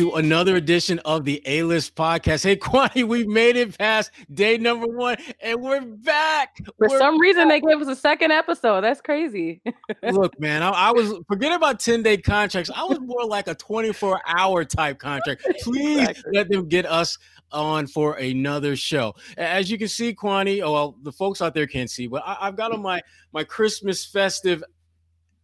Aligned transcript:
to 0.00 0.12
another 0.12 0.56
edition 0.56 0.98
of 1.00 1.26
the 1.26 1.42
A 1.44 1.62
List 1.62 1.94
podcast. 1.94 2.42
Hey, 2.42 2.56
Kwani, 2.56 3.06
we've 3.06 3.28
made 3.28 3.56
it 3.56 3.76
past 3.76 4.10
day 4.32 4.56
number 4.56 4.86
one 4.86 5.18
and 5.42 5.60
we're 5.60 5.82
back. 5.82 6.56
For 6.78 6.88
we're 6.88 6.98
some 6.98 7.16
back. 7.16 7.20
reason, 7.20 7.48
they 7.48 7.60
gave 7.60 7.82
us 7.82 7.88
a 7.88 7.94
second 7.94 8.30
episode. 8.30 8.80
That's 8.80 9.02
crazy. 9.02 9.60
Look, 10.02 10.40
man, 10.40 10.62
I, 10.62 10.70
I, 10.70 10.90
was 10.90 11.12
forget 11.28 11.52
about 11.52 11.80
10 11.80 12.02
day 12.02 12.16
contracts. 12.16 12.70
I 12.74 12.82
was 12.84 12.98
more 12.98 13.26
like 13.26 13.46
a 13.46 13.54
24 13.54 14.22
hour 14.26 14.64
type 14.64 14.98
contract. 14.98 15.46
Please 15.60 15.98
exactly. 15.98 16.32
let 16.32 16.48
them 16.48 16.66
get 16.66 16.86
us 16.86 17.18
on 17.52 17.86
for 17.86 18.14
another 18.14 18.76
show. 18.76 19.14
As 19.36 19.70
you 19.70 19.76
can 19.76 19.88
see, 19.88 20.14
Kwani, 20.14 20.62
oh, 20.62 20.72
well, 20.72 20.96
the 21.02 21.12
folks 21.12 21.42
out 21.42 21.52
there 21.52 21.66
can't 21.66 21.90
see, 21.90 22.06
but 22.06 22.22
I, 22.24 22.46
have 22.46 22.56
got 22.56 22.72
on 22.72 22.80
my 22.80 23.02
my 23.34 23.44
Christmas 23.44 24.02
festive 24.06 24.64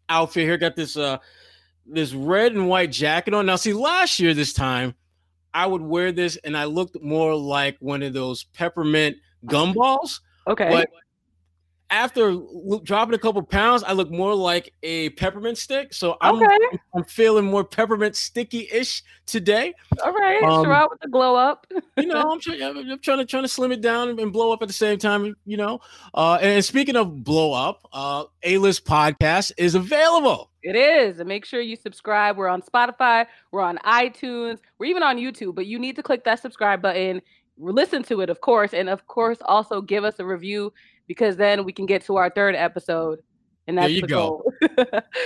outfit 0.08 0.44
here. 0.44 0.56
Got 0.56 0.76
this 0.76 0.96
uh 0.96 1.18
this 1.88 2.12
red 2.12 2.52
and 2.52 2.68
white 2.68 2.92
jacket 2.92 3.34
on. 3.34 3.46
Now, 3.46 3.56
see, 3.56 3.72
last 3.72 4.18
year 4.20 4.34
this 4.34 4.52
time, 4.52 4.94
I 5.54 5.66
would 5.66 5.82
wear 5.82 6.12
this 6.12 6.36
and 6.44 6.56
I 6.56 6.64
looked 6.64 7.00
more 7.02 7.34
like 7.34 7.76
one 7.80 8.02
of 8.02 8.12
those 8.12 8.44
peppermint 8.44 9.16
gumballs. 9.46 10.20
Okay. 10.46 10.68
But 10.70 10.90
after 11.90 12.36
dropping 12.82 13.14
a 13.14 13.18
couple 13.18 13.42
pounds, 13.42 13.82
I 13.84 13.92
look 13.92 14.10
more 14.10 14.34
like 14.34 14.72
a 14.82 15.10
peppermint 15.10 15.58
stick. 15.58 15.94
So 15.94 16.16
I'm 16.20 16.36
okay. 16.36 16.78
I'm 16.94 17.04
feeling 17.04 17.44
more 17.44 17.64
peppermint 17.64 18.16
sticky 18.16 18.68
ish 18.72 19.02
today. 19.26 19.72
All 20.04 20.12
right, 20.12 20.42
um, 20.42 20.64
sure 20.64 20.72
out 20.72 20.90
with 20.90 21.00
the 21.00 21.08
glow 21.08 21.36
up. 21.36 21.66
you 21.96 22.06
know, 22.06 22.20
I'm, 22.20 22.40
trying, 22.40 22.62
I'm 22.62 22.98
trying 23.00 23.18
to 23.18 23.24
trying 23.24 23.44
to 23.44 23.48
slim 23.48 23.72
it 23.72 23.80
down 23.80 24.18
and 24.18 24.32
blow 24.32 24.52
up 24.52 24.62
at 24.62 24.68
the 24.68 24.74
same 24.74 24.98
time. 24.98 25.36
You 25.44 25.56
know, 25.56 25.80
uh, 26.14 26.38
and 26.40 26.64
speaking 26.64 26.96
of 26.96 27.22
blow 27.22 27.52
up, 27.52 27.86
uh, 27.92 28.24
A 28.42 28.58
List 28.58 28.84
Podcast 28.84 29.52
is 29.56 29.74
available. 29.74 30.50
It 30.66 30.76
is, 30.76 31.20
and 31.20 31.28
make 31.28 31.44
sure 31.44 31.60
you 31.60 31.76
subscribe. 31.76 32.36
We're 32.36 32.48
on 32.48 32.62
Spotify, 32.62 33.26
we're 33.52 33.62
on 33.62 33.78
iTunes, 33.78 34.58
we're 34.78 34.86
even 34.86 35.02
on 35.02 35.16
YouTube. 35.16 35.54
But 35.54 35.66
you 35.66 35.78
need 35.78 35.96
to 35.96 36.02
click 36.02 36.24
that 36.24 36.40
subscribe 36.40 36.82
button 36.82 37.22
listen 37.58 38.02
to 38.04 38.20
it, 38.20 38.30
of 38.30 38.40
course, 38.40 38.74
and 38.74 38.88
of 38.88 39.06
course, 39.06 39.38
also 39.44 39.80
give 39.80 40.04
us 40.04 40.18
a 40.18 40.24
review 40.24 40.72
because 41.06 41.36
then 41.36 41.64
we 41.64 41.72
can 41.72 41.86
get 41.86 42.04
to 42.06 42.16
our 42.16 42.30
third 42.30 42.54
episode. 42.54 43.20
And 43.68 43.78
that's 43.78 43.86
there 43.86 43.94
you 43.96 44.00
the 44.02 44.06
go. 44.06 44.44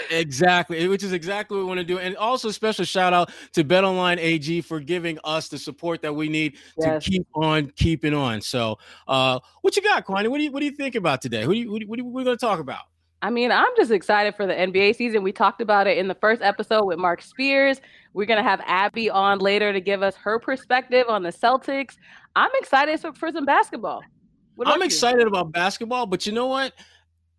exactly, 0.10 0.88
which 0.88 1.02
is 1.02 1.12
exactly 1.12 1.58
what 1.58 1.64
we 1.64 1.68
want 1.68 1.78
to 1.78 1.84
do. 1.84 1.98
And 1.98 2.16
also, 2.16 2.50
special 2.50 2.86
shout 2.86 3.12
out 3.12 3.30
to 3.52 3.64
Bet 3.64 3.84
Online 3.84 4.18
AG 4.18 4.62
for 4.62 4.80
giving 4.80 5.18
us 5.24 5.48
the 5.48 5.58
support 5.58 6.00
that 6.00 6.14
we 6.14 6.30
need 6.30 6.56
yes. 6.78 7.04
to 7.04 7.10
keep 7.10 7.26
on 7.34 7.70
keeping 7.76 8.14
on. 8.14 8.40
So, 8.40 8.78
uh, 9.06 9.40
what 9.60 9.76
you 9.76 9.82
got, 9.82 10.06
Kwani? 10.06 10.28
What 10.28 10.38
do 10.38 10.44
you 10.44 10.52
what 10.52 10.60
do 10.60 10.66
you 10.66 10.72
think 10.72 10.94
about 10.94 11.20
today? 11.20 11.44
Who 11.44 11.52
do 11.52 11.58
you 11.58 11.70
what, 11.70 11.80
do 11.80 11.84
you, 11.84 11.88
what 11.88 12.00
are 12.00 12.04
we 12.04 12.24
going 12.24 12.38
to 12.38 12.40
talk 12.40 12.60
about? 12.60 12.84
I 13.22 13.30
mean, 13.30 13.52
I'm 13.52 13.70
just 13.76 13.90
excited 13.90 14.34
for 14.34 14.46
the 14.46 14.54
NBA 14.54 14.96
season. 14.96 15.22
We 15.22 15.32
talked 15.32 15.60
about 15.60 15.86
it 15.86 15.98
in 15.98 16.08
the 16.08 16.14
first 16.14 16.40
episode 16.40 16.84
with 16.84 16.98
Mark 16.98 17.20
Spears. 17.20 17.80
We're 18.14 18.26
going 18.26 18.42
to 18.42 18.48
have 18.48 18.62
Abby 18.64 19.10
on 19.10 19.38
later 19.38 19.72
to 19.72 19.80
give 19.80 20.02
us 20.02 20.16
her 20.16 20.38
perspective 20.38 21.06
on 21.08 21.22
the 21.22 21.30
Celtics. 21.30 21.96
I'm 22.34 22.50
excited 22.54 22.98
for, 23.00 23.12
for 23.12 23.30
some 23.30 23.44
basketball. 23.44 24.02
I'm 24.64 24.82
excited 24.82 25.26
about 25.26 25.52
basketball, 25.52 26.06
but 26.06 26.26
you 26.26 26.32
know 26.32 26.46
what? 26.46 26.72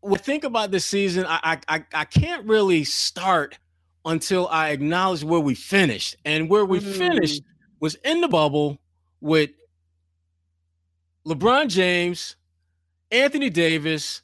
When 0.02 0.16
I 0.16 0.18
think 0.18 0.44
about 0.44 0.72
this 0.72 0.86
season, 0.86 1.26
I, 1.28 1.60
I 1.68 1.84
I 1.94 2.06
can't 2.06 2.48
really 2.48 2.84
start 2.84 3.60
until 4.06 4.48
I 4.48 4.70
acknowledge 4.70 5.24
where 5.24 5.40
we 5.40 5.54
finished. 5.54 6.16
And 6.26 6.50
where 6.50 6.66
we 6.66 6.80
mm. 6.80 6.94
finished 6.96 7.44
was 7.80 7.96
in 8.04 8.22
the 8.22 8.28
bubble 8.28 8.80
with 9.20 9.52
LeBron 11.28 11.68
James, 11.68 12.36
Anthony 13.12 13.50
Davis, 13.50 14.22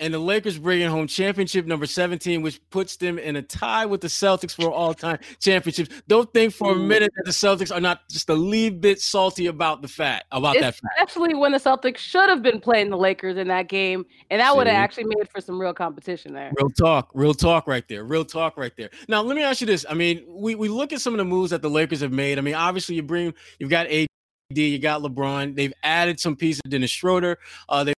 and 0.00 0.14
the 0.14 0.18
Lakers 0.18 0.58
bringing 0.58 0.88
home 0.88 1.06
championship 1.06 1.66
number 1.66 1.86
17, 1.86 2.42
which 2.42 2.60
puts 2.70 2.96
them 2.96 3.18
in 3.18 3.36
a 3.36 3.42
tie 3.42 3.86
with 3.86 4.00
the 4.00 4.08
Celtics 4.08 4.54
for 4.54 4.70
all 4.70 4.94
time 4.94 5.18
championships. 5.40 6.02
Don't 6.06 6.32
think 6.32 6.54
for 6.54 6.72
a 6.72 6.76
minute 6.76 7.12
that 7.16 7.24
the 7.24 7.32
Celtics 7.32 7.74
are 7.74 7.80
not 7.80 8.08
just 8.08 8.28
a 8.28 8.34
little 8.34 8.78
bit 8.78 9.00
salty 9.00 9.46
about 9.46 9.82
the 9.82 9.88
fact 9.88 10.26
about 10.32 10.54
that. 10.54 10.74
Fact. 10.74 10.94
Especially 10.98 11.34
when 11.34 11.52
the 11.52 11.58
Celtics 11.58 11.98
should 11.98 12.28
have 12.28 12.42
been 12.42 12.60
playing 12.60 12.90
the 12.90 12.96
Lakers 12.96 13.36
in 13.36 13.48
that 13.48 13.68
game, 13.68 14.04
and 14.30 14.40
that 14.40 14.56
would 14.56 14.66
have 14.66 14.76
actually 14.76 15.04
made 15.04 15.28
for 15.30 15.40
some 15.40 15.60
real 15.60 15.74
competition 15.74 16.32
there. 16.32 16.52
Real 16.58 16.70
talk, 16.70 17.10
real 17.14 17.34
talk 17.34 17.66
right 17.66 17.86
there, 17.88 18.04
real 18.04 18.24
talk 18.24 18.56
right 18.56 18.72
there. 18.76 18.90
Now, 19.08 19.22
let 19.22 19.36
me 19.36 19.42
ask 19.42 19.60
you 19.60 19.66
this: 19.66 19.84
I 19.88 19.94
mean, 19.94 20.24
we 20.28 20.54
we 20.54 20.68
look 20.68 20.92
at 20.92 21.00
some 21.00 21.14
of 21.14 21.18
the 21.18 21.24
moves 21.24 21.50
that 21.50 21.62
the 21.62 21.70
Lakers 21.70 22.00
have 22.00 22.12
made. 22.12 22.38
I 22.38 22.42
mean, 22.42 22.54
obviously 22.54 22.94
you 22.94 23.02
bring 23.02 23.34
you've 23.58 23.70
got 23.70 23.86
AD, 23.86 24.08
you 24.50 24.78
got 24.78 25.02
LeBron. 25.02 25.56
They've 25.56 25.72
added 25.82 26.20
some 26.20 26.36
pieces. 26.36 26.60
Of 26.64 26.70
Dennis 26.70 26.90
Schroeder. 26.90 27.38
Uh, 27.68 27.84
they 27.84 27.92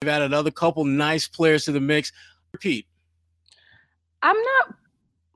They've 0.00 0.10
added 0.10 0.26
another 0.26 0.52
couple 0.52 0.84
nice 0.84 1.26
players 1.26 1.64
to 1.64 1.72
the 1.72 1.80
mix. 1.80 2.12
Repeat. 2.52 2.86
I'm 4.22 4.36
not 4.36 4.76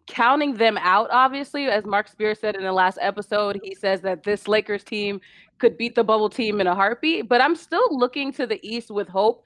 counting 0.06 0.55
them 0.55 0.78
out, 0.78 1.09
obviously. 1.11 1.67
As 1.67 1.84
Mark 1.84 2.06
Spears 2.06 2.39
said 2.39 2.55
in 2.55 2.62
the 2.62 2.73
last 2.73 2.99
episode, 3.00 3.59
he 3.65 3.75
says 3.75 4.03
that 4.03 4.23
this 4.23 4.47
Lakers 4.47 4.84
team 4.84 5.21
could 5.59 5.77
beat 5.77 5.97
the 5.97 6.05
bubble 6.05 6.31
team 6.31 6.61
in 6.61 6.69
a 6.69 6.77
heartbeat. 6.77 7.28
But 7.28 7.41
I'm 7.41 7.56
still 7.56 7.87
looking 7.91 8.33
to 8.34 8.47
the 8.47 8.61
East 8.62 8.91
with 8.91 9.09
hope 9.09 9.43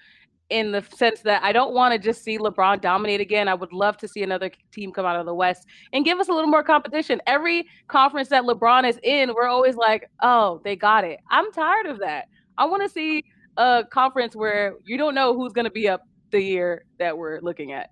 in 0.50 0.70
the 0.70 0.82
sense 0.94 1.22
that 1.22 1.42
I 1.42 1.50
don't 1.50 1.72
want 1.72 1.94
to 1.94 1.98
just 1.98 2.22
see 2.22 2.36
LeBron 2.36 2.82
dominate 2.82 3.20
again. 3.22 3.48
I 3.48 3.54
would 3.54 3.72
love 3.72 3.96
to 3.98 4.08
see 4.08 4.22
another 4.22 4.50
team 4.70 4.92
come 4.92 5.06
out 5.06 5.18
of 5.18 5.24
the 5.24 5.34
West 5.34 5.66
and 5.94 6.04
give 6.04 6.18
us 6.18 6.28
a 6.28 6.32
little 6.32 6.50
more 6.50 6.62
competition. 6.62 7.22
Every 7.26 7.66
conference 7.88 8.28
that 8.28 8.44
LeBron 8.44 8.86
is 8.86 9.00
in, 9.02 9.32
we're 9.34 9.48
always 9.48 9.76
like, 9.76 10.10
oh, 10.22 10.60
they 10.62 10.76
got 10.76 11.04
it. 11.04 11.20
I'm 11.30 11.50
tired 11.52 11.86
of 11.86 12.00
that. 12.00 12.28
I 12.58 12.66
want 12.66 12.82
to 12.82 12.88
see 12.88 13.24
a 13.56 13.84
conference 13.90 14.34
where 14.34 14.74
you 14.84 14.96
don't 14.96 15.14
know 15.14 15.34
who's 15.34 15.52
going 15.52 15.64
to 15.64 15.70
be 15.70 15.88
up 15.88 16.02
the 16.30 16.40
year 16.40 16.84
that 16.98 17.16
we're 17.16 17.40
looking 17.40 17.72
at. 17.72 17.90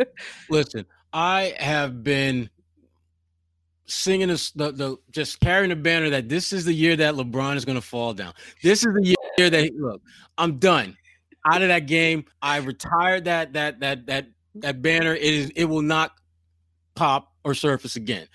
Listen, 0.50 0.86
I 1.12 1.54
have 1.58 2.02
been 2.02 2.50
singing 3.86 4.28
this, 4.28 4.50
the, 4.50 4.72
the 4.72 4.96
just 5.10 5.40
carrying 5.40 5.70
the 5.70 5.76
banner 5.76 6.10
that 6.10 6.28
this 6.28 6.52
is 6.52 6.64
the 6.64 6.72
year 6.72 6.96
that 6.96 7.14
LeBron 7.14 7.56
is 7.56 7.64
going 7.64 7.78
to 7.78 7.86
fall 7.86 8.12
down. 8.12 8.32
This 8.62 8.84
is 8.84 8.92
the 8.92 9.16
year 9.38 9.50
that 9.50 9.70
look, 9.76 10.02
I'm 10.36 10.58
done 10.58 10.96
out 11.46 11.62
of 11.62 11.68
that 11.68 11.86
game. 11.86 12.24
I 12.42 12.58
retired 12.58 13.24
that 13.24 13.52
that 13.54 13.80
that 13.80 14.06
that 14.06 14.26
that 14.56 14.82
banner. 14.82 15.14
It 15.14 15.22
is 15.22 15.50
it 15.50 15.64
will 15.64 15.82
not 15.82 16.12
pop 16.94 17.32
or 17.44 17.54
surface 17.54 17.96
again. 17.96 18.26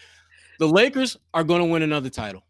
The 0.59 0.67
Lakers 0.67 1.17
are 1.33 1.43
going 1.43 1.61
to 1.61 1.65
win 1.65 1.81
another 1.81 2.09
title. 2.09 2.43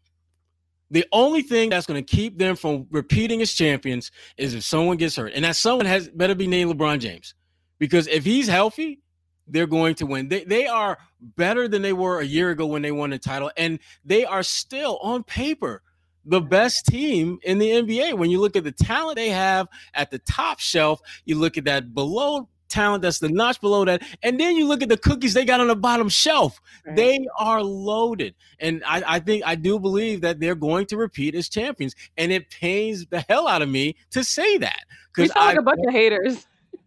The 0.92 1.06
only 1.10 1.40
thing 1.40 1.70
that's 1.70 1.86
going 1.86 2.04
to 2.04 2.16
keep 2.16 2.38
them 2.38 2.54
from 2.54 2.86
repeating 2.90 3.40
as 3.40 3.52
champions 3.52 4.12
is 4.36 4.54
if 4.54 4.62
someone 4.62 4.98
gets 4.98 5.16
hurt, 5.16 5.32
and 5.34 5.44
that 5.44 5.56
someone 5.56 5.86
has 5.86 6.08
better 6.10 6.34
be 6.34 6.46
named 6.46 6.70
LeBron 6.70 7.00
James, 7.00 7.34
because 7.78 8.06
if 8.08 8.24
he's 8.24 8.46
healthy, 8.46 9.00
they're 9.48 9.66
going 9.66 9.94
to 9.96 10.06
win. 10.06 10.28
They 10.28 10.44
they 10.44 10.66
are 10.66 10.98
better 11.20 11.66
than 11.66 11.80
they 11.80 11.94
were 11.94 12.20
a 12.20 12.24
year 12.24 12.50
ago 12.50 12.66
when 12.66 12.82
they 12.82 12.92
won 12.92 13.10
the 13.10 13.18
title, 13.18 13.50
and 13.56 13.78
they 14.04 14.26
are 14.26 14.42
still 14.42 14.98
on 15.02 15.24
paper 15.24 15.82
the 16.26 16.40
best 16.40 16.86
team 16.86 17.38
in 17.42 17.58
the 17.58 17.70
NBA. 17.70 18.18
When 18.18 18.30
you 18.30 18.40
look 18.40 18.54
at 18.54 18.64
the 18.64 18.72
talent 18.72 19.16
they 19.16 19.30
have 19.30 19.68
at 19.94 20.10
the 20.10 20.18
top 20.18 20.60
shelf, 20.60 21.00
you 21.24 21.36
look 21.36 21.56
at 21.56 21.64
that 21.64 21.94
below 21.94 22.48
talent 22.72 23.02
that's 23.02 23.18
the 23.18 23.28
notch 23.28 23.60
below 23.60 23.84
that. 23.84 24.02
And 24.22 24.40
then 24.40 24.56
you 24.56 24.66
look 24.66 24.82
at 24.82 24.88
the 24.88 24.96
cookies 24.96 25.34
they 25.34 25.44
got 25.44 25.60
on 25.60 25.68
the 25.68 25.76
bottom 25.76 26.08
shelf. 26.08 26.60
Right. 26.84 26.96
They 26.96 27.26
are 27.38 27.62
loaded. 27.62 28.34
And 28.58 28.82
I, 28.86 29.02
I 29.06 29.18
think 29.20 29.44
I 29.46 29.54
do 29.54 29.78
believe 29.78 30.22
that 30.22 30.40
they're 30.40 30.54
going 30.54 30.86
to 30.86 30.96
repeat 30.96 31.34
as 31.34 31.48
champions. 31.48 31.94
And 32.16 32.32
it 32.32 32.50
pains 32.50 33.06
the 33.06 33.20
hell 33.28 33.46
out 33.46 33.62
of 33.62 33.68
me 33.68 33.96
to 34.10 34.24
say 34.24 34.58
that. 34.58 34.84
Because 35.14 35.30
I 35.36 35.46
like 35.46 35.58
a 35.58 35.62
bunch 35.62 35.80
of 35.86 35.92
haters. 35.92 36.46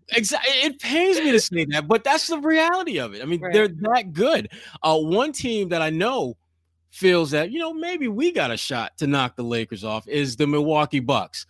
Exactly. 0.10 0.54
It 0.56 0.80
pains 0.80 1.18
me 1.18 1.32
to 1.32 1.40
say 1.40 1.66
that, 1.72 1.88
but 1.88 2.04
that's 2.04 2.28
the 2.28 2.38
reality 2.38 3.00
of 3.00 3.16
it. 3.16 3.22
I 3.22 3.26
mean, 3.26 3.42
right. 3.42 3.54
they're 3.54 3.68
that 3.68 4.14
good. 4.14 4.50
Uh, 4.84 4.98
one 5.00 5.32
team 5.32 5.70
that 5.70 5.82
I 5.82 5.90
know 5.90 6.38
feels 6.92 7.32
that, 7.32 7.52
you 7.52 7.60
know, 7.60 7.74
maybe 7.74 8.08
we 8.08 8.32
got 8.32 8.52
a 8.52 8.58
shot 8.58 8.98
to 9.00 9.08
knock 9.08 9.36
the 9.36 9.44
Lakers 9.44 9.84
off 9.84 10.08
is 10.08 10.36
the 10.36 10.48
Milwaukee 10.48 11.00
Bucks. 11.00 11.46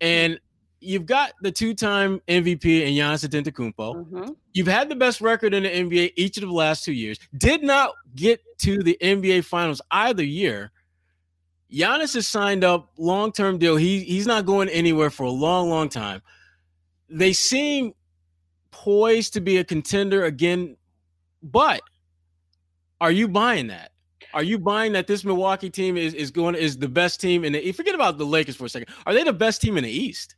And 0.00 0.40
you've 0.80 1.06
got 1.06 1.32
the 1.42 1.50
two-time 1.50 2.20
MVP 2.28 2.86
and 2.86 2.96
Giannis 2.96 3.26
Antetokounmpo. 3.26 3.74
Mm-hmm. 3.74 4.32
You've 4.52 4.68
had 4.68 4.88
the 4.88 4.96
best 4.96 5.20
record 5.20 5.54
in 5.54 5.64
the 5.64 5.68
NBA 5.68 6.12
each 6.16 6.36
of 6.36 6.42
the 6.42 6.52
last 6.52 6.84
two 6.84 6.92
years. 6.92 7.18
Did 7.36 7.62
not 7.62 7.92
get 8.14 8.40
to 8.58 8.82
the 8.82 8.96
NBA 9.00 9.44
Finals 9.44 9.80
either 9.90 10.24
year. 10.24 10.70
Giannis 11.72 12.14
has 12.14 12.26
signed 12.26 12.64
up 12.64 12.90
long-term 12.96 13.58
deal. 13.58 13.76
He 13.76 14.00
he's 14.00 14.26
not 14.26 14.46
going 14.46 14.68
anywhere 14.70 15.10
for 15.10 15.24
a 15.24 15.30
long, 15.30 15.68
long 15.68 15.88
time. 15.88 16.22
They 17.10 17.32
seem 17.32 17.92
poised 18.70 19.34
to 19.34 19.40
be 19.40 19.58
a 19.58 19.64
contender 19.64 20.24
again, 20.24 20.76
but 21.42 21.82
are 23.00 23.10
you 23.10 23.28
buying 23.28 23.66
that? 23.68 23.92
Are 24.34 24.42
you 24.42 24.58
buying 24.58 24.92
that 24.92 25.06
this 25.06 25.24
Milwaukee 25.24 25.70
team 25.70 25.96
is, 25.96 26.14
is 26.14 26.30
going 26.30 26.54
is 26.54 26.78
the 26.78 26.88
best 26.88 27.20
team 27.20 27.44
in 27.44 27.52
the 27.52 27.72
forget 27.72 27.94
about 27.94 28.18
the 28.18 28.26
Lakers 28.26 28.56
for 28.56 28.66
a 28.66 28.68
second. 28.68 28.88
Are 29.06 29.14
they 29.14 29.24
the 29.24 29.32
best 29.32 29.60
team 29.60 29.76
in 29.76 29.84
the 29.84 29.90
East? 29.90 30.36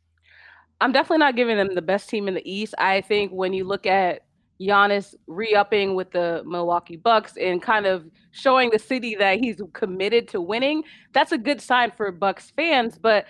I'm 0.81 0.91
definitely 0.91 1.19
not 1.19 1.35
giving 1.35 1.57
them 1.57 1.75
the 1.75 1.81
best 1.81 2.09
team 2.09 2.27
in 2.27 2.33
the 2.33 2.51
East. 2.51 2.73
I 2.79 3.01
think 3.01 3.31
when 3.31 3.53
you 3.53 3.63
look 3.63 3.85
at 3.85 4.23
Giannis 4.59 5.15
re-upping 5.27 5.95
with 5.95 6.11
the 6.11 6.43
Milwaukee 6.45 6.97
Bucks 6.97 7.37
and 7.37 7.61
kind 7.61 7.85
of 7.85 8.05
showing 8.31 8.71
the 8.71 8.79
city 8.79 9.15
that 9.15 9.39
he's 9.39 9.61
committed 9.73 10.27
to 10.29 10.41
winning, 10.41 10.83
that's 11.13 11.31
a 11.31 11.37
good 11.37 11.61
sign 11.61 11.91
for 11.91 12.11
Bucks 12.11 12.51
fans. 12.55 12.97
But 12.97 13.25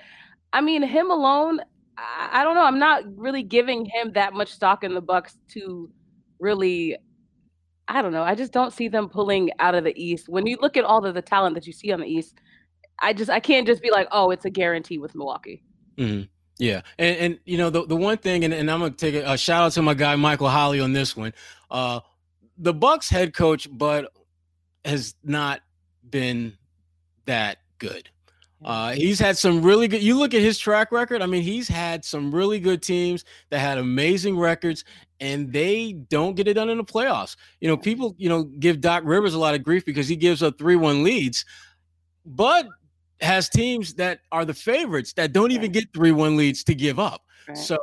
I 0.53 0.62
mean, 0.62 0.81
him 0.81 1.12
alone, 1.12 1.59
I, 1.98 2.42
I 2.42 2.44
don't 2.44 2.56
know. 2.56 2.65
I'm 2.65 2.80
not 2.80 3.03
really 3.18 3.44
giving 3.44 3.86
him 3.86 4.13
that 4.13 4.33
much 4.33 4.51
stock 4.51 4.83
in 4.83 4.94
the 4.94 5.01
Bucks 5.01 5.38
to 5.50 5.89
really 6.39 6.98
I 7.88 8.01
don't 8.01 8.13
know. 8.13 8.24
I 8.24 8.36
just 8.36 8.53
don't 8.53 8.71
see 8.71 8.88
them 8.88 9.09
pulling 9.09 9.51
out 9.59 9.75
of 9.75 9.83
the 9.83 9.94
East. 10.01 10.30
When 10.30 10.48
you 10.48 10.57
look 10.62 10.77
at 10.77 10.86
all 10.86 11.06
of 11.06 11.13
the 11.13 11.21
talent 11.21 11.56
that 11.56 11.68
you 11.68 11.74
see 11.74 11.92
on 11.92 12.00
the 12.00 12.07
East, 12.07 12.36
I 13.00 13.12
just 13.12 13.30
I 13.30 13.42
can't 13.42 13.68
just 13.68 13.81
be 13.81 13.92
like, 13.92 14.07
oh, 14.12 14.31
it's 14.31 14.45
a 14.45 14.50
guarantee 14.50 14.98
with 14.98 15.13
Milwaukee. 15.15 15.62
Mm-hmm. 15.98 16.30
Yeah, 16.57 16.81
and 17.00 17.18
and 17.18 17.39
you 17.45 17.57
know 17.57 17.69
the 17.69 17.86
the 17.86 17.95
one 17.95 18.18
thing, 18.18 18.44
and, 18.44 18.53
and 18.53 18.69
I'm 18.69 18.80
gonna 18.80 18.92
take 18.92 19.15
a, 19.15 19.33
a, 19.33 19.38
shout 19.38 19.63
out 19.63 19.71
to 19.74 19.81
my 19.81 19.94
guy 19.94 20.15
Michael 20.15 20.50
Holley 20.50 20.80
on 20.80 20.94
this 20.94 21.18
one. 21.18 21.33
Uh, 21.69 22.01
the 22.57 22.74
Bucks 22.74 23.09
head 23.09 23.33
coach, 23.33 23.68
but 23.71 24.12
has 24.86 25.15
not 25.24 25.62
been 26.07 26.57
that 27.25 27.57
good. 27.80 28.09
Uh, 28.63 28.92
he's 28.92 29.19
had 29.19 29.38
some 29.38 29.63
really 29.63 29.88
good. 29.88 30.03
You 30.03 30.19
look 30.19 30.36
at 30.36 30.42
his 30.42 30.59
track 30.59 30.92
record. 30.92 31.21
I 31.24 31.25
mean, 31.25 31.42
he's 31.42 31.68
had 31.68 32.06
some 32.06 32.33
really 32.33 32.59
good 32.59 32.83
teams 32.83 33.25
that 33.50 33.59
had 33.59 33.80
amazing 33.80 34.38
records, 34.38 34.86
and 35.19 35.51
they 35.51 35.94
don't 35.94 36.36
get 36.36 36.48
it 36.48 36.53
done 36.53 36.69
in 36.69 36.77
the 36.77 36.83
playoffs. 36.83 37.38
You 37.59 37.69
know, 37.69 37.77
people, 37.77 38.13
you 38.19 38.30
know, 38.30 38.44
give 38.44 38.80
Doc 38.80 39.01
Rivers 39.03 39.33
a 39.33 39.39
lot 39.39 39.56
of 39.56 39.63
grief 39.63 39.83
because 39.83 40.07
he 40.07 40.15
gives 40.15 40.44
up 40.44 40.59
three-one 40.59 41.01
leads, 41.01 41.44
but 42.24 42.68
has 43.21 43.50
teams 43.50 43.94
that 43.95 44.19
are 44.31 44.45
the 44.45 44.53
favorites 44.53 45.13
that 45.13 45.33
don't 45.33 45.51
even 45.51 45.71
get 45.71 45.94
three-one 45.94 46.38
leads 46.38 46.63
to 46.65 46.75
give 46.75 47.00
up. 47.00 47.21
Right. 47.47 47.57
So. 47.57 47.77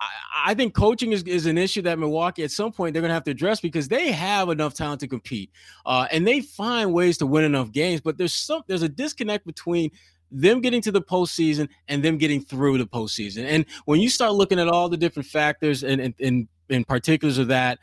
I, 0.00 0.06
I 0.46 0.54
think 0.54 0.72
coaching 0.72 1.12
is, 1.12 1.22
is 1.24 1.44
an 1.44 1.58
issue 1.58 1.82
that 1.82 1.98
Milwaukee 1.98 2.42
at 2.42 2.50
some 2.50 2.72
point 2.72 2.94
they're 2.94 3.02
going 3.02 3.10
to 3.10 3.14
have 3.14 3.24
to 3.24 3.30
address 3.32 3.60
because 3.60 3.86
they 3.86 4.10
have 4.10 4.48
enough 4.48 4.72
talent 4.72 5.00
to 5.00 5.06
compete, 5.08 5.50
uh, 5.84 6.06
and 6.10 6.26
they 6.26 6.40
find 6.40 6.94
ways 6.94 7.18
to 7.18 7.26
win 7.26 7.44
enough 7.44 7.70
games. 7.70 8.00
But 8.00 8.16
there's 8.16 8.32
some 8.32 8.62
there's 8.66 8.80
a 8.80 8.88
disconnect 8.88 9.44
between 9.44 9.90
them 10.30 10.62
getting 10.62 10.80
to 10.82 10.92
the 10.92 11.02
postseason 11.02 11.68
and 11.88 12.02
them 12.02 12.16
getting 12.16 12.40
through 12.40 12.78
the 12.78 12.86
postseason. 12.86 13.44
And 13.44 13.66
when 13.84 14.00
you 14.00 14.08
start 14.08 14.32
looking 14.32 14.58
at 14.58 14.68
all 14.68 14.88
the 14.88 14.96
different 14.96 15.28
factors 15.28 15.84
and 15.84 16.00
and, 16.00 16.14
and, 16.18 16.48
and 16.70 16.88
particulars 16.88 17.36
of 17.36 17.48
that, 17.48 17.78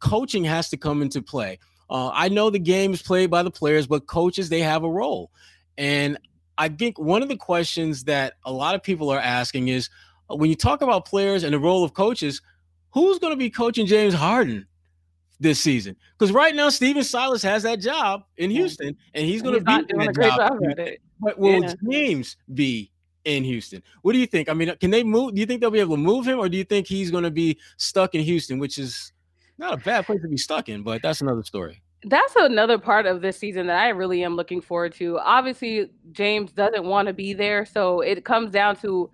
coaching 0.00 0.42
has 0.42 0.70
to 0.70 0.76
come 0.76 1.02
into 1.02 1.22
play. 1.22 1.60
Uh, 1.88 2.10
I 2.12 2.28
know 2.30 2.50
the 2.50 2.58
game 2.58 2.92
is 2.92 3.02
played 3.02 3.30
by 3.30 3.44
the 3.44 3.50
players, 3.50 3.86
but 3.86 4.08
coaches 4.08 4.48
they 4.48 4.60
have 4.60 4.82
a 4.82 4.90
role. 4.90 5.30
And 5.78 6.18
I 6.60 6.68
think 6.68 6.98
one 6.98 7.22
of 7.22 7.30
the 7.30 7.38
questions 7.38 8.04
that 8.04 8.34
a 8.44 8.52
lot 8.52 8.74
of 8.74 8.82
people 8.82 9.08
are 9.08 9.18
asking 9.18 9.68
is 9.68 9.88
uh, 10.30 10.36
when 10.36 10.50
you 10.50 10.56
talk 10.56 10.82
about 10.82 11.06
players 11.06 11.42
and 11.42 11.54
the 11.54 11.58
role 11.58 11.82
of 11.82 11.94
coaches, 11.94 12.42
who's 12.90 13.18
going 13.18 13.32
to 13.32 13.36
be 13.36 13.48
coaching 13.48 13.86
James 13.86 14.12
Harden 14.12 14.66
this 15.40 15.58
season? 15.58 15.96
Because 16.18 16.32
right 16.32 16.54
now, 16.54 16.68
Stephen 16.68 17.02
Silas 17.02 17.42
has 17.42 17.62
that 17.62 17.80
job 17.80 18.24
in 18.36 18.50
Houston, 18.50 18.94
and 19.14 19.24
he's 19.24 19.40
going 19.40 19.54
to 19.54 19.64
be 19.64 19.86
doing 19.86 20.06
a 20.06 20.12
great 20.12 20.34
job. 20.34 20.60
job 20.62 20.88
but 21.18 21.38
will 21.38 21.62
yeah. 21.62 21.72
James 21.90 22.36
be 22.52 22.92
in 23.24 23.42
Houston? 23.42 23.82
What 24.02 24.12
do 24.12 24.18
you 24.18 24.26
think? 24.26 24.50
I 24.50 24.52
mean, 24.52 24.70
can 24.76 24.90
they 24.90 25.02
move? 25.02 25.34
Do 25.34 25.40
you 25.40 25.46
think 25.46 25.62
they'll 25.62 25.70
be 25.70 25.80
able 25.80 25.96
to 25.96 26.02
move 26.02 26.28
him, 26.28 26.38
or 26.38 26.50
do 26.50 26.58
you 26.58 26.64
think 26.64 26.86
he's 26.86 27.10
going 27.10 27.24
to 27.24 27.30
be 27.30 27.58
stuck 27.78 28.14
in 28.14 28.20
Houston, 28.20 28.58
which 28.58 28.76
is 28.76 29.14
not 29.56 29.72
a 29.72 29.78
bad 29.78 30.04
place 30.04 30.20
to 30.20 30.28
be 30.28 30.36
stuck 30.36 30.68
in, 30.68 30.82
but 30.82 31.00
that's 31.00 31.22
another 31.22 31.42
story. 31.42 31.80
That's 32.04 32.34
another 32.36 32.78
part 32.78 33.06
of 33.06 33.20
this 33.20 33.36
season 33.36 33.66
that 33.66 33.78
I 33.78 33.88
really 33.90 34.24
am 34.24 34.34
looking 34.34 34.62
forward 34.62 34.94
to. 34.94 35.18
Obviously, 35.18 35.90
James 36.12 36.50
doesn't 36.52 36.84
want 36.84 37.08
to 37.08 37.14
be 37.14 37.34
there, 37.34 37.66
so 37.66 38.00
it 38.00 38.24
comes 38.24 38.50
down 38.50 38.76
to 38.76 39.10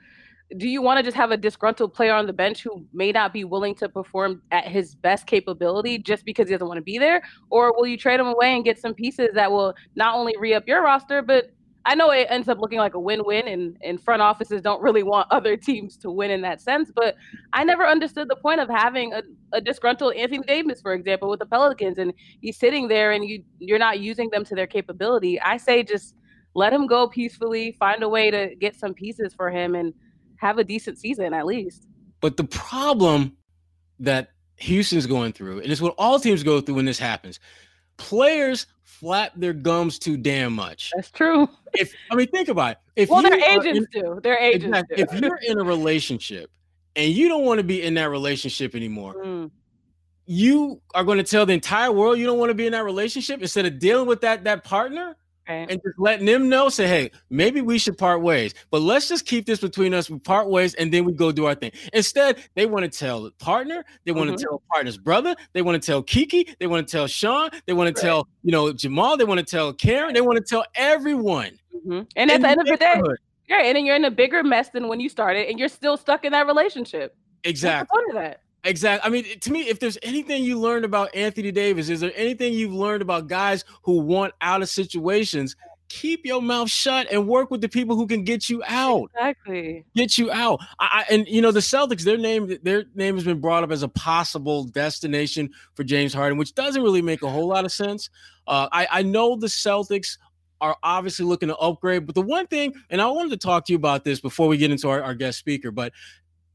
do 0.57 0.69
you 0.69 0.81
want 0.81 0.99
to 0.99 1.03
just 1.03 1.17
have 1.17 1.33
a 1.33 1.37
disgruntled 1.37 1.93
player 1.93 2.15
on 2.15 2.27
the 2.27 2.33
bench 2.33 2.63
who 2.63 2.87
may 2.93 3.11
not 3.11 3.33
be 3.33 3.43
willing 3.43 3.75
to 3.75 3.89
perform 3.89 4.43
at 4.53 4.69
his 4.69 4.95
best 4.95 5.27
capability 5.27 5.99
just 5.99 6.25
because 6.25 6.49
he 6.49 6.55
doesn't 6.55 6.69
want 6.69 6.79
to 6.79 6.83
be 6.83 6.99
there? 6.99 7.21
Or 7.51 7.73
will 7.77 7.87
you 7.87 7.97
trade 7.97 8.21
him 8.21 8.29
away 8.29 8.55
and 8.55 8.65
get 8.65 8.79
some 8.79 8.95
pieces 8.95 9.31
that 9.35 9.51
will 9.51 9.75
not 9.97 10.15
only 10.15 10.35
re 10.39 10.55
up 10.55 10.69
your 10.69 10.85
roster, 10.85 11.21
but 11.21 11.51
I 11.87 11.95
know 11.95 12.11
it 12.11 12.27
ends 12.29 12.49
up 12.49 12.59
looking 12.59 12.79
like 12.79 12.95
a 12.95 13.01
win-win, 13.01 13.47
and, 13.47 13.77
and 13.83 14.03
front 14.03 14.21
offices 14.21 14.61
don't 14.61 14.83
really 14.83 15.05
want 15.05 15.29
other 15.31 15.57
teams 15.57 15.97
to 15.99 16.11
win 16.11 16.33
in 16.33 16.41
that 16.43 16.61
sense. 16.61 16.91
But 16.95 17.15
I 17.53 17.63
never 17.63 17.87
understood 17.87 18.29
the 18.29 18.37
point 18.37 18.61
of 18.61 18.69
having 18.69 19.13
a, 19.13 19.23
a 19.53 19.61
disgruntled 19.61 20.15
Anthony 20.15 20.43
Davis, 20.47 20.81
for 20.81 20.93
example, 20.93 21.31
with 21.31 21.39
the 21.39 21.47
Pelicans, 21.47 21.99
and 21.99 22.13
he's 22.41 22.59
sitting 22.59 22.89
there, 22.89 23.13
and 23.13 23.25
you 23.25 23.45
you're 23.61 23.79
not 23.79 24.01
using 24.01 24.29
them 24.31 24.45
to 24.45 24.55
their 24.55 24.67
capability. 24.67 25.41
I 25.41 25.57
say 25.57 25.85
just 25.85 26.17
let 26.55 26.73
him 26.73 26.87
go 26.89 27.07
peacefully, 27.07 27.73
find 27.79 28.03
a 28.03 28.09
way 28.09 28.31
to 28.31 28.55
get 28.57 28.75
some 28.75 28.93
pieces 28.93 29.33
for 29.33 29.49
him, 29.51 29.75
and 29.77 29.95
have 30.39 30.59
a 30.59 30.65
decent 30.65 30.99
season 30.99 31.33
at 31.33 31.47
least. 31.47 31.87
But 32.21 32.37
the 32.37 32.45
problem 32.45 33.37
that 34.01 34.31
Houston's 34.57 35.07
going 35.07 35.33
through, 35.33 35.61
and 35.61 35.71
it's 35.71 35.81
what 35.81 35.95
all 35.99 36.19
teams 36.19 36.43
go 36.43 36.61
through 36.61 36.75
when 36.75 36.85
this 36.85 36.99
happens, 36.99 37.39
players 37.97 38.67
flap 39.01 39.33
their 39.37 39.53
gums 39.53 39.99
too 39.99 40.17
damn 40.17 40.55
much. 40.55 40.93
That's 40.95 41.11
true. 41.11 41.49
If 41.75 41.95
I 42.11 42.15
mean, 42.15 42.29
think 42.29 42.49
about 42.49 42.73
it. 42.73 42.79
If 42.97 43.11
well, 43.11 43.23
their 43.23 43.39
agents 43.39 43.89
in, 43.93 44.03
do. 44.03 44.21
Their 44.23 44.39
agents 44.39 44.65
exactly, 44.67 44.97
do. 44.97 45.03
If 45.03 45.21
you're 45.21 45.41
in 45.47 45.59
a 45.59 45.65
relationship 45.65 46.51
and 46.95 47.13
you 47.13 47.29
don't 47.29 47.45
want 47.45 47.59
to 47.59 47.65
be 47.65 47.83
in 47.83 47.95
that 47.95 48.11
relationship 48.11 48.75
anymore, 48.75 49.15
mm. 49.15 49.51
you 50.25 50.81
are 50.95 51.05
going 51.05 51.19
to 51.19 51.25
tell 51.25 51.45
the 51.45 51.53
entire 51.53 51.93
world 51.93 52.19
you 52.19 52.27
don't 52.27 52.39
want 52.39 52.51
to 52.51 52.55
be 52.55 52.67
in 52.67 52.73
that 52.73 52.85
relationship 52.85 53.43
instead 53.43 53.67
of 53.67 53.79
dealing 53.79 54.07
with 54.07 54.23
that 54.23 54.45
that 54.45 54.65
partner 54.65 55.17
Right. 55.49 55.71
And 55.71 55.81
just 55.81 55.99
letting 55.99 56.27
them 56.27 56.49
know, 56.49 56.69
say, 56.69 56.89
hey, 56.89 57.13
maybe 57.31 57.61
we 57.61 57.79
should 57.79 57.97
part 57.97 58.21
ways, 58.21 58.53
but 58.71 58.83
let's 58.83 59.09
just 59.09 59.27
keep 59.27 59.47
this 59.47 59.61
between 59.61 59.95
us. 59.95 60.11
We 60.11 60.19
part 60.19 60.49
ways 60.49 60.75
and 60.75 60.93
then 60.93 61.05
we 61.05 61.13
go 61.13 61.31
do 61.31 61.47
our 61.47 61.55
thing. 61.55 61.71
Instead, 61.93 62.43
they 62.57 62.67
want 62.67 62.91
to 62.91 62.99
tell 62.99 63.23
the 63.23 63.31
partner, 63.33 63.85
they 64.05 64.13
want 64.13 64.29
mm-hmm. 64.29 64.39
to 64.39 64.43
tell 64.43 64.63
partner's 64.73 64.99
brother, 64.99 65.37
they 65.53 65.63
want 65.63 65.81
to 65.81 65.87
tell 65.87 66.03
Kiki, 66.03 66.49
they 66.59 66.67
want 66.67 66.87
to 66.87 66.91
tell 66.91 67.07
Sean, 67.07 67.51
they 67.67 67.75
want 67.75 67.95
to 67.95 68.03
tell, 68.03 68.27
you 68.43 68.51
know, 68.51 68.73
Jamal, 68.73 69.17
they 69.17 69.25
want 69.25 69.39
to 69.39 69.47
tell 69.47 69.73
Karen, 69.73 70.15
they 70.15 70.21
want 70.21 70.37
to 70.37 70.45
tell 70.45 70.65
everyone. 70.75 71.59
Mm-hmm. 71.75 72.03
And 72.17 72.31
at 72.31 72.41
the 72.41 72.49
end 72.49 72.61
of 72.61 72.67
the 72.67 72.77
day, 72.77 73.01
yeah, 73.49 73.63
and 73.63 73.77
then 73.77 73.85
you're 73.85 73.95
in 73.95 74.05
a 74.05 74.11
bigger 74.11 74.43
mess 74.43 74.71
than 74.71 74.89
when 74.89 74.99
you 74.99 75.09
started, 75.09 75.49
and 75.49 75.61
you're 75.61 75.69
still 75.69 75.97
stuck 75.97 76.25
in 76.25 76.33
that 76.33 76.47
relationship. 76.47 77.17
Exactly. 77.45 77.87
What's 77.89 78.09
the 78.09 78.15
point 78.15 78.27
of 78.27 78.31
that? 78.31 78.41
Exactly. 78.65 79.07
I 79.07 79.11
mean, 79.11 79.39
to 79.41 79.53
me, 79.53 79.69
if 79.69 79.79
there's 79.79 79.99
anything 80.03 80.43
you 80.43 80.59
learned 80.59 80.85
about 80.85 81.15
Anthony 81.15 81.53
Davis, 81.53 81.89
is 81.89 82.01
there 82.01 82.13
anything 82.17 82.53
you've 82.53 82.73
learned 82.73 83.03
about 83.03 83.29
guys 83.29 83.65
who 83.83 83.99
want 84.01 84.35
out 84.41 84.61
of 84.61 84.69
situations? 84.69 85.55
Keep 85.89 86.27
your 86.27 86.43
mouth 86.43 86.69
shut 86.69 87.07
and 87.13 87.29
work 87.29 87.53
with 87.53 87.61
the 87.61 87.69
people 87.69 87.95
who 87.95 88.09
can 88.09 88.25
get 88.25 88.51
you 88.51 88.61
out. 88.67 89.09
Exactly. 89.15 89.85
Get 89.95 90.19
you 90.19 90.33
out. 90.33 90.59
I, 90.81 91.05
I, 91.09 91.15
and 91.15 91.29
you 91.29 91.41
know 91.41 91.53
the 91.53 91.61
Celtics, 91.61 92.03
their 92.03 92.19
name, 92.19 92.59
their 92.65 92.87
name 92.97 93.15
has 93.15 93.23
been 93.23 93.41
brought 93.41 93.63
up 93.63 93.71
as 93.71 93.85
a 93.85 93.89
possible 93.89 94.65
destination 94.65 95.51
for 95.75 95.85
James 95.85 96.13
Harden, 96.13 96.37
which 96.37 96.55
doesn't 96.55 96.83
really 96.83 97.03
make 97.03 97.23
a 97.23 97.31
whole 97.31 97.47
lot 97.47 97.65
of 97.65 97.71
sense. 97.71 98.11
Uh, 98.49 98.69
I, 98.73 98.89
I 98.91 99.03
know 99.03 99.37
the 99.37 99.47
Celtics 99.47 100.19
are 100.61 100.77
obviously 100.83 101.25
looking 101.25 101.51
to 101.51 101.57
upgrade, 101.57 102.07
but 102.07 102.17
the 102.17 102.23
one 102.23 102.49
thing, 102.49 102.75
and 102.91 103.01
I 103.01 103.07
wanted 103.07 103.31
to 103.31 103.37
talk 103.37 103.67
to 103.67 103.73
you 103.73 103.77
about 103.77 104.03
this 104.03 104.21
before 104.21 104.49
we 104.49 104.57
get 104.57 104.73
into 104.73 104.89
our, 104.89 105.03
our 105.03 105.15
guest 105.15 105.39
speaker, 105.39 105.71
but 105.71 105.93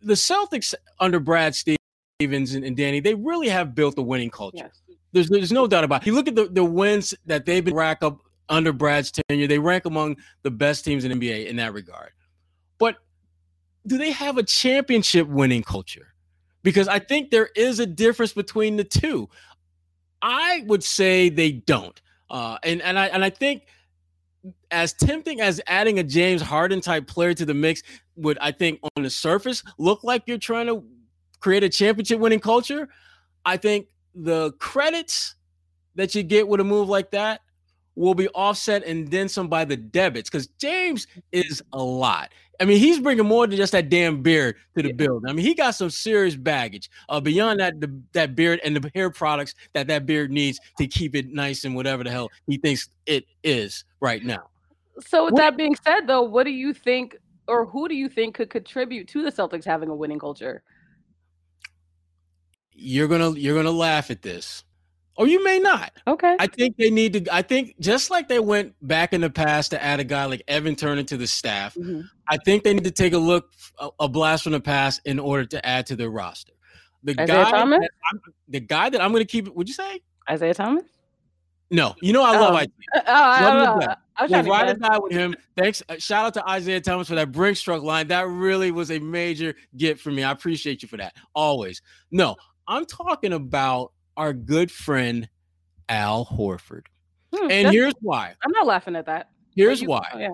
the 0.01 0.13
Celtics 0.13 0.73
under 0.99 1.19
Brad 1.19 1.55
Stevens 1.55 1.77
Stevens 2.21 2.53
and, 2.53 2.63
and, 2.63 2.77
Danny, 2.77 2.99
they 2.99 3.15
really 3.15 3.49
have 3.49 3.73
built 3.73 3.97
a 3.97 4.01
winning 4.01 4.29
culture. 4.29 4.57
Yes. 4.57 4.81
There's 5.11 5.29
there's 5.29 5.51
no 5.51 5.65
doubt 5.65 5.83
about 5.83 6.03
it. 6.03 6.07
You 6.07 6.13
look 6.13 6.27
at 6.27 6.35
the, 6.35 6.47
the 6.47 6.63
wins 6.63 7.15
that 7.25 7.45
they've 7.45 7.65
been 7.65 7.73
rack 7.73 8.03
up 8.03 8.21
under 8.47 8.71
Brad's 8.71 9.11
tenure, 9.11 9.47
they 9.47 9.57
rank 9.57 9.85
among 9.85 10.17
the 10.43 10.51
best 10.51 10.85
teams 10.85 11.03
in 11.03 11.11
NBA 11.19 11.47
in 11.47 11.55
that 11.55 11.73
regard. 11.73 12.11
But 12.77 12.97
do 13.87 13.97
they 13.97 14.11
have 14.11 14.37
a 14.37 14.43
championship 14.43 15.27
winning 15.27 15.63
culture? 15.63 16.13
Because 16.61 16.87
I 16.87 16.99
think 16.99 17.31
there 17.31 17.49
is 17.55 17.79
a 17.79 17.85
difference 17.87 18.33
between 18.33 18.77
the 18.77 18.83
two. 18.83 19.27
I 20.21 20.63
would 20.67 20.83
say 20.83 21.29
they 21.29 21.51
don't. 21.51 21.99
Uh, 22.29 22.57
and 22.63 22.81
and 22.83 22.99
I 22.99 23.07
and 23.07 23.25
I 23.25 23.31
think 23.31 23.63
as 24.69 24.93
tempting 24.93 25.41
as 25.41 25.59
adding 25.65 25.97
a 25.97 26.03
James 26.03 26.41
Harden 26.41 26.81
type 26.81 27.07
player 27.07 27.33
to 27.33 27.45
the 27.45 27.53
mix 27.53 27.81
would 28.15 28.37
I 28.39 28.51
think 28.51 28.79
on 28.95 29.03
the 29.03 29.09
surface 29.09 29.63
look 29.77 30.03
like 30.03 30.23
you're 30.27 30.37
trying 30.37 30.67
to 30.67 30.83
create 31.41 31.63
a 31.63 31.69
championship 31.69 32.19
winning 32.19 32.39
culture, 32.39 32.87
I 33.45 33.57
think 33.57 33.87
the 34.15 34.51
credits 34.53 35.35
that 35.95 36.15
you 36.15 36.23
get 36.23 36.47
with 36.47 36.61
a 36.61 36.63
move 36.63 36.87
like 36.87 37.11
that 37.11 37.41
will 37.95 38.15
be 38.15 38.29
offset 38.29 38.85
and 38.85 39.09
then 39.09 39.27
some 39.27 39.49
by 39.49 39.65
the 39.65 39.75
debits 39.75 40.29
because 40.29 40.47
James 40.59 41.07
is 41.31 41.61
a 41.73 41.83
lot. 41.83 42.31
I 42.59 42.65
mean, 42.65 42.77
he's 42.77 42.99
bringing 42.99 43.25
more 43.25 43.47
than 43.47 43.57
just 43.57 43.71
that 43.71 43.89
damn 43.89 44.21
beard 44.21 44.55
to 44.75 44.83
the 44.83 44.89
yeah. 44.89 44.95
building. 44.95 45.29
I 45.29 45.33
mean, 45.33 45.43
he 45.43 45.55
got 45.55 45.71
some 45.71 45.89
serious 45.89 46.35
baggage 46.35 46.91
uh, 47.09 47.19
beyond 47.19 47.59
that 47.59 47.81
the, 47.81 47.91
that 48.13 48.35
beard 48.35 48.61
and 48.63 48.75
the 48.75 48.91
hair 48.93 49.09
products 49.09 49.55
that 49.73 49.87
that 49.87 50.05
beard 50.05 50.31
needs 50.31 50.59
to 50.77 50.85
keep 50.85 51.15
it 51.15 51.33
nice 51.33 51.65
and 51.65 51.75
whatever 51.75 52.03
the 52.03 52.11
hell 52.11 52.29
he 52.47 52.57
thinks 52.57 52.87
it 53.07 53.25
is 53.43 53.83
right 53.99 54.23
now. 54.23 54.43
So, 54.99 55.25
with 55.25 55.33
what, 55.33 55.39
that 55.39 55.57
being 55.57 55.75
said, 55.83 56.01
though, 56.05 56.21
what 56.21 56.43
do 56.43 56.51
you 56.51 56.73
think, 56.73 57.17
or 57.47 57.65
who 57.65 57.87
do 57.87 57.95
you 57.95 58.07
think 58.07 58.35
could 58.35 58.51
contribute 58.51 59.07
to 59.07 59.23
the 59.23 59.31
Celtics 59.31 59.65
having 59.65 59.89
a 59.89 59.95
winning 59.95 60.19
culture? 60.19 60.61
You're 62.73 63.07
gonna 63.07 63.31
you're 63.31 63.55
gonna 63.55 63.71
laugh 63.71 64.11
at 64.11 64.21
this 64.21 64.63
or 65.17 65.27
you 65.27 65.43
may 65.43 65.59
not 65.59 65.91
okay 66.07 66.35
i 66.39 66.47
think 66.47 66.77
they 66.77 66.89
need 66.89 67.13
to 67.13 67.35
i 67.35 67.41
think 67.41 67.75
just 67.79 68.09
like 68.09 68.27
they 68.27 68.39
went 68.39 68.73
back 68.81 69.13
in 69.13 69.21
the 69.21 69.29
past 69.29 69.71
to 69.71 69.83
add 69.83 69.99
a 69.99 70.03
guy 70.03 70.25
like 70.25 70.41
evan 70.47 70.75
turner 70.75 71.03
to 71.03 71.17
the 71.17 71.27
staff 71.27 71.75
mm-hmm. 71.75 72.01
i 72.27 72.37
think 72.37 72.63
they 72.63 72.73
need 72.73 72.83
to 72.83 72.91
take 72.91 73.13
a 73.13 73.17
look 73.17 73.51
a, 73.79 73.89
a, 73.99 74.09
blast 74.09 74.43
from 74.43 74.53
the 74.53 74.59
past 74.59 75.01
in 75.05 75.19
order 75.19 75.45
to 75.45 75.63
add 75.65 75.85
to 75.85 75.95
their 75.95 76.09
roster 76.09 76.53
the 77.03 77.11
Isaiah 77.19 77.43
guy 77.43 77.51
Thomas? 77.51 77.87
the 78.47 78.59
guy 78.59 78.89
that 78.89 79.01
i'm 79.01 79.11
gonna 79.11 79.25
keep 79.25 79.47
would 79.49 79.67
you 79.67 79.73
say 79.73 80.01
isaiah 80.29 80.53
thomas 80.53 80.83
no, 81.73 81.95
you 82.01 82.11
know 82.11 82.21
I 82.21 82.37
love 82.37 82.53
Isaiah. 82.53 82.67
Oh, 82.95 83.01
I, 83.05 83.41
love 83.63 83.79
I, 83.81 83.95
I 84.17 84.23
was 84.23 84.31
we'll 84.31 84.43
ride 84.43 84.69
or 84.69 84.73
die 84.73 84.99
with 84.99 85.13
him. 85.13 85.33
Thanks. 85.55 85.81
Uh, 85.87 85.95
shout 85.99 86.25
out 86.25 86.33
to 86.33 86.49
Isaiah 86.49 86.81
Thomas 86.81 87.07
for 87.07 87.15
that 87.15 87.31
Brinks 87.31 87.61
truck 87.61 87.81
line. 87.81 88.09
That 88.09 88.27
really 88.27 88.71
was 88.71 88.91
a 88.91 88.99
major 88.99 89.55
gift 89.77 90.01
for 90.01 90.11
me. 90.11 90.21
I 90.21 90.31
appreciate 90.31 90.83
you 90.83 90.89
for 90.89 90.97
that. 90.97 91.15
Always. 91.33 91.81
No, 92.11 92.35
I'm 92.71 92.85
talking 92.85 93.33
about 93.33 93.91
our 94.15 94.31
good 94.31 94.71
friend 94.71 95.27
Al 95.89 96.25
Horford. 96.25 96.83
Hmm, 97.35 97.51
and 97.51 97.69
here's 97.69 97.93
why. 97.99 98.33
I'm 98.45 98.51
not 98.51 98.65
laughing 98.65 98.95
at 98.95 99.05
that. 99.07 99.29
Here's 99.53 99.81
you, 99.81 99.89
why. 99.89 100.07
Oh, 100.13 100.17
yeah. 100.17 100.29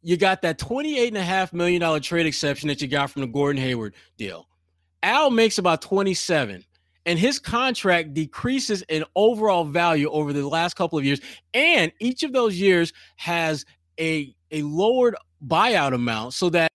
You 0.00 0.16
got 0.16 0.40
that 0.42 0.58
$28.5 0.58 1.52
million 1.52 2.00
trade 2.00 2.24
exception 2.24 2.68
that 2.68 2.80
you 2.80 2.88
got 2.88 3.10
from 3.10 3.20
the 3.20 3.28
Gordon 3.28 3.60
Hayward 3.60 3.94
deal. 4.16 4.48
Al 5.02 5.28
makes 5.28 5.58
about 5.58 5.82
27 5.82 6.64
and 7.04 7.18
his 7.18 7.38
contract 7.38 8.14
decreases 8.14 8.82
in 8.88 9.04
overall 9.14 9.64
value 9.64 10.08
over 10.10 10.32
the 10.32 10.48
last 10.48 10.74
couple 10.74 10.98
of 10.98 11.04
years 11.04 11.20
and 11.52 11.92
each 12.00 12.22
of 12.22 12.32
those 12.32 12.58
years 12.58 12.92
has 13.16 13.64
a 14.00 14.34
a 14.50 14.62
lowered 14.62 15.14
buyout 15.46 15.94
amount 15.94 16.34
so 16.34 16.50
that 16.50 16.67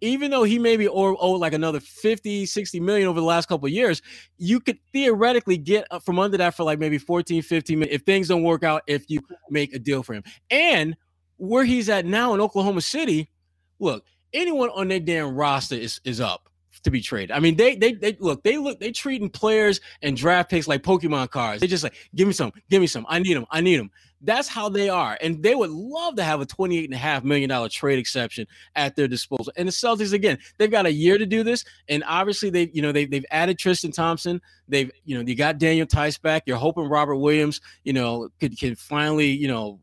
even 0.00 0.30
though 0.30 0.44
he 0.44 0.58
maybe 0.58 0.88
owe, 0.88 1.16
owe 1.16 1.32
like 1.32 1.52
another 1.52 1.80
50 1.80 2.46
60 2.46 2.80
million 2.80 3.06
over 3.06 3.20
the 3.20 3.26
last 3.26 3.46
couple 3.46 3.68
years 3.68 4.00
you 4.38 4.60
could 4.60 4.78
theoretically 4.92 5.58
get 5.58 5.86
uh, 5.90 5.98
from 5.98 6.18
under 6.18 6.38
that 6.38 6.54
for 6.54 6.64
like 6.64 6.78
maybe 6.78 6.96
14 6.96 7.42
15 7.42 7.82
if 7.84 8.02
things 8.02 8.28
don't 8.28 8.42
work 8.42 8.64
out 8.64 8.82
if 8.86 9.04
you 9.08 9.20
make 9.50 9.74
a 9.74 9.78
deal 9.78 10.02
for 10.02 10.14
him. 10.14 10.22
And 10.50 10.96
where 11.36 11.64
he's 11.64 11.88
at 11.88 12.06
now 12.06 12.34
in 12.34 12.40
oklahoma 12.40 12.80
city 12.80 13.30
look 13.78 14.04
anyone 14.32 14.70
on 14.70 14.88
their 14.88 15.00
damn 15.00 15.34
roster 15.34 15.76
is 15.76 16.00
is 16.04 16.20
up 16.20 16.48
to 16.88 16.92
be 16.92 17.00
traded. 17.00 17.30
I 17.30 17.40
mean, 17.40 17.56
they 17.56 17.76
they 17.76 17.92
they 17.92 18.16
look, 18.18 18.42
they 18.42 18.58
look, 18.58 18.80
they 18.80 18.90
treating 18.90 19.30
players 19.30 19.80
and 20.02 20.16
draft 20.16 20.50
picks 20.50 20.66
like 20.66 20.82
Pokemon 20.82 21.30
cards. 21.30 21.60
They 21.60 21.66
just 21.66 21.84
like, 21.84 21.94
give 22.14 22.26
me 22.26 22.34
some, 22.34 22.52
give 22.70 22.80
me 22.80 22.86
some. 22.86 23.06
I 23.08 23.18
need 23.18 23.34
them, 23.34 23.46
I 23.50 23.60
need 23.60 23.78
them. 23.78 23.90
That's 24.20 24.48
how 24.48 24.68
they 24.68 24.88
are. 24.88 25.16
And 25.20 25.42
they 25.42 25.54
would 25.54 25.70
love 25.70 26.16
to 26.16 26.24
have 26.24 26.40
a 26.40 26.46
$28.5 26.46 27.22
million 27.22 27.70
trade 27.70 28.00
exception 28.00 28.46
at 28.74 28.96
their 28.96 29.06
disposal. 29.06 29.52
And 29.56 29.68
the 29.68 29.72
Celtics, 29.72 30.12
again, 30.12 30.38
they've 30.58 30.70
got 30.70 30.86
a 30.86 30.92
year 30.92 31.18
to 31.18 31.26
do 31.26 31.44
this. 31.44 31.64
And 31.88 32.02
obviously, 32.04 32.50
they, 32.50 32.68
you 32.72 32.82
know, 32.82 32.90
they, 32.90 33.04
they've 33.04 33.24
added 33.30 33.60
Tristan 33.60 33.92
Thompson. 33.92 34.40
They've, 34.66 34.90
you 35.04 35.16
know, 35.16 35.24
you 35.24 35.36
got 35.36 35.58
Daniel 35.58 35.86
Theis 35.86 36.18
back. 36.18 36.42
You're 36.46 36.56
hoping 36.56 36.88
Robert 36.88 37.14
Williams, 37.14 37.60
you 37.84 37.92
know, 37.92 38.28
could 38.40 38.58
can 38.58 38.74
finally, 38.74 39.28
you 39.28 39.46
know, 39.46 39.78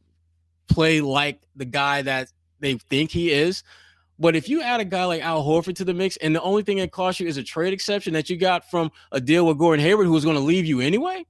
play 0.68 1.00
like 1.00 1.40
the 1.56 1.66
guy 1.66 2.02
that 2.02 2.30
they 2.60 2.74
think 2.74 3.12
he 3.12 3.32
is. 3.32 3.64
But 4.18 4.36
if 4.36 4.48
you 4.48 4.62
add 4.62 4.80
a 4.80 4.86
guy 4.86 5.04
like 5.06 5.22
Al 5.22 5.44
Horford 5.44 5.76
to 5.76 5.86
the 5.86 5.94
mix, 5.94 6.18
and 6.18 6.34
the 6.34 6.42
only 6.42 6.64
thing 6.64 6.78
that 6.78 6.92
costs 6.92 7.20
you 7.20 7.28
is 7.28 7.38
a 7.38 7.44
trade 7.44 7.74
exception 7.74 8.14
that 8.14 8.30
you 8.30 8.38
got 8.38 8.70
from 8.70 8.92
a 9.12 9.20
deal 9.20 9.46
with 9.46 9.58
Gordon 9.58 9.84
Hayward, 9.84 10.08
who 10.08 10.14
was 10.14 10.24
going 10.24 10.38
to 10.38 10.42
leave 10.42 10.66
you 10.66 10.80
anyway, 10.80 11.26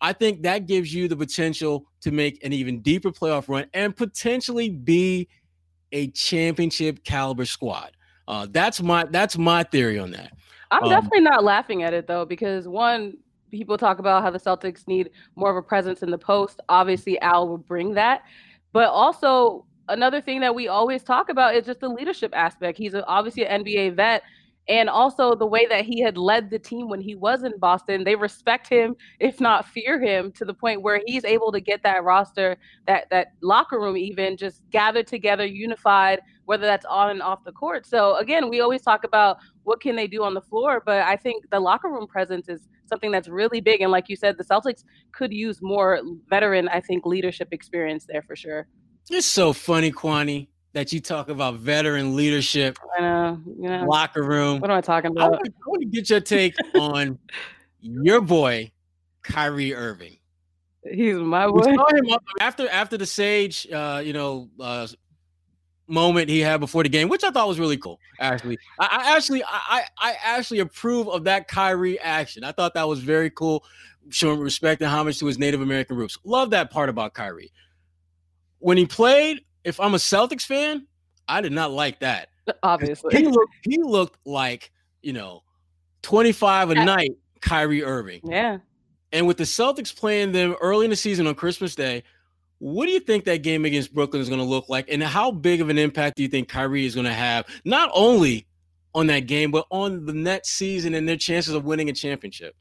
I 0.00 0.12
think 0.12 0.42
that 0.42 0.66
gives 0.66 0.92
you 0.92 1.08
the 1.08 1.16
potential 1.16 1.86
to 2.00 2.10
make 2.10 2.42
an 2.44 2.52
even 2.52 2.80
deeper 2.80 3.10
playoff 3.10 3.48
run 3.48 3.66
and 3.74 3.94
potentially 3.94 4.70
be 4.70 5.28
a 5.92 6.08
championship 6.08 7.04
caliber 7.04 7.44
squad. 7.44 7.92
Uh, 8.26 8.46
that's 8.50 8.80
my 8.80 9.04
that's 9.10 9.36
my 9.36 9.62
theory 9.64 9.98
on 9.98 10.10
that. 10.12 10.32
I'm 10.70 10.84
um, 10.84 10.90
definitely 10.90 11.20
not 11.20 11.44
laughing 11.44 11.82
at 11.82 11.92
it 11.92 12.06
though, 12.06 12.24
because 12.24 12.66
one, 12.66 13.16
people 13.50 13.76
talk 13.76 13.98
about 13.98 14.22
how 14.22 14.30
the 14.30 14.38
Celtics 14.38 14.86
need 14.86 15.10
more 15.36 15.50
of 15.50 15.56
a 15.56 15.62
presence 15.62 16.02
in 16.02 16.10
the 16.10 16.18
post. 16.18 16.60
Obviously, 16.68 17.20
Al 17.20 17.48
will 17.48 17.58
bring 17.58 17.94
that, 17.94 18.22
but 18.72 18.88
also 18.88 19.66
another 19.90 20.20
thing 20.20 20.40
that 20.40 20.54
we 20.54 20.68
always 20.68 21.02
talk 21.02 21.28
about 21.28 21.54
is 21.54 21.66
just 21.66 21.80
the 21.80 21.88
leadership 21.88 22.32
aspect. 22.34 22.78
He's 22.78 22.94
obviously 22.94 23.46
an 23.46 23.64
NBA 23.64 23.96
vet 23.96 24.22
and 24.68 24.88
also 24.88 25.34
the 25.34 25.46
way 25.46 25.66
that 25.66 25.84
he 25.84 26.00
had 26.00 26.16
led 26.16 26.48
the 26.48 26.58
team 26.58 26.88
when 26.88 27.00
he 27.00 27.14
was 27.16 27.42
in 27.42 27.58
Boston. 27.58 28.04
They 28.04 28.14
respect 28.14 28.68
him, 28.68 28.94
if 29.18 29.40
not 29.40 29.66
fear 29.66 30.00
him, 30.00 30.30
to 30.32 30.44
the 30.44 30.54
point 30.54 30.82
where 30.82 31.02
he's 31.06 31.24
able 31.24 31.50
to 31.52 31.60
get 31.60 31.82
that 31.82 32.04
roster, 32.04 32.56
that 32.86 33.08
that 33.10 33.32
locker 33.42 33.80
room, 33.80 33.96
even 33.96 34.36
just 34.36 34.62
gathered 34.70 35.06
together, 35.06 35.44
unified, 35.44 36.20
whether 36.44 36.66
that's 36.66 36.86
on 36.86 37.10
and 37.10 37.22
off 37.22 37.42
the 37.44 37.52
court. 37.52 37.86
So 37.86 38.16
again, 38.16 38.48
we 38.48 38.60
always 38.60 38.82
talk 38.82 39.04
about 39.04 39.38
what 39.64 39.80
can 39.80 39.96
they 39.96 40.06
do 40.06 40.22
on 40.22 40.34
the 40.34 40.40
floor, 40.40 40.82
but 40.84 41.02
I 41.02 41.16
think 41.16 41.50
the 41.50 41.60
locker 41.60 41.88
room 41.88 42.06
presence 42.06 42.48
is 42.48 42.68
something 42.86 43.10
that's 43.10 43.28
really 43.28 43.60
big. 43.60 43.80
And 43.80 43.90
like 43.90 44.08
you 44.08 44.16
said, 44.16 44.36
the 44.38 44.44
Celtics 44.44 44.84
could 45.12 45.32
use 45.32 45.60
more 45.62 46.00
veteran, 46.28 46.68
I 46.68 46.80
think, 46.80 47.06
leadership 47.06 47.48
experience 47.52 48.06
there 48.06 48.22
for 48.22 48.36
sure. 48.36 48.66
It's 49.08 49.26
so 49.26 49.52
funny, 49.52 49.90
Kwani 49.90 50.48
that 50.72 50.92
you 50.92 51.00
talk 51.00 51.28
about 51.28 51.54
veteran 51.56 52.14
leadership, 52.14 52.78
I 52.96 53.00
know, 53.00 53.40
you 53.58 53.68
know, 53.68 53.84
locker 53.84 54.22
room. 54.22 54.60
What 54.60 54.70
am 54.70 54.76
I 54.76 54.80
talking 54.80 55.10
about? 55.10 55.34
I 55.34 55.38
want, 55.66 55.82
to 55.82 55.86
get 55.86 56.08
your 56.10 56.20
take 56.20 56.54
on 56.74 57.18
your 57.80 58.20
boy, 58.20 58.70
Kyrie 59.22 59.74
Irving. 59.74 60.16
He's 60.90 61.16
my 61.16 61.46
boy. 61.46 61.76
after 62.40 62.68
after 62.68 62.96
the 62.96 63.06
Sage, 63.06 63.66
uh, 63.70 64.00
you 64.04 64.12
know, 64.12 64.48
uh, 64.60 64.86
moment 65.88 66.28
he 66.28 66.40
had 66.40 66.60
before 66.60 66.84
the 66.84 66.88
game, 66.88 67.08
which 67.08 67.24
I 67.24 67.30
thought 67.30 67.48
was 67.48 67.58
really 67.58 67.76
cool. 67.76 67.98
Actually, 68.20 68.56
I, 68.78 68.86
I 68.86 69.16
actually 69.16 69.42
I 69.44 69.84
I 69.98 70.14
actually 70.22 70.60
approve 70.60 71.08
of 71.08 71.24
that 71.24 71.48
Kyrie 71.48 71.98
action. 71.98 72.44
I 72.44 72.52
thought 72.52 72.74
that 72.74 72.88
was 72.88 73.00
very 73.00 73.28
cool, 73.30 73.64
showing 74.08 74.38
respect 74.38 74.80
and 74.80 74.90
homage 74.90 75.18
to 75.18 75.26
his 75.26 75.38
Native 75.38 75.60
American 75.60 75.96
roots. 75.96 76.16
Love 76.24 76.50
that 76.50 76.70
part 76.70 76.88
about 76.88 77.12
Kyrie. 77.12 77.52
When 78.60 78.76
he 78.76 78.86
played, 78.86 79.40
if 79.64 79.80
I'm 79.80 79.94
a 79.94 79.98
Celtics 79.98 80.44
fan, 80.44 80.86
I 81.28 81.40
did 81.40 81.52
not 81.52 81.70
like 81.70 82.00
that. 82.00 82.28
Obviously, 82.62 83.16
he 83.16 83.26
looked 83.26 83.54
he 83.62 83.78
looked 83.82 84.18
like 84.24 84.70
you 85.02 85.12
know 85.12 85.42
25 86.02 86.70
a 86.70 86.74
yeah. 86.74 86.84
night 86.84 87.10
Kyrie 87.40 87.82
Irving. 87.84 88.20
Yeah. 88.24 88.58
And 89.12 89.26
with 89.26 89.38
the 89.38 89.44
Celtics 89.44 89.94
playing 89.94 90.32
them 90.32 90.54
early 90.60 90.84
in 90.84 90.90
the 90.90 90.96
season 90.96 91.26
on 91.26 91.34
Christmas 91.34 91.74
Day, 91.74 92.04
what 92.58 92.86
do 92.86 92.92
you 92.92 93.00
think 93.00 93.24
that 93.24 93.42
game 93.42 93.64
against 93.64 93.92
Brooklyn 93.92 94.22
is 94.22 94.28
going 94.28 94.40
to 94.40 94.46
look 94.46 94.68
like? 94.68 94.86
And 94.88 95.02
how 95.02 95.32
big 95.32 95.60
of 95.60 95.68
an 95.68 95.78
impact 95.78 96.16
do 96.16 96.22
you 96.22 96.28
think 96.28 96.48
Kyrie 96.48 96.86
is 96.86 96.94
going 96.94 97.06
to 97.06 97.12
have, 97.12 97.46
not 97.64 97.90
only 97.92 98.46
on 98.94 99.08
that 99.08 99.20
game, 99.20 99.50
but 99.50 99.66
on 99.70 100.06
the 100.06 100.12
next 100.12 100.50
season 100.50 100.94
and 100.94 101.08
their 101.08 101.16
chances 101.16 101.54
of 101.54 101.64
winning 101.64 101.88
a 101.88 101.92
championship? 101.92 102.54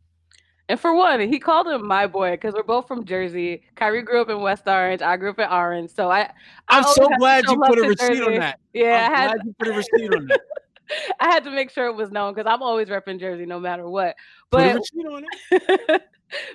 And 0.69 0.79
for 0.79 0.93
one, 0.93 1.19
he 1.19 1.39
called 1.39 1.67
him 1.67 1.85
my 1.88 2.05
boy 2.05 2.31
because 2.31 2.53
we're 2.53 2.61
both 2.61 2.88
from 2.88 3.03
Jersey. 3.03 3.63
Kyrie 3.75 4.03
grew 4.03 4.21
up 4.21 4.29
in 4.29 4.39
West 4.39 4.67
Orange. 4.67 5.01
I 5.01 5.17
grew 5.17 5.31
up 5.31 5.39
in 5.39 5.49
Orange. 5.49 5.89
So 5.89 6.11
I, 6.11 6.31
I'm 6.67 6.83
so 6.83 7.09
glad 7.17 7.45
you 7.49 7.57
put 7.57 7.79
a 7.79 7.81
receipt 7.81 8.07
Jersey. 8.07 8.21
on 8.21 8.35
that. 8.35 8.59
Yeah, 8.71 9.07
I'm 9.07 9.13
I 9.13 9.17
had 9.17 9.31
glad 9.31 9.45
you 9.45 9.55
put 9.57 9.67
a 9.67 9.73
receipt 9.73 10.15
on 10.15 10.27
that. 10.27 10.41
I 11.19 11.31
had 11.31 11.43
to 11.45 11.51
make 11.51 11.71
sure 11.71 11.88
it 11.88 11.95
was 11.95 12.11
known 12.11 12.35
because 12.35 12.47
I'm 12.47 12.61
always 12.61 12.88
repping 12.88 13.19
Jersey 13.19 13.47
no 13.47 13.59
matter 13.59 13.89
what. 13.89 14.15
But, 14.51 14.79
but 15.51 16.01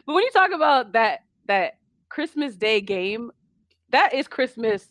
when 0.04 0.24
you 0.24 0.30
talk 0.32 0.52
about 0.52 0.92
that 0.92 1.24
that 1.46 1.78
Christmas 2.08 2.54
Day 2.54 2.80
game, 2.80 3.32
that 3.90 4.14
is 4.14 4.28
Christmas 4.28 4.86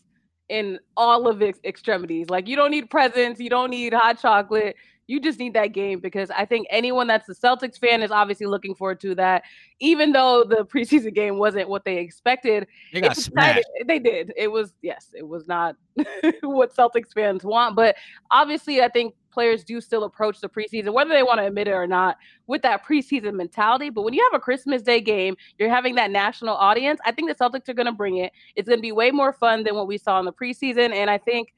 in 0.50 0.78
all 0.98 1.28
of 1.28 1.40
its 1.40 1.58
extremities. 1.64 2.28
Like 2.28 2.46
you 2.46 2.56
don't 2.56 2.70
need 2.70 2.90
presents, 2.90 3.40
you 3.40 3.48
don't 3.48 3.70
need 3.70 3.94
hot 3.94 4.20
chocolate, 4.20 4.76
you 5.06 5.20
just 5.20 5.38
need 5.38 5.54
that 5.54 5.68
game 5.68 6.00
because 6.00 6.30
I 6.30 6.44
think 6.44 6.66
anyone 6.70 7.06
that's 7.06 7.28
a 7.28 7.34
Celtics 7.34 7.78
fan 7.78 8.02
is 8.02 8.10
obviously 8.10 8.46
looking 8.46 8.74
forward 8.74 9.00
to 9.00 9.14
that. 9.16 9.42
Even 9.80 10.12
though 10.12 10.44
the 10.44 10.64
preseason 10.64 11.14
game 11.14 11.38
wasn't 11.38 11.68
what 11.68 11.84
they 11.84 11.98
expected, 11.98 12.66
they 12.92 13.00
got 13.00 13.16
smashed. 13.16 13.66
They 13.86 13.98
did. 13.98 14.32
It 14.36 14.48
was 14.48 14.72
yes, 14.82 15.08
it 15.14 15.26
was 15.26 15.46
not 15.46 15.76
what 16.42 16.74
Celtics 16.74 17.12
fans 17.14 17.44
want. 17.44 17.76
But 17.76 17.96
obviously, 18.30 18.82
I 18.82 18.88
think 18.88 19.14
players 19.30 19.64
do 19.64 19.80
still 19.80 20.04
approach 20.04 20.40
the 20.40 20.48
preseason, 20.48 20.94
whether 20.94 21.10
they 21.10 21.22
want 21.22 21.40
to 21.40 21.46
admit 21.46 21.68
it 21.68 21.72
or 21.72 21.86
not, 21.86 22.16
with 22.46 22.62
that 22.62 22.86
preseason 22.86 23.34
mentality. 23.34 23.90
But 23.90 24.02
when 24.02 24.14
you 24.14 24.26
have 24.30 24.40
a 24.40 24.42
Christmas 24.42 24.80
Day 24.80 25.00
game, 25.00 25.36
you're 25.58 25.68
having 25.68 25.96
that 25.96 26.10
national 26.10 26.54
audience. 26.54 27.00
I 27.04 27.12
think 27.12 27.28
the 27.28 27.34
Celtics 27.34 27.68
are 27.68 27.74
going 27.74 27.86
to 27.86 27.92
bring 27.92 28.18
it. 28.18 28.32
It's 28.54 28.68
going 28.68 28.78
to 28.78 28.82
be 28.82 28.92
way 28.92 29.10
more 29.10 29.32
fun 29.32 29.64
than 29.64 29.74
what 29.74 29.88
we 29.88 29.98
saw 29.98 30.18
in 30.20 30.24
the 30.24 30.32
preseason, 30.32 30.94
and 30.94 31.10
I 31.10 31.18
think 31.18 31.52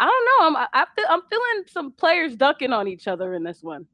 I 0.00 0.06
don't 0.06 0.54
know. 0.54 0.58
I'm 0.60 0.68
I, 0.72 0.86
I'm 1.08 1.22
feeling 1.30 1.64
some 1.66 1.92
players 1.92 2.36
ducking 2.36 2.72
on 2.72 2.88
each 2.88 3.06
other 3.08 3.34
in 3.34 3.42
this 3.42 3.62
one. 3.62 3.86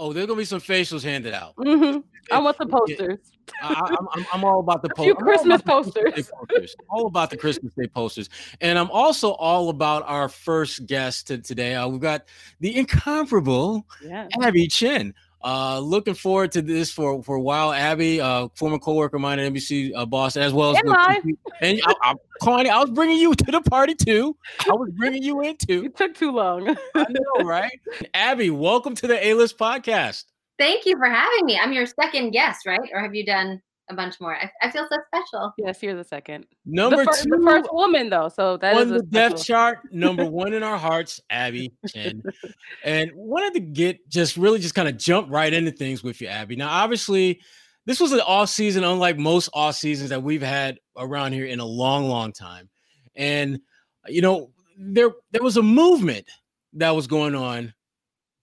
Oh, 0.00 0.12
there's 0.12 0.26
gonna 0.26 0.38
be 0.38 0.44
some 0.44 0.60
facials 0.60 1.02
handed 1.02 1.34
out. 1.34 1.56
Mm-hmm. 1.56 2.00
I 2.30 2.38
want 2.38 2.56
the 2.58 2.66
posters. 2.66 3.18
I, 3.62 3.96
am 4.32 4.44
all 4.44 4.60
about 4.60 4.82
the 4.82 4.88
posters. 4.96 5.16
Christmas 5.18 5.62
posters. 5.62 6.30
posters. 6.30 6.76
All 6.88 7.06
about 7.06 7.30
the 7.30 7.36
Christmas 7.36 7.72
Day 7.74 7.88
posters, 7.88 8.30
and 8.60 8.78
I'm 8.78 8.90
also 8.92 9.32
all 9.32 9.70
about 9.70 10.04
our 10.06 10.28
first 10.28 10.86
guest 10.86 11.26
today. 11.26 11.74
Uh, 11.74 11.88
we've 11.88 12.00
got 12.00 12.26
the 12.60 12.76
incomparable 12.76 13.86
yeah. 14.04 14.28
Abby 14.40 14.68
Chin. 14.68 15.14
Uh, 15.42 15.78
looking 15.78 16.14
forward 16.14 16.50
to 16.52 16.62
this 16.62 16.90
for 16.90 17.22
for 17.22 17.36
a 17.36 17.40
while. 17.40 17.72
Abby, 17.72 18.20
uh, 18.20 18.48
former 18.54 18.78
coworker 18.78 19.16
of 19.16 19.22
mine 19.22 19.38
at 19.38 19.52
NBC 19.52 19.92
uh, 19.94 20.04
boss, 20.04 20.36
as 20.36 20.52
well 20.52 20.76
as 20.76 20.82
the, 20.82 21.36
and 21.60 21.80
I, 21.86 21.94
I, 22.02 22.14
Connie, 22.42 22.68
I 22.70 22.80
was 22.80 22.90
bringing 22.90 23.18
you 23.18 23.34
to 23.36 23.52
the 23.52 23.60
party 23.60 23.94
too. 23.94 24.36
I 24.68 24.72
was 24.72 24.90
bringing 24.90 25.22
you 25.22 25.40
in 25.42 25.56
too. 25.56 25.84
It 25.84 25.96
took 25.96 26.14
too 26.14 26.32
long. 26.32 26.76
I 26.94 27.06
know, 27.08 27.44
right? 27.44 27.80
Abby, 28.14 28.50
welcome 28.50 28.96
to 28.96 29.06
the 29.06 29.24
A 29.24 29.34
List 29.34 29.58
podcast. 29.58 30.24
Thank 30.58 30.86
you 30.86 30.96
for 30.96 31.08
having 31.08 31.46
me. 31.46 31.56
I'm 31.56 31.72
your 31.72 31.86
second 31.86 32.32
guest, 32.32 32.66
right? 32.66 32.90
Or 32.92 33.00
have 33.00 33.14
you 33.14 33.24
done 33.24 33.62
a 33.90 33.94
bunch 33.94 34.20
more. 34.20 34.36
I, 34.36 34.50
I, 34.62 34.70
feel 34.70 34.86
so 34.90 34.98
special. 35.06 35.52
Yes, 35.58 35.82
you're 35.82 35.94
the 35.94 36.04
second. 36.04 36.46
Number 36.66 36.98
the 36.98 37.04
first, 37.04 37.24
two, 37.24 37.30
the 37.30 37.42
first 37.42 37.72
woman 37.72 38.10
though. 38.10 38.28
So 38.28 38.56
that 38.58 38.76
on 38.76 38.88
the 38.88 39.02
depth 39.02 39.44
chart, 39.44 39.78
number 39.90 40.24
one 40.24 40.52
in 40.52 40.62
our 40.62 40.78
hearts, 40.78 41.20
Abby 41.30 41.72
Chin. 41.86 42.22
and 42.84 43.10
wanted 43.14 43.54
to 43.54 43.60
get 43.60 44.08
just 44.08 44.36
really 44.36 44.58
just 44.58 44.74
kind 44.74 44.88
of 44.88 44.96
jump 44.96 45.30
right 45.30 45.52
into 45.52 45.70
things 45.70 46.02
with 46.02 46.20
you, 46.20 46.28
Abby. 46.28 46.56
Now, 46.56 46.70
obviously, 46.70 47.40
this 47.86 48.00
was 48.00 48.12
an 48.12 48.20
off 48.20 48.50
season, 48.50 48.84
unlike 48.84 49.18
most 49.18 49.48
off 49.54 49.76
seasons 49.76 50.10
that 50.10 50.22
we've 50.22 50.42
had 50.42 50.78
around 50.96 51.32
here 51.32 51.46
in 51.46 51.60
a 51.60 51.66
long, 51.66 52.08
long 52.08 52.32
time. 52.32 52.68
And 53.16 53.60
you 54.06 54.22
know, 54.22 54.50
there 54.78 55.10
there 55.32 55.42
was 55.42 55.56
a 55.56 55.62
movement 55.62 56.28
that 56.74 56.90
was 56.90 57.06
going 57.06 57.34
on 57.34 57.72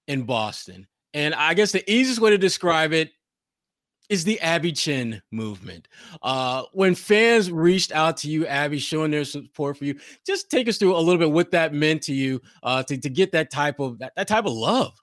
in 0.07 0.23
Boston. 0.23 0.87
And 1.13 1.33
I 1.33 1.53
guess 1.53 1.71
the 1.71 1.89
easiest 1.89 2.19
way 2.19 2.31
to 2.31 2.37
describe 2.37 2.91
it 2.91 3.11
is 4.09 4.23
the 4.23 4.39
Abby 4.41 4.71
Chin 4.71 5.21
movement. 5.31 5.87
Uh, 6.21 6.63
when 6.73 6.95
fans 6.95 7.51
reached 7.51 7.91
out 7.91 8.17
to 8.17 8.29
you, 8.29 8.45
Abby, 8.45 8.79
showing 8.79 9.11
their 9.11 9.25
support 9.25 9.77
for 9.77 9.85
you, 9.85 9.99
just 10.25 10.49
take 10.49 10.67
us 10.67 10.77
through 10.77 10.95
a 10.95 10.99
little 10.99 11.19
bit 11.19 11.31
what 11.31 11.51
that 11.51 11.73
meant 11.73 12.01
to 12.03 12.13
you 12.13 12.41
uh, 12.63 12.83
to, 12.83 12.97
to 12.97 13.09
get 13.09 13.31
that 13.31 13.51
type 13.51 13.79
of 13.79 13.99
that, 13.99 14.13
that 14.15 14.27
type 14.27 14.45
of 14.45 14.53
love. 14.53 14.93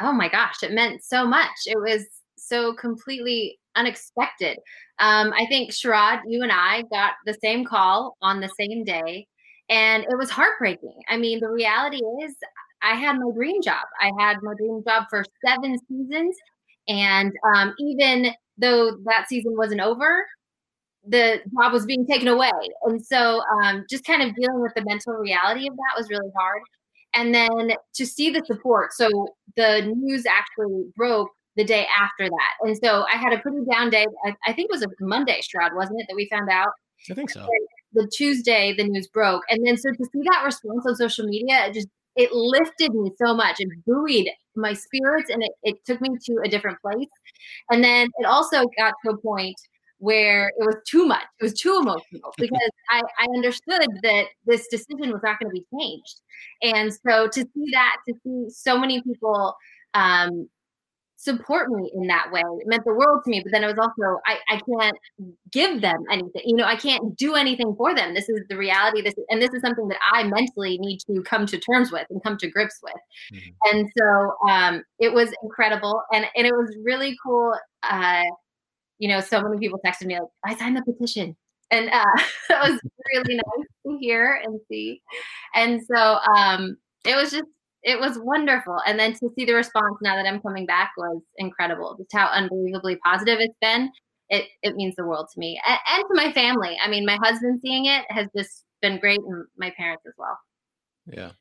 Oh 0.00 0.12
my 0.12 0.28
gosh, 0.28 0.62
it 0.62 0.72
meant 0.72 1.04
so 1.04 1.26
much. 1.26 1.50
It 1.66 1.78
was 1.78 2.06
so 2.36 2.74
completely 2.74 3.58
unexpected. 3.76 4.58
Um, 4.98 5.32
I 5.36 5.46
think 5.46 5.72
Sherrod, 5.72 6.20
you 6.26 6.42
and 6.42 6.52
I 6.52 6.82
got 6.90 7.12
the 7.26 7.36
same 7.42 7.64
call 7.64 8.16
on 8.22 8.40
the 8.40 8.50
same 8.58 8.84
day, 8.84 9.26
and 9.68 10.04
it 10.04 10.16
was 10.16 10.30
heartbreaking. 10.30 11.00
I 11.08 11.16
mean, 11.16 11.40
the 11.40 11.50
reality 11.50 12.00
is, 12.24 12.34
I 12.82 12.94
had 12.94 13.18
my 13.18 13.30
dream 13.34 13.60
job. 13.62 13.84
I 14.00 14.10
had 14.18 14.38
my 14.42 14.54
dream 14.56 14.82
job 14.86 15.04
for 15.10 15.24
seven 15.46 15.76
seasons, 15.86 16.34
and 16.88 17.32
um, 17.54 17.74
even 17.78 18.32
though 18.58 18.96
that 19.04 19.28
season 19.28 19.56
wasn't 19.56 19.80
over, 19.80 20.26
the 21.06 21.40
job 21.54 21.72
was 21.72 21.86
being 21.86 22.06
taken 22.06 22.28
away. 22.28 22.50
And 22.84 23.04
so 23.04 23.42
um, 23.62 23.84
just 23.88 24.04
kind 24.04 24.22
of 24.22 24.34
dealing 24.34 24.60
with 24.60 24.72
the 24.74 24.84
mental 24.84 25.14
reality 25.14 25.66
of 25.66 25.74
that 25.74 25.98
was 25.98 26.10
really 26.10 26.30
hard. 26.36 26.62
And 27.14 27.34
then 27.34 27.72
to 27.94 28.06
see 28.06 28.30
the 28.30 28.42
support. 28.46 28.92
So 28.92 29.08
the 29.56 29.92
news 29.96 30.26
actually 30.26 30.84
broke 30.96 31.30
the 31.56 31.64
day 31.64 31.86
after 32.00 32.28
that. 32.28 32.52
And 32.60 32.78
so 32.82 33.04
I 33.12 33.16
had 33.16 33.32
a 33.32 33.38
pretty 33.38 33.58
down 33.70 33.90
day. 33.90 34.06
I, 34.24 34.34
I 34.46 34.52
think 34.52 34.70
it 34.70 34.74
was 34.74 34.82
a 34.82 34.88
Monday, 35.00 35.40
Sherrod, 35.40 35.74
wasn't 35.74 36.00
it, 36.00 36.06
that 36.08 36.14
we 36.14 36.28
found 36.28 36.48
out? 36.50 36.70
I 37.10 37.14
think 37.14 37.30
so. 37.30 37.46
The 37.92 38.08
Tuesday, 38.14 38.72
the 38.76 38.84
news 38.84 39.08
broke. 39.08 39.42
And 39.48 39.66
then 39.66 39.76
so 39.76 39.90
to 39.90 40.04
see 40.04 40.20
that 40.30 40.42
response 40.44 40.86
on 40.86 40.94
social 40.94 41.26
media, 41.26 41.66
it 41.66 41.74
just 41.74 41.88
it 42.20 42.32
lifted 42.32 42.92
me 42.94 43.10
so 43.16 43.34
much. 43.34 43.56
It 43.58 43.68
buoyed 43.86 44.28
my 44.56 44.74
spirits 44.74 45.30
and 45.30 45.42
it, 45.42 45.52
it 45.62 45.76
took 45.86 46.00
me 46.00 46.10
to 46.26 46.40
a 46.44 46.48
different 46.48 46.78
place. 46.82 47.08
And 47.70 47.82
then 47.82 48.08
it 48.18 48.26
also 48.26 48.64
got 48.76 48.94
to 49.04 49.12
a 49.12 49.18
point 49.18 49.56
where 49.98 50.48
it 50.48 50.64
was 50.66 50.76
too 50.88 51.06
much. 51.06 51.24
It 51.40 51.44
was 51.44 51.54
too 51.54 51.78
emotional 51.80 52.32
because 52.38 52.70
I, 52.90 53.02
I 53.18 53.26
understood 53.34 53.86
that 54.02 54.24
this 54.46 54.66
decision 54.68 55.12
was 55.12 55.20
not 55.22 55.38
going 55.40 55.54
to 55.54 55.60
be 55.60 55.66
changed. 55.78 56.20
And 56.62 56.92
so 56.92 57.28
to 57.28 57.40
see 57.40 57.66
that, 57.72 57.96
to 58.08 58.14
see 58.22 58.50
so 58.50 58.78
many 58.78 59.02
people 59.02 59.54
um, 59.94 60.48
support 61.20 61.70
me 61.70 61.90
in 61.94 62.06
that 62.06 62.32
way. 62.32 62.40
It 62.40 62.66
meant 62.66 62.84
the 62.86 62.94
world 62.94 63.22
to 63.24 63.30
me. 63.30 63.42
But 63.42 63.52
then 63.52 63.62
it 63.62 63.66
was 63.66 63.78
also, 63.78 64.20
I, 64.24 64.38
I 64.48 64.60
can't 64.60 64.96
give 65.52 65.82
them 65.82 66.04
anything. 66.10 66.42
You 66.46 66.56
know, 66.56 66.64
I 66.64 66.76
can't 66.76 67.14
do 67.14 67.34
anything 67.34 67.74
for 67.76 67.94
them. 67.94 68.14
This 68.14 68.30
is 68.30 68.40
the 68.48 68.56
reality. 68.56 69.02
This 69.02 69.14
and 69.28 69.40
this 69.40 69.52
is 69.52 69.60
something 69.60 69.88
that 69.88 69.98
I 70.12 70.22
mentally 70.22 70.78
need 70.78 71.00
to 71.08 71.22
come 71.22 71.44
to 71.46 71.58
terms 71.58 71.92
with 71.92 72.06
and 72.08 72.22
come 72.22 72.38
to 72.38 72.50
grips 72.50 72.80
with. 72.82 72.94
Mm-hmm. 73.34 73.76
And 73.76 73.92
so 73.98 74.48
um, 74.48 74.82
it 74.98 75.12
was 75.12 75.30
incredible. 75.42 76.02
And 76.10 76.24
and 76.34 76.46
it 76.46 76.54
was 76.54 76.74
really 76.82 77.16
cool. 77.22 77.54
Uh, 77.82 78.22
you 78.98 79.08
know, 79.08 79.20
so 79.20 79.42
many 79.42 79.58
people 79.58 79.80
texted 79.84 80.06
me 80.06 80.18
like, 80.18 80.28
I 80.44 80.56
signed 80.56 80.76
the 80.76 80.82
petition. 80.82 81.36
And 81.70 81.90
uh, 81.90 82.04
that 82.48 82.70
was 82.70 82.80
really 83.14 83.34
nice 83.34 83.66
to 83.86 83.98
hear 84.00 84.40
and 84.42 84.58
see. 84.70 85.02
And 85.54 85.82
so 85.86 86.18
um, 86.34 86.78
it 87.04 87.14
was 87.14 87.30
just 87.30 87.44
it 87.82 87.98
was 87.98 88.18
wonderful. 88.18 88.78
And 88.86 88.98
then 88.98 89.12
to 89.14 89.30
see 89.36 89.44
the 89.44 89.54
response 89.54 89.96
now 90.02 90.16
that 90.16 90.26
I'm 90.26 90.40
coming 90.40 90.66
back 90.66 90.92
was 90.96 91.22
incredible. 91.38 91.96
Just 91.98 92.12
how 92.12 92.26
unbelievably 92.26 92.96
positive 92.96 93.38
it's 93.40 93.56
been. 93.60 93.90
It 94.28 94.46
it 94.62 94.76
means 94.76 94.94
the 94.96 95.04
world 95.04 95.28
to 95.34 95.40
me 95.40 95.60
and, 95.66 95.78
and 95.92 96.04
to 96.08 96.14
my 96.14 96.32
family. 96.32 96.76
I 96.82 96.88
mean, 96.88 97.04
my 97.04 97.18
husband 97.22 97.60
seeing 97.62 97.86
it 97.86 98.04
has 98.10 98.28
just 98.36 98.64
been 98.80 98.98
great, 99.00 99.18
and 99.18 99.44
my 99.58 99.70
parents 99.76 100.04
as 100.06 100.14
well. 100.16 100.38
Yeah. 101.06 101.32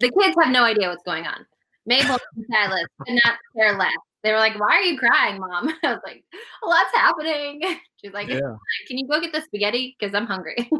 The 0.00 0.10
kids 0.10 0.36
have 0.42 0.52
no 0.52 0.64
idea 0.64 0.88
what's 0.88 1.02
going 1.04 1.26
on. 1.26 1.46
Mabel 1.86 2.18
and 2.36 2.46
Silas 2.50 2.86
could 3.06 3.20
not 3.24 3.36
care 3.54 3.76
less 3.76 3.92
they 4.24 4.32
were 4.32 4.38
like, 4.38 4.58
"Why 4.58 4.78
are 4.78 4.82
you 4.82 4.98
crying, 4.98 5.38
mom?" 5.38 5.68
I 5.84 5.92
was 5.92 6.00
like, 6.04 6.24
"A 6.62 6.66
lot's 6.66 6.90
happening." 6.94 7.60
She's 8.02 8.14
like, 8.14 8.28
yeah. 8.28 8.40
"Can 8.88 8.98
you 8.98 9.06
go 9.06 9.20
get 9.20 9.32
the 9.32 9.42
spaghetti? 9.42 9.94
Because 9.98 10.14
I'm 10.14 10.26
hungry." 10.26 10.56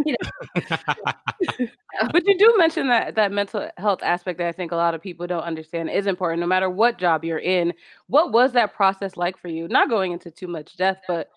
but 2.11 2.27
you 2.27 2.39
do 2.39 2.55
mention 2.57 2.89
that 2.89 3.15
that 3.17 3.33
mental 3.33 3.69
health 3.77 4.03
aspect 4.03 4.39
that 4.39 4.49
I 4.49 4.53
think 4.53 4.73
a 4.73 4.77
lot 4.77 4.95
of 4.95 5.03
people 5.03 5.27
don't 5.27 5.43
understand 5.43 5.91
is 5.91 6.07
important, 6.07 6.41
no 6.41 6.47
matter 6.47 6.71
what 6.71 6.97
job 6.99 7.23
you're 7.23 7.39
in. 7.39 7.75
What 8.07 8.33
was 8.33 8.53
that 8.53 8.75
process 8.75 9.17
like 9.17 9.37
for 9.39 9.49
you? 9.49 9.69
Not 9.69 9.91
going 9.91 10.13
into 10.13 10.31
too 10.31 10.49
much 10.49 10.79
depth, 10.79 11.05
but 11.07 11.29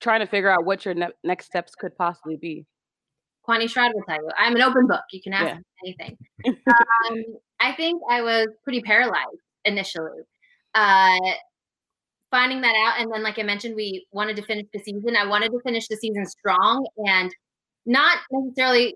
trying 0.00 0.20
to 0.20 0.26
figure 0.26 0.50
out 0.50 0.64
what 0.64 0.84
your 0.84 0.94
ne- 0.94 1.08
next 1.24 1.46
steps 1.46 1.74
could 1.74 1.96
possibly 1.96 2.36
be. 2.36 2.64
Kwani 3.46 3.64
Sherrod 3.64 3.92
will 3.92 4.04
tell 4.08 4.16
you. 4.16 4.30
I'm 4.38 4.54
an 4.54 4.62
open 4.62 4.86
book. 4.86 5.02
You 5.10 5.20
can 5.20 5.32
ask 5.32 5.46
yeah. 5.46 5.56
me 5.56 5.96
anything. 5.98 6.16
um, 6.46 7.24
I 7.58 7.72
think 7.72 8.00
I 8.08 8.22
was 8.22 8.46
pretty 8.62 8.82
paralyzed 8.82 9.26
initially 9.64 10.22
uh, 10.74 11.18
finding 12.30 12.60
that 12.60 12.74
out. 12.76 13.00
And 13.00 13.12
then, 13.12 13.22
like 13.22 13.38
I 13.38 13.42
mentioned, 13.42 13.74
we 13.74 14.06
wanted 14.12 14.36
to 14.36 14.42
finish 14.42 14.66
the 14.72 14.80
season. 14.80 15.16
I 15.16 15.26
wanted 15.26 15.50
to 15.52 15.60
finish 15.64 15.88
the 15.88 15.96
season 15.96 16.26
strong 16.26 16.86
and 16.98 17.34
not 17.86 18.18
necessarily 18.30 18.94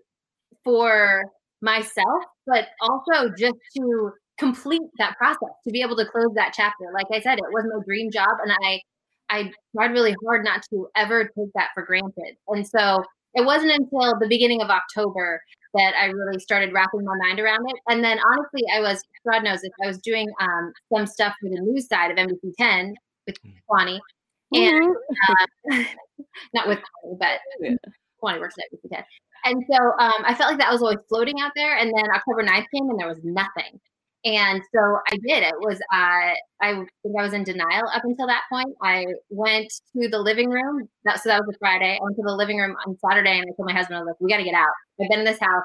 for 0.62 1.24
myself, 1.60 2.24
but 2.46 2.68
also 2.80 3.30
just 3.36 3.56
to 3.76 4.12
complete 4.38 4.82
that 4.98 5.16
process, 5.16 5.50
to 5.64 5.70
be 5.70 5.80
able 5.80 5.96
to 5.96 6.06
close 6.06 6.32
that 6.34 6.52
chapter. 6.54 6.86
Like 6.92 7.06
I 7.12 7.20
said, 7.20 7.38
it 7.38 7.44
was 7.52 7.64
my 7.72 7.82
dream 7.84 8.10
job. 8.10 8.30
And 8.42 8.52
I, 8.64 8.80
I 9.30 9.52
tried 9.74 9.92
really 9.92 10.14
hard 10.24 10.44
not 10.44 10.62
to 10.70 10.88
ever 10.96 11.24
take 11.24 11.52
that 11.54 11.70
for 11.74 11.84
granted. 11.84 12.36
And 12.48 12.66
so 12.66 13.02
it 13.34 13.44
wasn't 13.44 13.72
until 13.72 14.18
the 14.18 14.26
beginning 14.28 14.62
of 14.62 14.70
October 14.70 15.40
that 15.74 15.94
I 16.00 16.06
really 16.06 16.38
started 16.38 16.72
wrapping 16.72 17.04
my 17.04 17.14
mind 17.26 17.40
around 17.40 17.68
it. 17.68 17.76
And 17.88 18.02
then 18.02 18.18
honestly, 18.18 18.62
I 18.74 18.80
was, 18.80 19.02
God 19.28 19.44
knows 19.44 19.62
if 19.62 19.72
I 19.82 19.88
was 19.88 19.98
doing 19.98 20.28
um, 20.40 20.72
some 20.92 21.06
stuff 21.06 21.34
for 21.40 21.48
the 21.48 21.60
news 21.60 21.88
side 21.88 22.10
of 22.10 22.16
NBC 22.16 22.52
10 22.58 22.94
with 23.26 23.36
mm. 23.44 23.54
Kwani. 23.68 24.00
And 24.52 24.94
uh, 25.28 25.84
not 26.54 26.68
with 26.68 26.78
Kwani, 26.78 27.18
but 27.18 27.40
yeah. 27.60 27.74
Kwani 28.22 28.40
works 28.40 28.54
at 28.58 28.78
NBC 28.78 28.94
10. 28.94 29.04
And 29.46 29.64
so 29.70 29.76
um, 29.98 30.24
I 30.24 30.34
felt 30.34 30.50
like 30.50 30.58
that 30.60 30.72
was 30.72 30.82
always 30.82 30.98
floating 31.08 31.40
out 31.40 31.52
there. 31.54 31.76
And 31.76 31.92
then 31.94 32.10
October 32.14 32.42
9th 32.42 32.66
came 32.74 32.88
and 32.88 32.98
there 32.98 33.08
was 33.08 33.20
nothing. 33.22 33.80
And 34.24 34.62
so 34.74 34.80
I 35.08 35.18
did. 35.26 35.42
It 35.42 35.54
was 35.60 35.78
uh, 35.92 36.32
I 36.62 36.72
think 36.72 37.14
I 37.18 37.22
was 37.22 37.34
in 37.34 37.44
denial 37.44 37.86
up 37.94 38.04
until 38.04 38.26
that 38.26 38.42
point. 38.50 38.74
I 38.82 39.04
went 39.28 39.70
to 39.96 40.08
the 40.08 40.18
living 40.18 40.48
room. 40.48 40.88
That, 41.04 41.20
so 41.22 41.28
that 41.28 41.40
was 41.40 41.54
a 41.54 41.58
Friday. 41.58 41.98
I 42.00 42.02
went 42.02 42.16
to 42.16 42.22
the 42.24 42.34
living 42.34 42.56
room 42.56 42.74
on 42.86 42.96
Saturday, 43.06 43.38
and 43.38 43.42
I 43.42 43.52
told 43.54 43.68
my 43.68 43.74
husband, 43.74 43.98
"I 43.98 44.00
was 44.00 44.06
like, 44.08 44.20
we 44.20 44.30
got 44.30 44.38
to 44.38 44.44
get 44.44 44.54
out. 44.54 44.72
I've 45.00 45.10
been 45.10 45.18
in 45.18 45.26
this 45.26 45.40
house 45.40 45.64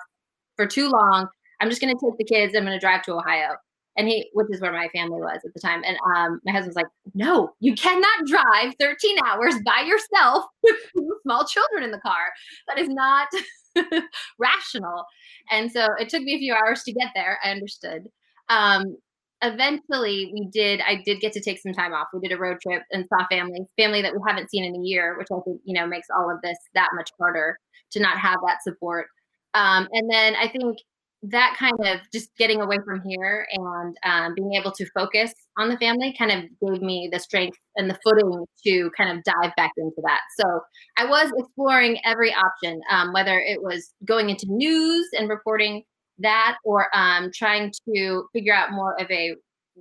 for 0.58 0.68
too 0.68 0.90
long. 0.90 1.28
I'm 1.62 1.70
just 1.70 1.82
going 1.82 1.96
to 1.98 2.06
take 2.06 2.18
the 2.18 2.26
kids. 2.26 2.54
I'm 2.56 2.66
going 2.66 2.78
to 2.78 2.86
drive 2.86 3.04
to 3.04 3.14
Ohio." 3.14 3.56
And 3.98 4.08
he, 4.08 4.30
which 4.34 4.48
is 4.50 4.62
where 4.62 4.72
my 4.72 4.88
family 4.90 5.20
was 5.20 5.40
at 5.46 5.54
the 5.54 5.60
time. 5.60 5.82
And 5.86 5.98
um, 6.16 6.42
my 6.46 6.52
husband's 6.52 6.76
like, 6.76 6.88
"No, 7.14 7.52
you 7.62 7.76
cannot 7.76 8.28
drive 8.28 8.74
13 8.78 9.18
hours 9.26 9.56
by 9.66 9.86
yourself 9.88 10.44
with 10.64 10.76
small 11.24 11.46
children 11.46 11.84
in 11.84 11.92
the 11.92 12.00
car. 12.00 12.34
That 12.68 12.78
is 12.78 12.90
not." 12.90 13.30
rational. 14.40 15.06
And 15.52 15.72
so 15.72 15.88
it 16.00 16.10
took 16.10 16.24
me 16.24 16.36
a 16.36 16.40
few 16.40 16.54
hours 16.54 16.84
to 16.84 16.92
get 16.92 17.10
there. 17.16 17.40
I 17.46 17.52
understood 17.52 18.10
um, 18.50 18.98
eventually 19.42 20.32
we 20.34 20.50
did 20.52 20.82
i 20.82 21.02
did 21.06 21.22
get 21.22 21.32
to 21.34 21.42
take 21.42 21.60
some 21.60 21.74
time 21.74 21.94
off. 21.94 22.08
We 22.14 22.20
did 22.20 22.36
a 22.36 22.40
road 22.40 22.58
trip 22.62 22.84
and 22.92 23.06
saw 23.08 23.26
family 23.28 23.62
family 23.78 24.02
that 24.02 24.14
we 24.14 24.20
haven't 24.28 24.50
seen 24.50 24.66
in 24.66 24.76
a 24.76 24.84
year 24.84 25.18
which 25.18 25.28
i 25.32 25.40
think 25.46 25.62
you 25.64 25.74
know 25.80 25.88
makes 25.88 26.08
all 26.16 26.30
of 26.30 26.42
this 26.44 26.58
that 26.76 26.90
much 26.94 27.10
harder 27.20 27.58
to 27.92 28.00
not 28.00 28.18
have 28.18 28.40
that 28.46 28.58
support. 28.64 29.08
Um, 29.54 29.88
and 29.94 30.12
then 30.12 30.36
i 30.36 30.48
think 30.48 30.78
that 31.24 31.56
kind 31.60 31.78
of 31.86 32.00
just 32.14 32.30
getting 32.38 32.62
away 32.62 32.78
from 32.86 33.02
here 33.06 33.46
and 33.52 33.98
um, 34.06 34.34
being 34.36 34.54
able 34.54 34.72
to 34.72 34.86
focus 34.98 35.34
on 35.58 35.68
the 35.68 35.78
family 35.78 36.16
kind 36.18 36.32
of 36.32 36.44
gave 36.66 36.82
me 36.82 37.10
the 37.12 37.20
strength 37.20 37.58
and 37.76 37.90
the 37.90 37.98
footing 38.06 38.46
to 38.66 38.90
kind 38.96 39.18
of 39.18 39.24
dive 39.26 39.52
back 39.58 39.72
into 39.78 40.02
that. 40.04 40.22
So 40.40 40.62
i 40.98 41.06
was 41.06 41.32
exploring 41.38 42.00
every 42.06 42.34
option 42.34 42.80
um, 42.92 43.14
whether 43.14 43.40
it 43.40 43.62
was 43.62 43.94
going 44.06 44.30
into 44.30 44.46
news 44.50 45.08
and 45.18 45.30
reporting 45.30 45.84
that 46.20 46.58
or 46.64 46.88
um, 46.96 47.32
trying 47.34 47.72
to 47.88 48.26
figure 48.34 48.54
out 48.54 48.72
more 48.72 49.00
of 49.00 49.10
a 49.12 49.36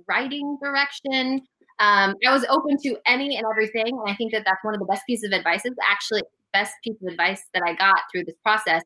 writing 0.07 0.57
direction. 0.61 1.41
Um, 1.79 2.15
I 2.27 2.31
was 2.31 2.45
open 2.49 2.77
to 2.83 2.97
any 3.05 3.37
and 3.37 3.45
everything. 3.49 3.87
And 3.87 4.09
I 4.09 4.15
think 4.15 4.31
that 4.33 4.43
that's 4.45 4.63
one 4.63 4.73
of 4.73 4.79
the 4.79 4.85
best 4.85 5.03
pieces 5.07 5.31
of 5.31 5.37
advice. 5.37 5.61
It's 5.65 5.77
actually 5.89 6.23
best 6.51 6.73
piece 6.83 6.95
of 7.01 7.11
advice 7.11 7.43
that 7.53 7.63
I 7.65 7.73
got 7.75 7.99
through 8.11 8.25
this 8.25 8.35
process. 8.43 8.83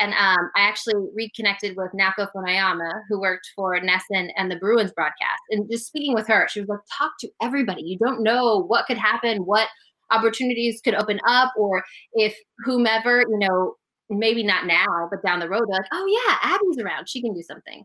And 0.00 0.12
um, 0.14 0.50
I 0.56 0.62
actually 0.62 0.94
reconnected 1.14 1.76
with 1.76 1.92
Naoko 1.92 2.28
Funayama, 2.34 3.02
who 3.08 3.20
worked 3.20 3.48
for 3.54 3.78
NESN 3.78 4.30
and 4.36 4.50
the 4.50 4.56
Bruins 4.56 4.90
broadcast. 4.92 5.42
And 5.50 5.70
just 5.70 5.86
speaking 5.86 6.14
with 6.14 6.26
her, 6.26 6.48
she 6.48 6.60
was 6.60 6.68
like, 6.68 6.80
talk 6.98 7.12
to 7.20 7.28
everybody. 7.40 7.82
You 7.82 7.98
don't 7.98 8.22
know 8.22 8.64
what 8.66 8.86
could 8.86 8.98
happen, 8.98 9.42
what 9.42 9.68
opportunities 10.10 10.80
could 10.82 10.94
open 10.94 11.20
up, 11.28 11.52
or 11.56 11.84
if 12.14 12.36
whomever, 12.64 13.20
you 13.20 13.38
know, 13.38 13.74
maybe 14.18 14.42
not 14.42 14.66
now, 14.66 15.08
but 15.10 15.22
down 15.22 15.40
the 15.40 15.48
road, 15.48 15.64
like, 15.68 15.86
oh 15.92 16.06
yeah, 16.06 16.38
Abby's 16.42 16.78
around. 16.78 17.08
She 17.08 17.20
can 17.20 17.34
do 17.34 17.42
something. 17.42 17.84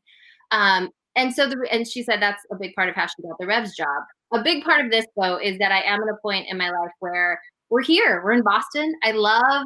Um, 0.52 0.90
and 1.16 1.34
so 1.34 1.48
the 1.48 1.58
and 1.72 1.88
she 1.88 2.04
said 2.04 2.22
that's 2.22 2.44
a 2.52 2.56
big 2.56 2.76
part 2.76 2.90
of 2.90 2.96
how 2.96 3.08
she 3.08 3.24
got 3.24 3.38
the 3.40 3.48
Revs 3.48 3.76
job. 3.76 4.04
A 4.34 4.44
big 4.44 4.64
part 4.64 4.86
of 4.86 4.92
this 4.92 5.06
though 5.20 5.38
is 5.38 5.58
that 5.58 5.72
I 5.72 5.82
am 5.82 6.02
at 6.02 6.10
a 6.10 6.18
point 6.22 6.48
in 6.50 6.58
my 6.58 6.70
life 6.70 6.92
where 7.00 7.42
we're 7.70 7.82
here. 7.82 8.22
We're 8.24 8.34
in 8.34 8.44
Boston. 8.44 8.94
I 9.04 9.12
love 9.12 9.66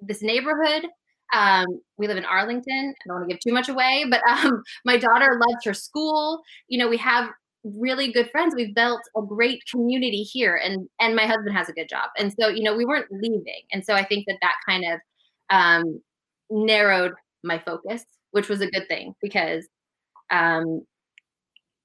this 0.00 0.22
neighborhood. 0.22 0.86
Um, 1.32 1.66
we 1.96 2.06
live 2.06 2.18
in 2.18 2.26
Arlington. 2.26 2.94
I 2.94 3.08
don't 3.08 3.16
want 3.16 3.28
to 3.28 3.34
give 3.34 3.40
too 3.40 3.54
much 3.54 3.70
away, 3.70 4.04
but 4.10 4.20
um, 4.28 4.62
my 4.84 4.98
daughter 4.98 5.40
loves 5.40 5.64
her 5.64 5.74
school. 5.74 6.42
You 6.68 6.78
know, 6.78 6.88
we 6.88 6.98
have 6.98 7.30
really 7.64 8.12
good 8.12 8.30
friends. 8.30 8.54
We've 8.54 8.74
built 8.74 9.00
a 9.16 9.22
great 9.22 9.62
community 9.70 10.22
here, 10.22 10.60
and 10.62 10.88
and 11.00 11.16
my 11.16 11.26
husband 11.26 11.56
has 11.56 11.68
a 11.68 11.72
good 11.72 11.88
job, 11.88 12.10
and 12.18 12.32
so 12.38 12.48
you 12.48 12.62
know 12.62 12.76
we 12.76 12.84
weren't 12.84 13.10
leaving, 13.10 13.62
and 13.72 13.84
so 13.84 13.94
I 13.94 14.04
think 14.04 14.26
that 14.26 14.38
that 14.42 14.56
kind 14.68 14.84
of 14.84 15.00
um, 15.52 16.00
narrowed 16.50 17.12
my 17.44 17.60
focus, 17.60 18.04
which 18.32 18.48
was 18.48 18.60
a 18.60 18.70
good 18.70 18.88
thing 18.88 19.14
because 19.22 19.68
um, 20.30 20.82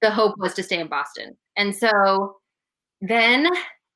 the 0.01 0.10
hope 0.10 0.36
was 0.39 0.56
to 0.56 0.63
stay 0.63 0.80
in 0.80 0.88
Boston, 0.88 1.38
and 1.56 1.75
so 1.75 2.38
then, 3.01 3.47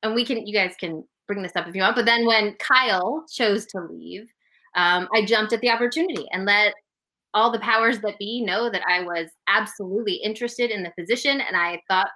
and 0.04 0.14
we 0.14 0.24
can 0.24 0.46
you 0.46 0.54
guys 0.54 0.74
can 0.78 1.02
bring 1.26 1.42
this 1.42 1.56
up 1.56 1.66
if 1.66 1.74
you 1.74 1.82
want, 1.82 1.96
but 1.96 2.06
then 2.06 2.26
when 2.26 2.54
Kyle 2.60 3.24
chose 3.32 3.66
to 3.66 3.80
leave, 3.90 4.26
um, 4.76 5.08
I 5.14 5.24
jumped 5.24 5.52
at 5.52 5.60
the 5.60 5.70
opportunity 5.70 6.26
and 6.32 6.44
let 6.44 6.74
all 7.34 7.50
the 7.50 7.60
powers 7.60 8.00
that 8.00 8.18
be 8.18 8.42
know 8.42 8.70
that 8.70 8.82
I 8.86 9.02
was 9.02 9.28
absolutely 9.48 10.14
interested 10.14 10.70
in 10.70 10.82
the 10.82 10.92
position 10.98 11.40
and 11.40 11.56
I 11.56 11.80
thought 11.88 12.08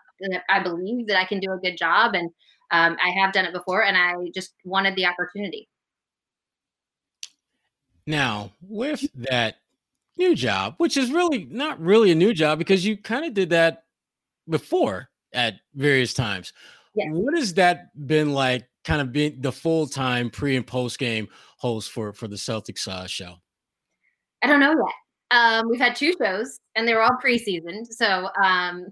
I 0.51 0.63
believe 0.63 1.07
that 1.09 1.19
I 1.19 1.25
can 1.25 1.41
do 1.41 1.53
a 1.53 1.59
good 1.59 1.77
job 1.77 2.15
and 2.15 2.31
um, 2.71 2.97
I 3.03 3.11
have 3.11 3.33
done 3.33 3.45
it 3.45 3.53
before 3.53 3.85
and 3.85 3.97
I 3.97 4.15
just 4.35 4.55
wanted 4.65 4.97
the 4.97 5.07
opportunity. 5.07 5.69
Now, 8.07 8.53
with 8.61 9.05
that 9.15 9.57
new 10.17 10.35
job, 10.35 10.75
which 10.79 10.97
is 10.97 11.11
really 11.11 11.47
not 11.51 11.81
really 11.81 12.11
a 12.11 12.15
new 12.15 12.33
job 12.33 12.59
because 12.59 12.85
you 12.85 12.97
kind 12.97 13.25
of 13.25 13.35
did 13.35 13.51
that 13.51 13.85
before 14.49 15.09
at 15.33 15.55
various 15.75 16.15
times. 16.15 16.53
What 16.95 17.37
has 17.37 17.55
that 17.55 17.91
been 18.07 18.33
like 18.33 18.67
kind 18.85 19.03
of 19.03 19.13
being 19.13 19.41
the 19.43 19.53
full 19.53 19.87
time 19.87 20.31
pre 20.31 20.57
and 20.57 20.67
post 20.67 20.99
game 20.99 21.29
host 21.59 21.91
for 21.91 22.13
for 22.15 22.27
the 22.27 22.37
Celtics 22.37 22.89
uh, 22.89 23.07
show? 23.07 23.35
I 24.43 24.47
don't 24.47 24.61
know 24.61 24.73
yet. 24.73 24.95
Um, 25.31 25.69
we've 25.69 25.81
had 25.81 25.95
two 25.97 26.15
shows, 26.23 26.59
and 26.75 26.87
they 26.87 26.95
were 26.95 27.03
all 27.03 27.19
preseason. 27.23 27.85
So, 27.91 28.29
um, 28.43 28.87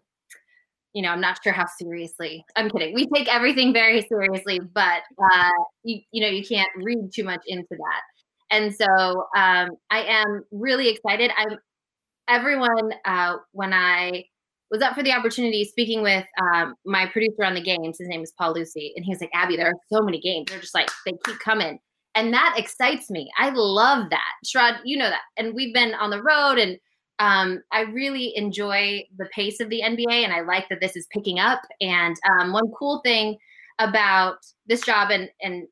you 0.92 1.03
know, 1.03 1.11
I'm 1.11 1.20
not 1.20 1.38
sure 1.42 1.53
how 1.53 1.66
seriously. 1.79 2.44
I'm 2.57 2.68
kidding. 2.68 2.92
We 2.92 3.07
take 3.14 3.33
everything 3.33 3.72
very 3.72 4.03
seriously, 4.03 4.61
but 4.61 5.03
uh, 5.33 5.50
you, 5.85 6.00
you 6.11 6.20
know, 6.20 6.29
you 6.29 6.44
can't 6.44 6.68
read 6.77 7.11
too 7.14 7.24
much 7.24 7.42
into 7.46 7.68
that. 7.70 8.03
And 8.55 8.75
so, 8.75 8.87
um, 9.37 9.71
I 9.90 10.05
am 10.05 10.45
really 10.53 10.88
excited. 10.88 11.31
I'm 11.37 11.59
everyone 12.29 12.93
uh, 13.05 13.37
when 13.53 13.73
I 13.73 14.25
was 14.71 14.81
up 14.81 14.95
for 14.95 15.03
the 15.03 15.12
opportunity 15.12 15.64
speaking 15.64 16.03
with 16.03 16.25
um, 16.40 16.75
my 16.87 17.07
producer 17.07 17.45
on 17.45 17.55
the 17.55 17.61
games. 17.61 17.99
His 17.99 18.09
name 18.09 18.23
is 18.23 18.33
Paul 18.38 18.55
Lucy, 18.55 18.93
and 18.97 19.05
he 19.05 19.11
was 19.11 19.21
like, 19.21 19.31
"Abby, 19.35 19.57
there 19.57 19.67
are 19.67 19.81
so 19.93 20.03
many 20.03 20.21
games. 20.21 20.47
They're 20.49 20.61
just 20.61 20.75
like 20.75 20.88
they 21.05 21.12
keep 21.25 21.38
coming." 21.40 21.79
and 22.14 22.33
that 22.33 22.55
excites 22.57 23.11
me. 23.11 23.31
I 23.38 23.51
love 23.51 24.11
that. 24.11 24.33
Sherrod, 24.45 24.79
you 24.85 24.97
know 24.97 25.11
that. 25.11 25.23
And 25.37 25.55
we've 25.55 25.75
been 25.75 25.95
on 25.95 26.11
the 26.11 26.23
road 26.23 26.59
and 26.59 26.79
um, 27.19 27.62
I 27.73 27.83
really 27.83 28.37
enjoy 28.37 29.05
the 29.19 29.29
pace 29.35 29.61
of 29.61 29.69
the 29.69 29.83
NBA 29.85 30.25
and 30.25 30.33
I 30.33 30.40
like 30.40 30.69
that 30.69 30.81
this 30.81 30.97
is 30.97 31.07
picking 31.12 31.38
up. 31.38 31.62
And 31.81 32.17
um, 32.31 32.53
one 32.53 32.71
cool 32.79 33.01
thing 33.05 33.37
about 33.81 34.37
this 34.67 34.83
job 34.83 35.11
and 35.11 35.29
and 35.43 35.67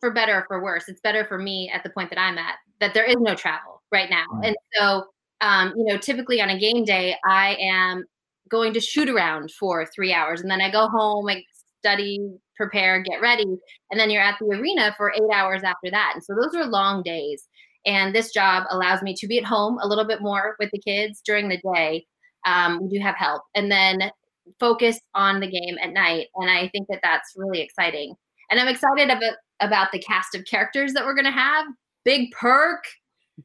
for 0.00 0.12
better 0.12 0.34
or 0.34 0.44
for 0.48 0.62
worse, 0.62 0.84
it's 0.88 1.00
better 1.00 1.24
for 1.24 1.38
me 1.38 1.70
at 1.72 1.82
the 1.82 1.90
point 1.90 2.10
that 2.10 2.18
I'm 2.18 2.38
at 2.38 2.56
that 2.80 2.94
there 2.94 3.04
is 3.04 3.16
no 3.18 3.34
travel 3.34 3.82
right 3.92 4.08
now. 4.10 4.24
Mm. 4.34 4.48
And 4.48 4.56
so 4.74 5.04
um, 5.40 5.72
you 5.76 5.84
know, 5.84 5.98
typically 5.98 6.40
on 6.40 6.50
a 6.50 6.58
game 6.58 6.84
day, 6.84 7.16
I 7.24 7.56
am 7.60 8.04
going 8.50 8.72
to 8.72 8.80
shoot 8.80 9.08
around 9.08 9.52
for 9.52 9.86
three 9.94 10.12
hours 10.12 10.40
and 10.40 10.50
then 10.50 10.60
I 10.60 10.70
go 10.70 10.88
home, 10.88 11.28
I 11.28 11.42
study, 11.78 12.18
prepare, 12.56 13.02
get 13.02 13.20
ready, 13.20 13.46
and 13.90 14.00
then 14.00 14.10
you're 14.10 14.22
at 14.22 14.36
the 14.40 14.46
arena 14.46 14.94
for 14.96 15.12
eight 15.12 15.32
hours 15.32 15.62
after 15.62 15.90
that. 15.90 16.12
And 16.14 16.24
so 16.24 16.34
those 16.34 16.54
are 16.54 16.66
long 16.66 17.02
days. 17.02 17.46
And 17.86 18.14
this 18.14 18.32
job 18.32 18.64
allows 18.70 19.02
me 19.02 19.14
to 19.14 19.26
be 19.26 19.38
at 19.38 19.44
home 19.44 19.78
a 19.80 19.86
little 19.86 20.04
bit 20.04 20.20
more 20.20 20.56
with 20.58 20.70
the 20.72 20.80
kids 20.80 21.22
during 21.24 21.48
the 21.48 21.60
day. 21.74 22.04
Um, 22.46 22.80
we 22.82 22.98
do 22.98 23.02
have 23.02 23.16
help, 23.16 23.42
and 23.54 23.70
then 23.70 24.10
focus 24.58 24.98
on 25.14 25.40
the 25.40 25.46
game 25.46 25.76
at 25.82 25.92
night. 25.92 26.26
And 26.36 26.50
I 26.50 26.68
think 26.68 26.88
that 26.88 27.00
that's 27.02 27.32
really 27.36 27.60
exciting. 27.60 28.14
And 28.50 28.58
I'm 28.58 28.68
excited 28.68 29.10
about 29.10 29.34
about 29.60 29.92
the 29.92 29.98
cast 29.98 30.34
of 30.34 30.44
characters 30.44 30.92
that 30.92 31.04
we're 31.04 31.14
going 31.14 31.24
to 31.24 31.30
have. 31.30 31.66
Big 32.04 32.30
Perk 32.32 32.84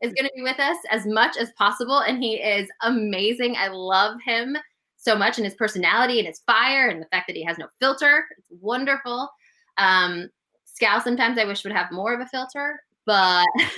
is 0.02 0.14
going 0.14 0.26
to 0.26 0.32
be 0.36 0.42
with 0.42 0.60
us 0.60 0.78
as 0.90 1.06
much 1.06 1.38
as 1.38 1.52
possible, 1.58 2.00
and 2.00 2.24
he 2.24 2.36
is 2.36 2.70
amazing. 2.82 3.56
I 3.58 3.68
love 3.68 4.20
him 4.26 4.58
so 4.98 5.16
much 5.18 5.38
and 5.38 5.46
his 5.46 5.56
personality 5.56 6.20
and 6.20 6.28
his 6.28 6.42
fire 6.48 6.88
and 6.88 7.02
the 7.02 7.08
fact 7.08 7.28
that 7.28 7.36
he 7.36 7.44
has 7.44 7.58
no 7.58 7.68
filter. 7.80 8.26
It's 8.38 8.48
wonderful. 8.62 9.30
Um, 9.78 10.30
Scal 10.66 11.02
sometimes 11.04 11.38
I 11.38 11.46
wish 11.46 11.64
would 11.64 11.74
have 11.74 11.92
more 11.92 12.14
of 12.14 12.22
a 12.22 12.26
filter, 12.28 12.82
but 13.06 13.46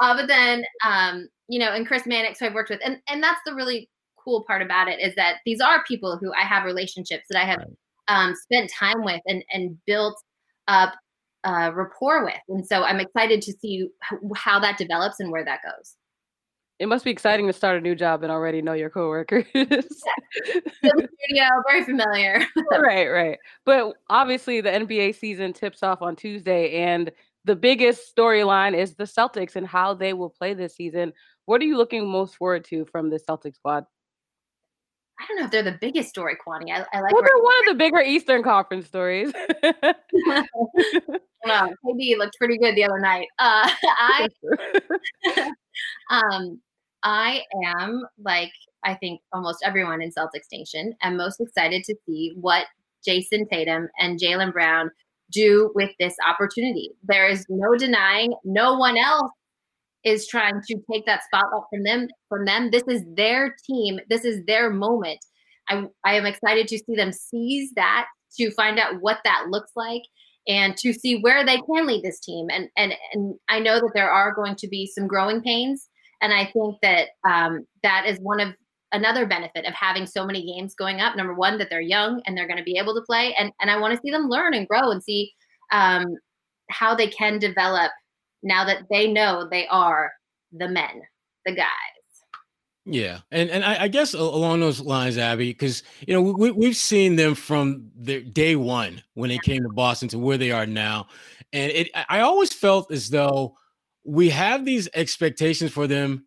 uh, 0.00 0.16
but 0.16 0.26
then 0.26 0.64
um, 0.86 1.28
you 1.48 1.58
know, 1.58 1.72
and 1.72 1.86
Chris 1.86 2.06
Mannix, 2.06 2.40
who 2.40 2.46
I've 2.46 2.54
worked 2.54 2.70
with, 2.70 2.80
and 2.84 2.98
and 3.08 3.22
that's 3.22 3.40
the 3.46 3.54
really 3.54 3.88
cool 4.16 4.44
part 4.44 4.62
about 4.62 4.88
it 4.88 5.00
is 5.00 5.14
that 5.14 5.36
these 5.44 5.60
are 5.60 5.84
people 5.84 6.16
who 6.16 6.32
I 6.32 6.42
have 6.42 6.64
relationships 6.64 7.26
that 7.30 7.40
I 7.40 7.44
have 7.44 7.64
um, 8.08 8.34
spent 8.34 8.70
time 8.70 9.04
with 9.04 9.20
and 9.26 9.44
and 9.52 9.78
built 9.86 10.20
up 10.68 10.94
uh, 11.44 11.70
rapport 11.74 12.24
with, 12.24 12.34
and 12.48 12.66
so 12.66 12.82
I'm 12.82 13.00
excited 13.00 13.42
to 13.42 13.52
see 13.52 13.88
how 14.34 14.58
that 14.60 14.78
develops 14.78 15.20
and 15.20 15.30
where 15.30 15.44
that 15.44 15.60
goes. 15.62 15.96
It 16.80 16.86
must 16.86 17.04
be 17.04 17.10
exciting 17.12 17.46
to 17.46 17.52
start 17.52 17.76
a 17.76 17.80
new 17.80 17.94
job 17.94 18.24
and 18.24 18.32
already 18.32 18.60
know 18.60 18.72
your 18.72 18.90
coworkers. 18.90 19.44
studio, 19.54 19.86
very 21.68 21.84
familiar. 21.84 22.44
right, 22.72 23.06
right. 23.06 23.38
But 23.64 23.94
obviously, 24.10 24.60
the 24.60 24.70
NBA 24.70 25.14
season 25.14 25.52
tips 25.52 25.84
off 25.84 26.02
on 26.02 26.16
Tuesday, 26.16 26.82
and 26.82 27.12
the 27.44 27.54
biggest 27.54 28.14
storyline 28.14 28.76
is 28.76 28.94
the 28.94 29.04
Celtics 29.04 29.54
and 29.54 29.66
how 29.66 29.94
they 29.94 30.14
will 30.14 30.30
play 30.30 30.54
this 30.54 30.74
season. 30.74 31.12
What 31.44 31.60
are 31.60 31.64
you 31.64 31.76
looking 31.76 32.08
most 32.08 32.36
forward 32.36 32.64
to 32.66 32.86
from 32.86 33.10
the 33.10 33.20
Celtics 33.20 33.56
squad? 33.56 33.84
I 35.18 35.26
don't 35.28 35.38
know 35.38 35.44
if 35.44 35.50
they're 35.50 35.62
the 35.62 35.78
biggest 35.80 36.08
story, 36.08 36.36
Kwani. 36.36 36.70
I, 36.70 36.84
I 36.92 37.00
like. 37.00 37.12
Well, 37.12 37.22
they're 37.22 37.42
one 37.42 37.54
of 37.60 37.66
the 37.66 37.74
bigger 37.74 38.00
Eastern 38.00 38.42
Conference 38.42 38.86
stories. 38.86 39.32
well, 41.44 41.72
maybe 41.84 42.16
looked 42.18 42.36
pretty 42.36 42.58
good 42.58 42.74
the 42.74 42.84
other 42.84 42.98
night. 42.98 43.28
Uh, 43.38 43.70
I, 43.84 44.28
um, 46.10 46.60
I 47.02 47.42
am 47.76 48.02
like 48.22 48.52
I 48.84 48.94
think 48.94 49.20
almost 49.32 49.58
everyone 49.64 50.02
in 50.02 50.10
Celtics 50.10 50.50
Nation. 50.52 50.94
am 51.02 51.16
most 51.16 51.40
excited 51.40 51.84
to 51.84 51.94
see 52.06 52.32
what 52.40 52.66
Jayson 53.06 53.46
Tatum 53.50 53.88
and 53.98 54.18
Jaylen 54.18 54.52
Brown 54.52 54.90
do 55.30 55.70
with 55.74 55.90
this 55.98 56.14
opportunity. 56.26 56.90
There 57.02 57.26
is 57.26 57.46
no 57.48 57.76
denying, 57.76 58.34
no 58.44 58.76
one 58.76 58.96
else 58.96 59.30
is 60.04 60.26
trying 60.28 60.60
to 60.68 60.76
take 60.90 61.06
that 61.06 61.22
spotlight 61.24 61.62
from 61.70 61.82
them. 61.84 62.08
From 62.28 62.44
them, 62.44 62.70
this 62.70 62.84
is 62.88 63.02
their 63.14 63.54
team. 63.66 64.00
This 64.08 64.24
is 64.24 64.44
their 64.46 64.70
moment. 64.70 65.24
I, 65.68 65.84
I 66.04 66.14
am 66.14 66.26
excited 66.26 66.68
to 66.68 66.78
see 66.78 66.94
them 66.94 67.12
seize 67.12 67.72
that, 67.76 68.06
to 68.38 68.50
find 68.52 68.78
out 68.78 69.00
what 69.00 69.18
that 69.24 69.46
looks 69.50 69.72
like, 69.76 70.02
and 70.46 70.76
to 70.76 70.92
see 70.92 71.20
where 71.20 71.44
they 71.44 71.56
can 71.56 71.86
lead 71.86 72.04
this 72.04 72.20
team. 72.20 72.48
And 72.50 72.68
and 72.76 72.94
and 73.12 73.34
I 73.48 73.60
know 73.60 73.76
that 73.76 73.92
there 73.94 74.10
are 74.10 74.34
going 74.34 74.56
to 74.56 74.68
be 74.68 74.86
some 74.86 75.06
growing 75.06 75.40
pains 75.42 75.88
and 76.24 76.32
I 76.32 76.46
think 76.46 76.76
that 76.80 77.08
um, 77.28 77.66
that 77.82 78.06
is 78.06 78.18
one 78.18 78.40
of 78.40 78.54
another 78.92 79.26
benefit 79.26 79.66
of 79.66 79.74
having 79.74 80.06
so 80.06 80.24
many 80.24 80.46
games 80.46 80.74
going 80.74 81.00
up. 81.00 81.16
Number 81.16 81.34
one, 81.34 81.58
that 81.58 81.68
they're 81.68 81.80
young 81.82 82.22
and 82.24 82.36
they're 82.36 82.46
going 82.46 82.58
to 82.58 82.64
be 82.64 82.78
able 82.78 82.94
to 82.94 83.02
play, 83.02 83.34
and 83.38 83.52
and 83.60 83.70
I 83.70 83.78
want 83.78 83.94
to 83.94 84.00
see 84.02 84.10
them 84.10 84.28
learn 84.28 84.54
and 84.54 84.66
grow 84.66 84.90
and 84.90 85.02
see 85.02 85.32
um, 85.70 86.06
how 86.70 86.94
they 86.94 87.08
can 87.08 87.38
develop 87.38 87.92
now 88.44 88.64
that 88.64 88.84
they 88.90 89.10
know 89.10 89.48
they 89.50 89.66
are 89.66 90.12
the 90.52 90.68
men, 90.68 91.02
the 91.44 91.52
guys. 91.52 91.66
Yeah, 92.86 93.20
and 93.30 93.48
and 93.48 93.64
I, 93.64 93.84
I 93.84 93.88
guess 93.88 94.12
along 94.12 94.60
those 94.60 94.80
lines, 94.80 95.16
Abby, 95.16 95.52
because 95.52 95.82
you 96.06 96.12
know 96.12 96.20
we 96.20 96.50
we've 96.50 96.76
seen 96.76 97.16
them 97.16 97.34
from 97.34 97.90
their 97.96 98.20
day 98.20 98.56
one 98.56 99.02
when 99.14 99.30
they 99.30 99.38
came 99.38 99.62
to 99.62 99.72
Boston 99.72 100.08
to 100.08 100.18
where 100.18 100.36
they 100.36 100.52
are 100.52 100.66
now, 100.66 101.06
and 101.54 101.72
it 101.72 101.88
I 102.10 102.20
always 102.20 102.52
felt 102.52 102.92
as 102.92 103.08
though 103.08 103.56
we 104.04 104.28
have 104.28 104.66
these 104.66 104.86
expectations 104.92 105.72
for 105.72 105.86
them, 105.86 106.26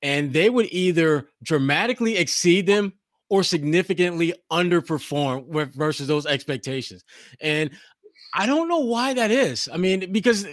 and 0.00 0.32
they 0.32 0.48
would 0.48 0.72
either 0.72 1.28
dramatically 1.42 2.16
exceed 2.16 2.66
them 2.66 2.94
or 3.28 3.42
significantly 3.42 4.32
underperform 4.50 5.72
versus 5.74 6.06
those 6.06 6.24
expectations. 6.24 7.04
And 7.40 7.70
I 8.34 8.46
don't 8.46 8.68
know 8.68 8.80
why 8.80 9.12
that 9.14 9.30
is. 9.30 9.68
I 9.72 9.76
mean, 9.76 10.10
because 10.10 10.46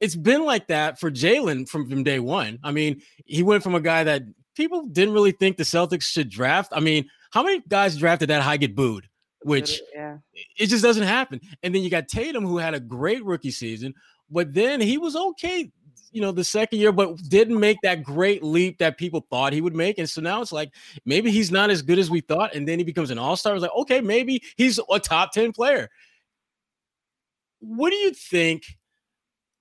it's 0.00 0.16
been 0.16 0.44
like 0.44 0.68
that 0.68 0.98
for 0.98 1.10
Jaylen 1.10 1.68
from, 1.68 1.88
from 1.88 2.02
day 2.02 2.18
one. 2.18 2.58
I 2.62 2.72
mean, 2.72 3.02
he 3.24 3.42
went 3.42 3.62
from 3.62 3.74
a 3.74 3.80
guy 3.80 4.04
that 4.04 4.22
people 4.54 4.86
didn't 4.86 5.14
really 5.14 5.32
think 5.32 5.56
the 5.56 5.64
Celtics 5.64 6.04
should 6.04 6.28
draft. 6.28 6.72
I 6.74 6.80
mean, 6.80 7.08
how 7.30 7.42
many 7.42 7.62
guys 7.68 7.96
drafted 7.96 8.30
that 8.30 8.42
high 8.42 8.56
get 8.56 8.74
booed? 8.74 9.08
Which 9.42 9.80
yeah. 9.94 10.18
it 10.56 10.68
just 10.68 10.82
doesn't 10.82 11.02
happen. 11.02 11.40
And 11.62 11.74
then 11.74 11.82
you 11.82 11.90
got 11.90 12.08
Tatum, 12.08 12.46
who 12.46 12.56
had 12.56 12.72
a 12.72 12.80
great 12.80 13.22
rookie 13.24 13.50
season, 13.50 13.92
but 14.30 14.54
then 14.54 14.80
he 14.80 14.96
was 14.96 15.14
okay 15.14 15.70
you 16.14 16.20
know, 16.20 16.30
the 16.30 16.44
second 16.44 16.78
year, 16.78 16.92
but 16.92 17.16
didn't 17.28 17.58
make 17.58 17.76
that 17.82 18.04
great 18.04 18.42
leap 18.42 18.78
that 18.78 18.96
people 18.96 19.26
thought 19.30 19.52
he 19.52 19.60
would 19.60 19.74
make. 19.74 19.98
And 19.98 20.08
so 20.08 20.20
now 20.20 20.40
it's 20.40 20.52
like 20.52 20.72
maybe 21.04 21.32
he's 21.32 21.50
not 21.50 21.70
as 21.70 21.82
good 21.82 21.98
as 21.98 22.08
we 22.08 22.20
thought. 22.20 22.54
And 22.54 22.68
then 22.68 22.78
he 22.78 22.84
becomes 22.84 23.10
an 23.10 23.18
all 23.18 23.34
star. 23.34 23.54
It's 23.54 23.62
like, 23.62 23.74
okay, 23.78 24.00
maybe 24.00 24.40
he's 24.56 24.78
a 24.90 25.00
top 25.00 25.32
10 25.32 25.52
player. 25.52 25.90
What 27.58 27.90
do 27.90 27.96
you 27.96 28.12
think 28.12 28.62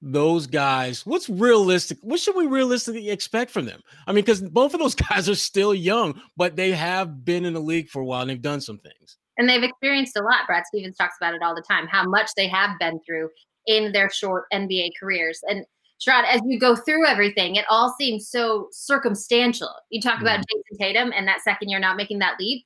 those 0.04 0.48
guys, 0.48 1.06
what's 1.06 1.30
realistic? 1.30 1.98
What 2.02 2.20
should 2.20 2.36
we 2.36 2.46
realistically 2.46 3.10
expect 3.10 3.52
from 3.52 3.66
them? 3.66 3.82
I 4.06 4.12
mean, 4.12 4.24
because 4.24 4.42
both 4.42 4.74
of 4.74 4.82
those 4.82 4.96
guys 5.10 5.30
are 5.30 5.36
still 5.36 5.74
young, 5.74 6.22
but 6.36 6.58
they 6.58 6.72
have 6.72 7.24
been 7.24 7.46
in 7.46 7.54
the 7.54 7.62
league 7.62 7.89
for 7.89 8.02
a 8.02 8.06
while 8.06 8.22
and 8.22 8.30
they've 8.30 8.42
done 8.42 8.60
some 8.60 8.80
things. 8.80 9.18
And 9.38 9.48
they've 9.48 9.63
experienced 9.63 10.18
a 10.18 10.22
lot. 10.22 10.46
Brad 10.46 10.66
Stevens 10.68 10.98
talks 10.98 11.16
about 11.20 11.34
it 11.34 11.42
all 11.42 11.56
the 11.56 11.63
time, 11.63 11.88
how 11.88 12.04
much 12.04 12.30
they 12.36 12.48
have 12.50 12.72
been 12.80 13.00
through 13.06 13.30
in 13.66 13.94
their 13.94 14.10
short 14.10 14.46
NBA 14.54 14.92
careers. 15.00 15.39
And 15.48 15.66
Sherrod, 16.06 16.26
as 16.28 16.42
you 16.46 16.60
go 16.60 16.76
through 16.76 17.08
everything, 17.08 17.56
it 17.56 17.66
all 17.70 17.96
seems 17.98 18.30
so 18.30 18.68
circumstantial. 18.72 19.74
You 19.89 20.02
talk 20.02 20.16
mm-hmm. 20.16 20.24
about 20.24 20.39
Jayson 20.39 20.78
Tatum 20.80 21.13
and 21.16 21.28
that 21.28 21.42
second 21.42 21.70
year 21.70 21.80
not 21.80 21.98
making 21.98 22.20
that 22.20 22.39
leap. 22.39 22.66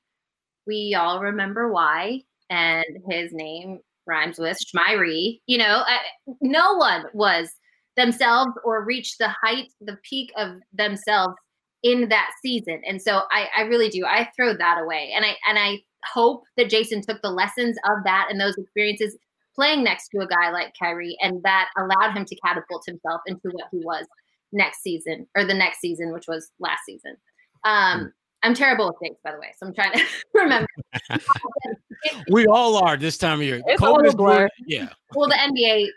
We 0.65 0.95
all 1.00 1.21
remember 1.21 1.71
why, 1.71 2.23
and 2.50 2.86
his 3.10 3.32
name 3.32 3.80
rhymes 4.07 4.39
with 4.39 4.57
Schmyri. 4.57 5.39
You 5.45 5.57
know, 5.59 5.83
I, 5.85 5.99
no 6.41 6.75
one 6.75 7.05
was 7.13 7.49
themselves 7.95 8.51
or 8.63 8.85
reached 8.85 9.17
the 9.19 9.29
height, 9.29 9.67
the 9.81 9.97
peak 10.03 10.31
of 10.37 10.57
themselves 10.73 11.35
in 11.83 12.09
that 12.09 12.31
season. 12.41 12.81
And 12.87 13.01
so 13.01 13.23
I, 13.31 13.47
I 13.55 13.61
really 13.61 13.89
do. 13.89 14.05
I 14.05 14.29
throw 14.35 14.55
that 14.55 14.79
away, 14.81 15.11
and 15.15 15.25
I 15.25 15.35
and 15.47 15.59
I 15.59 15.79
hope 16.13 16.43
that 16.55 16.69
Jayson 16.69 17.01
took 17.01 17.21
the 17.21 17.31
lessons 17.31 17.77
of 17.89 18.03
that 18.05 18.27
and 18.29 18.39
those 18.39 18.57
experiences 18.57 19.17
playing 19.55 19.83
next 19.83 20.09
to 20.09 20.19
a 20.19 20.27
guy 20.27 20.51
like 20.51 20.73
Kyrie, 20.79 21.17
and 21.21 21.41
that 21.43 21.69
allowed 21.77 22.15
him 22.15 22.25
to 22.25 22.35
catapult 22.45 22.83
himself 22.85 23.21
into 23.25 23.49
what 23.51 23.67
he 23.71 23.79
was 23.79 24.05
next 24.53 24.81
season 24.81 25.27
or 25.35 25.43
the 25.43 25.53
next 25.53 25.79
season, 25.79 26.13
which 26.13 26.27
was 26.27 26.51
last 26.59 26.81
season. 26.85 27.17
Um, 27.63 27.99
hmm. 27.99 28.05
I'm 28.43 28.53
terrible 28.53 28.87
with 28.87 28.97
dates, 29.01 29.19
by 29.23 29.31
the 29.31 29.39
way, 29.39 29.51
so 29.57 29.67
I'm 29.67 29.73
trying 29.73 29.93
to 29.93 30.03
remember. 30.33 30.67
we 32.29 32.45
all 32.47 32.77
are 32.77 32.97
this 32.97 33.17
time 33.17 33.39
of 33.39 33.45
year. 33.45 33.62
It's 33.65 33.81
a 33.81 34.15
blur. 34.15 34.49
Yeah. 34.65 34.89
Well, 35.15 35.29
the 35.29 35.36
NBA 35.36 35.88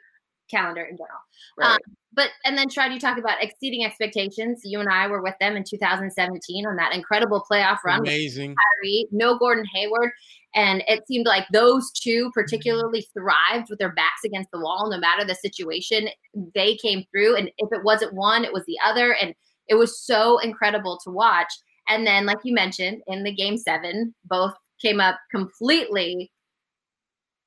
calendar 0.50 0.82
in 0.82 0.96
general. 0.96 1.20
Right. 1.58 1.72
Um, 1.72 1.78
but 2.12 2.30
and 2.44 2.58
then 2.58 2.68
try 2.68 2.88
to 2.88 2.98
talk 2.98 3.18
about 3.18 3.42
exceeding 3.42 3.84
expectations. 3.84 4.62
You 4.64 4.80
and 4.80 4.88
I 4.88 5.06
were 5.06 5.22
with 5.22 5.34
them 5.40 5.56
in 5.56 5.64
2017 5.64 6.66
on 6.66 6.76
that 6.76 6.94
incredible 6.94 7.44
playoff 7.50 7.78
run. 7.84 8.00
Amazing. 8.00 8.54
Kyrie, 8.56 9.06
no 9.12 9.38
Gordon 9.38 9.64
Hayward. 9.74 10.10
And 10.54 10.82
it 10.88 11.06
seemed 11.06 11.26
like 11.26 11.46
those 11.52 11.92
two 11.92 12.30
particularly 12.34 13.06
thrived 13.16 13.68
with 13.70 13.78
their 13.78 13.92
backs 13.94 14.24
against 14.24 14.50
the 14.50 14.58
wall, 14.58 14.90
no 14.90 14.98
matter 14.98 15.24
the 15.24 15.36
situation. 15.36 16.08
They 16.54 16.74
came 16.76 17.04
through. 17.12 17.36
And 17.36 17.50
if 17.58 17.68
it 17.72 17.84
wasn't 17.84 18.14
one, 18.14 18.44
it 18.44 18.52
was 18.52 18.64
the 18.66 18.78
other. 18.84 19.14
And 19.14 19.32
it 19.68 19.76
was 19.76 20.04
so 20.04 20.38
incredible 20.38 20.98
to 21.04 21.10
watch. 21.10 21.52
And 21.88 22.04
then, 22.04 22.26
like 22.26 22.38
you 22.42 22.54
mentioned, 22.54 23.02
in 23.06 23.22
the 23.22 23.34
game 23.34 23.56
seven, 23.56 24.14
both 24.24 24.52
came 24.80 25.00
up 25.00 25.18
completely 25.30 26.30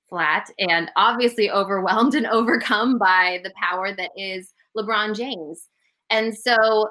flat 0.10 0.50
and 0.60 0.91
obviously 0.96 1.50
overwhelmed 1.50 2.15
and 2.15 2.28
overcome 2.32 2.98
by 2.98 3.39
the 3.43 3.52
power 3.62 3.96
that 3.96 4.12
is 4.15 4.54
LeBron 4.78 5.15
James. 5.15 5.67
And 6.10 6.38
so 6.38 6.89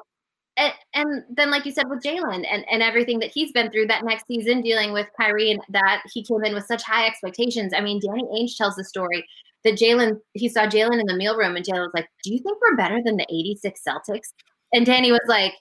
and, 0.59 0.73
and 0.95 1.23
then, 1.31 1.51
like 1.51 1.65
you 1.65 1.73
said, 1.73 1.89
with 1.89 2.03
Jaylen 2.03 2.45
and, 2.51 2.65
and 2.71 2.83
everything 2.83 3.19
that 3.21 3.31
he's 3.33 3.53
been 3.53 3.71
through 3.71 3.87
that 3.87 4.05
next 4.05 4.27
season, 4.27 4.61
dealing 4.61 4.93
with 4.93 5.09
Kyrie 5.19 5.51
and 5.51 5.61
that 5.71 6.03
he 6.13 6.23
came 6.23 6.45
in 6.45 6.55
with 6.55 6.67
such 6.67 6.83
high 6.83 7.07
expectations. 7.07 7.73
I 7.75 7.81
mean, 7.81 8.01
Danny 8.01 8.25
Ainge 8.25 8.57
tells 8.57 8.77
the 8.77 8.85
story 8.85 9.25
that 9.65 9.79
Jaylen, 9.79 10.19
he 10.35 10.49
saw 10.49 10.67
Jaylen 10.67 11.01
in 11.01 11.07
the 11.07 11.17
meal 11.17 11.39
room, 11.39 11.57
and 11.57 11.65
Jaylen 11.65 11.87
was 11.87 11.93
like, 11.95 12.09
Do 12.23 12.33
you 12.35 12.41
think 12.43 12.59
we're 12.61 12.77
better 12.77 13.01
than 13.03 13.17
the 13.17 13.27
86 13.31 13.81
Celtics? 13.87 14.33
And 14.75 14.85
Danny 14.85 15.11
was 15.11 15.25
like, 15.27 15.55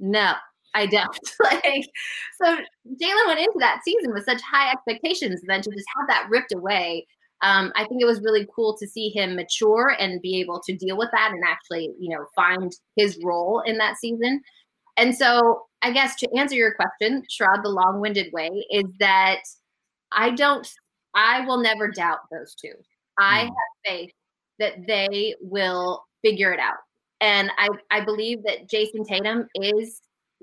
No, 0.00 0.34
I 0.76 0.86
don't. 0.86 1.18
like, 1.42 1.88
so 2.40 2.56
Jaylen 3.00 3.26
went 3.26 3.40
into 3.40 3.58
that 3.58 3.80
season 3.84 4.12
with 4.12 4.24
such 4.24 4.40
high 4.42 4.70
expectations, 4.70 5.40
and 5.40 5.48
then 5.48 5.62
to 5.62 5.70
just 5.70 5.86
have 5.96 6.06
that 6.08 6.28
ripped 6.30 6.52
away 6.54 7.06
um, 7.42 7.72
I 7.76 7.84
think 7.84 8.00
it 8.00 8.06
was 8.06 8.22
really 8.22 8.46
cool 8.54 8.76
to 8.78 8.86
see 8.86 9.10
him 9.10 9.36
mature 9.36 9.94
and 9.98 10.22
be 10.22 10.40
able 10.40 10.60
to 10.60 10.76
deal 10.76 10.96
with 10.96 11.10
that 11.12 11.32
and 11.32 11.42
actually, 11.46 11.92
you 11.98 12.14
know, 12.14 12.24
find 12.34 12.72
his 12.96 13.18
role 13.22 13.62
in 13.66 13.76
that 13.78 13.98
season. 13.98 14.40
And 14.96 15.14
so, 15.14 15.66
I 15.82 15.92
guess 15.92 16.16
to 16.16 16.36
answer 16.36 16.54
your 16.54 16.74
question, 16.74 17.22
Sherrod, 17.30 17.62
the 17.62 17.68
long 17.68 18.00
winded 18.00 18.32
way 18.32 18.66
is 18.70 18.84
that 18.98 19.40
I 20.12 20.30
don't, 20.30 20.66
I 21.14 21.44
will 21.44 21.58
never 21.58 21.90
doubt 21.90 22.20
those 22.32 22.54
two. 22.54 22.72
I 23.18 23.42
mm. 23.42 23.46
have 23.46 23.54
faith 23.84 24.10
that 24.58 24.86
they 24.86 25.34
will 25.40 26.04
figure 26.24 26.52
it 26.52 26.58
out. 26.58 26.78
And 27.20 27.50
I, 27.58 27.68
I 27.90 28.04
believe 28.04 28.42
that 28.44 28.68
Jayson 28.70 29.04
Tatum 29.06 29.46
is 29.54 30.00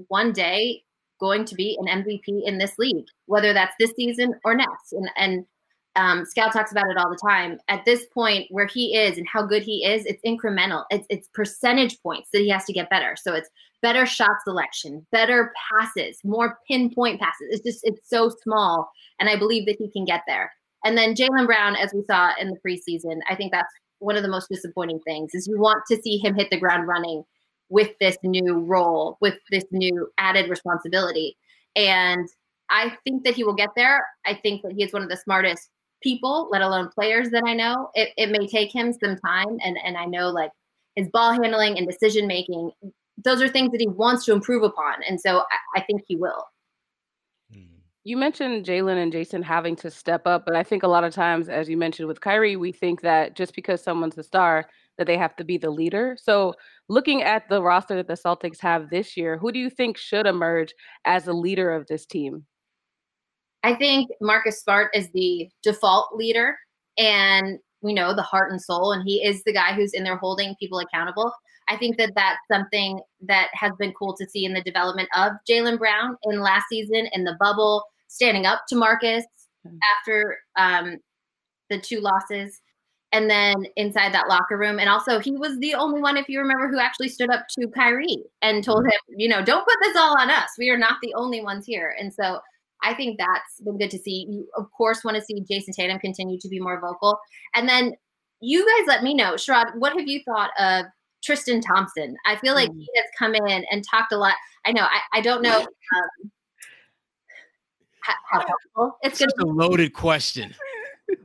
one 0.08 0.32
day 0.32 0.84
going 1.20 1.46
to 1.46 1.56
be 1.56 1.78
an 1.80 2.04
MVP 2.04 2.42
in 2.46 2.58
this 2.58 2.78
league, 2.78 3.06
whether 3.28 3.54
that's 3.54 3.76
this 3.80 3.92
season 3.96 4.36
or 4.44 4.56
next. 4.56 4.92
And, 4.92 5.10
and 5.16 5.46
um, 5.96 6.24
Scal 6.26 6.52
talks 6.52 6.72
about 6.72 6.90
it 6.90 6.98
all 6.98 7.10
the 7.10 7.20
time. 7.22 7.60
At 7.70 7.86
this 7.86 8.06
point, 8.14 8.48
where 8.50 8.66
he 8.66 8.96
is 8.96 9.18
and 9.18 9.28
how 9.28 9.46
good 9.46 9.64
he 9.64 9.86
is, 9.86 10.06
it's 10.06 10.22
incremental. 10.26 10.86
It's 10.90 11.06
it's 11.10 11.28
percentage 11.34 12.02
points 12.02 12.30
that 12.34 12.40
he 12.40 12.50
has 12.50 12.66
to 12.66 12.74
get 12.74 12.90
better. 12.90 13.16
So 13.16 13.34
it's 13.34 13.50
better 13.82 14.06
shot 14.06 14.38
selection, 14.44 15.06
better 15.12 15.54
passes, 15.72 16.20
more 16.24 16.58
pinpoint 16.68 17.20
passes. 17.22 17.48
It's 17.50 17.64
just 17.64 17.80
it's 17.84 18.10
so 18.10 18.32
small, 18.44 18.90
and 19.20 19.30
I 19.30 19.38
believe 19.38 19.68
that 19.68 19.78
he 19.78 19.92
can 19.92 20.06
get 20.06 20.22
there. 20.26 20.52
And 20.84 20.98
then 20.98 21.16
Jaylen 21.16 21.46
Brown, 21.46 21.76
as 21.76 21.94
we 21.94 22.04
saw 22.10 22.32
in 22.40 22.50
the 22.50 22.58
preseason, 22.66 23.20
I 23.30 23.36
think 23.36 23.52
that's 23.54 23.72
one 24.00 24.18
of 24.18 24.24
the 24.24 24.30
most 24.30 24.50
disappointing 24.50 25.00
things 25.06 25.32
is 25.34 25.48
you 25.48 25.60
want 25.60 25.84
to 25.90 26.02
see 26.02 26.18
him 26.18 26.36
hit 26.36 26.50
the 26.50 26.60
ground 26.60 26.88
running 26.88 27.24
with 27.74 27.98
this 28.00 28.18
new 28.24 28.60
role, 28.60 29.18
with 29.20 29.34
this 29.50 29.66
new 29.72 30.08
added 30.20 30.48
responsibility. 30.48 31.36
And 31.76 32.30
I 32.70 32.96
think 33.04 33.24
that 33.24 33.34
he 33.34 33.44
will 33.44 33.56
get 33.56 33.72
there. 33.76 34.06
I 34.28 34.36
think 34.36 34.62
that 34.62 34.74
he 34.74 34.84
is 34.84 34.94
one 34.94 35.02
of 35.02 35.10
the 35.10 35.18
smartest 35.18 35.70
people, 36.04 36.50
let 36.52 36.62
alone 36.62 36.90
players 36.94 37.32
that 37.32 37.44
I 37.48 37.56
know. 37.56 37.90
It, 37.96 38.10
it 38.16 38.30
may 38.30 38.46
take 38.46 38.72
him 38.72 38.94
some 38.94 39.18
time. 39.18 39.58
And, 39.66 39.76
and 39.84 39.98
I 39.98 40.06
know 40.06 40.30
like 40.30 40.52
his 40.96 41.10
ball 41.10 41.32
handling 41.32 41.80
and 41.80 41.88
decision 41.88 42.28
making, 42.28 42.70
those 43.24 43.42
are 43.42 43.50
things 43.50 43.72
that 43.72 43.82
he 43.82 43.88
wants 43.88 44.24
to 44.26 44.34
improve 44.34 44.62
upon. 44.62 45.02
And 45.10 45.20
so 45.20 45.40
I, 45.40 45.80
I 45.80 45.82
think 45.82 46.04
he 46.08 46.16
will. 46.16 46.46
Hmm. 47.52 47.80
You 48.04 48.18
mentioned 48.18 48.68
Jaylen 48.68 49.02
and 49.02 49.12
Jayson 49.12 49.42
having 49.42 49.76
to 49.78 49.90
step 49.90 50.28
up, 50.28 50.46
but 50.46 50.56
I 50.56 50.62
think 50.62 50.84
a 50.84 50.88
lot 50.88 51.04
of 51.04 51.12
times, 51.12 51.50
as 51.50 51.68
you 51.68 51.78
mentioned 51.78 52.08
with 52.08 52.22
Kyrie, 52.22 52.56
we 52.56 52.72
think 52.72 53.02
that 53.02 53.36
just 53.36 53.56
because 53.56 53.82
someone's 53.82 54.18
a 54.20 54.24
star, 54.24 54.70
that 54.98 55.08
they 55.08 55.18
have 55.18 55.36
to 55.38 55.44
be 55.44 55.58
the 55.58 55.70
leader. 55.70 56.18
So, 56.22 56.54
looking 56.90 57.24
at 57.24 57.50
the 57.50 57.62
roster 57.62 57.96
that 57.96 58.08
the 58.08 58.14
Celtics 58.14 58.62
have 58.62 58.90
this 58.90 59.18
year, 59.18 59.38
who 59.38 59.52
do 59.52 59.60
you 59.60 59.70
think 59.70 59.98
should 59.98 60.28
emerge 60.28 60.74
as 61.06 61.28
a 61.28 61.34
leader 61.34 61.72
of 61.72 61.88
this 61.88 62.06
team? 62.06 62.46
I 63.64 63.76
think 63.76 64.10
Marcus 64.22 64.62
Smart 64.62 64.92
is 64.94 65.10
the 65.14 65.50
default 65.64 66.16
leader 66.16 66.58
and 66.98 67.60
we 67.82 67.94
know 67.94 68.16
the 68.16 68.22
heart 68.22 68.52
and 68.52 68.62
soul, 68.62 68.94
and 68.94 69.04
he 69.06 69.24
is 69.24 69.44
the 69.44 69.54
guy 69.54 69.74
who's 69.74 69.94
in 69.94 70.04
there 70.04 70.18
holding 70.18 70.56
people 70.60 70.80
accountable. 70.80 71.34
I 71.68 71.78
think 71.78 71.98
that 71.98 72.14
that's 72.16 72.40
something 72.52 73.00
that 73.22 73.50
has 73.54 73.72
been 73.78 73.94
cool 73.94 74.16
to 74.16 74.28
see 74.30 74.46
in 74.46 74.54
the 74.54 74.64
development 74.64 75.10
of 75.16 75.34
Jaylen 75.50 75.78
Brown 75.78 76.16
in 76.24 76.40
last 76.40 76.66
season 76.70 77.08
in 77.12 77.24
the 77.24 77.36
bubble, 77.40 77.84
standing 78.08 78.46
up 78.46 78.62
to 78.70 78.76
Marcus 78.76 79.26
mm-hmm. 79.68 79.78
after 79.98 80.38
um, 80.58 80.98
the 81.70 81.80
two 81.80 82.00
losses, 82.00 82.62
and 83.13 83.30
then 83.30 83.65
inside 83.78 84.13
that 84.13 84.28
locker 84.28 84.58
room. 84.58 84.80
And 84.80 84.89
also, 84.89 85.19
he 85.19 85.38
was 85.38 85.58
the 85.60 85.76
only 85.76 86.02
one, 86.02 86.17
if 86.17 86.28
you 86.28 86.39
remember, 86.39 86.67
who 86.67 86.80
actually 86.80 87.10
stood 87.10 87.30
up 87.30 87.45
to 87.60 87.67
Kyrie 87.67 88.23
and 88.41 88.63
told 88.63 88.86
him, 88.86 88.99
you 89.15 89.30
know, 89.30 89.45
don't 89.45 89.65
put 89.65 89.78
this 89.82 89.95
all 89.95 90.19
on 90.19 90.32
us. 90.32 90.49
We 90.58 90.71
are 90.71 90.78
not 90.78 90.97
the 91.02 91.13
only 91.13 91.41
ones 91.41 91.65
here. 91.65 91.95
And 91.97 92.12
so 92.12 92.39
I 92.82 92.95
think 92.95 93.19
that's 93.19 93.62
been 93.63 93.78
good 93.78 93.91
to 93.91 93.99
see. 93.99 94.26
You, 94.28 94.47
of 94.58 94.69
course, 94.71 95.04
want 95.04 95.15
to 95.15 95.23
see 95.23 95.45
Jayson 95.49 95.73
Tatum 95.73 95.99
continue 95.99 96.39
to 96.39 96.49
be 96.49 96.60
more 96.60 96.82
vocal. 96.82 97.17
And 97.54 97.69
then 97.69 97.93
you 98.41 98.65
guys 98.65 98.88
let 98.88 99.04
me 99.04 99.13
know, 99.13 99.36
Sherrod, 99.36 99.76
what 99.76 99.93
have 99.95 100.08
you 100.08 100.21
thought 100.26 100.49
of 100.60 100.86
Tristan 101.23 101.62
Thompson? 101.62 102.17
I 102.26 102.36
feel 102.38 102.56
like 102.56 102.71
mm. 102.71 102.80
he 102.80 102.89
has 102.95 103.06
come 103.17 103.36
in 103.36 103.63
and 103.71 103.84
talked 103.89 104.12
a 104.12 104.17
lot. 104.17 104.34
I 104.65 104.71
know, 104.71 104.84
I, 104.84 105.19
I 105.19 105.21
don't 105.21 105.43
know 105.43 105.60
um, 105.60 106.32
how, 108.02 108.13
how 108.32 108.39
helpful 108.39 108.97
it's 109.04 109.19
just 109.19 109.36
a 109.39 109.45
loaded 109.45 109.93
question. 109.93 110.54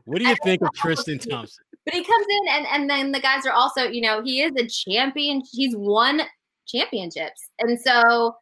What 0.04 0.18
do 0.18 0.28
you 0.28 0.36
think 0.44 0.60
of 0.62 0.68
Tristan 0.74 1.18
Thompson? 1.18 1.64
But 1.88 1.94
he 1.94 2.04
comes 2.04 2.26
in, 2.28 2.48
and, 2.50 2.66
and 2.70 2.90
then 2.90 3.12
the 3.12 3.20
guys 3.20 3.46
are 3.46 3.52
also, 3.52 3.84
you 3.84 4.02
know, 4.02 4.22
he 4.22 4.42
is 4.42 4.52
a 4.58 4.66
champion. 4.66 5.42
He's 5.50 5.74
won 5.74 6.20
championships. 6.66 7.48
And 7.60 7.80
so 7.80 8.36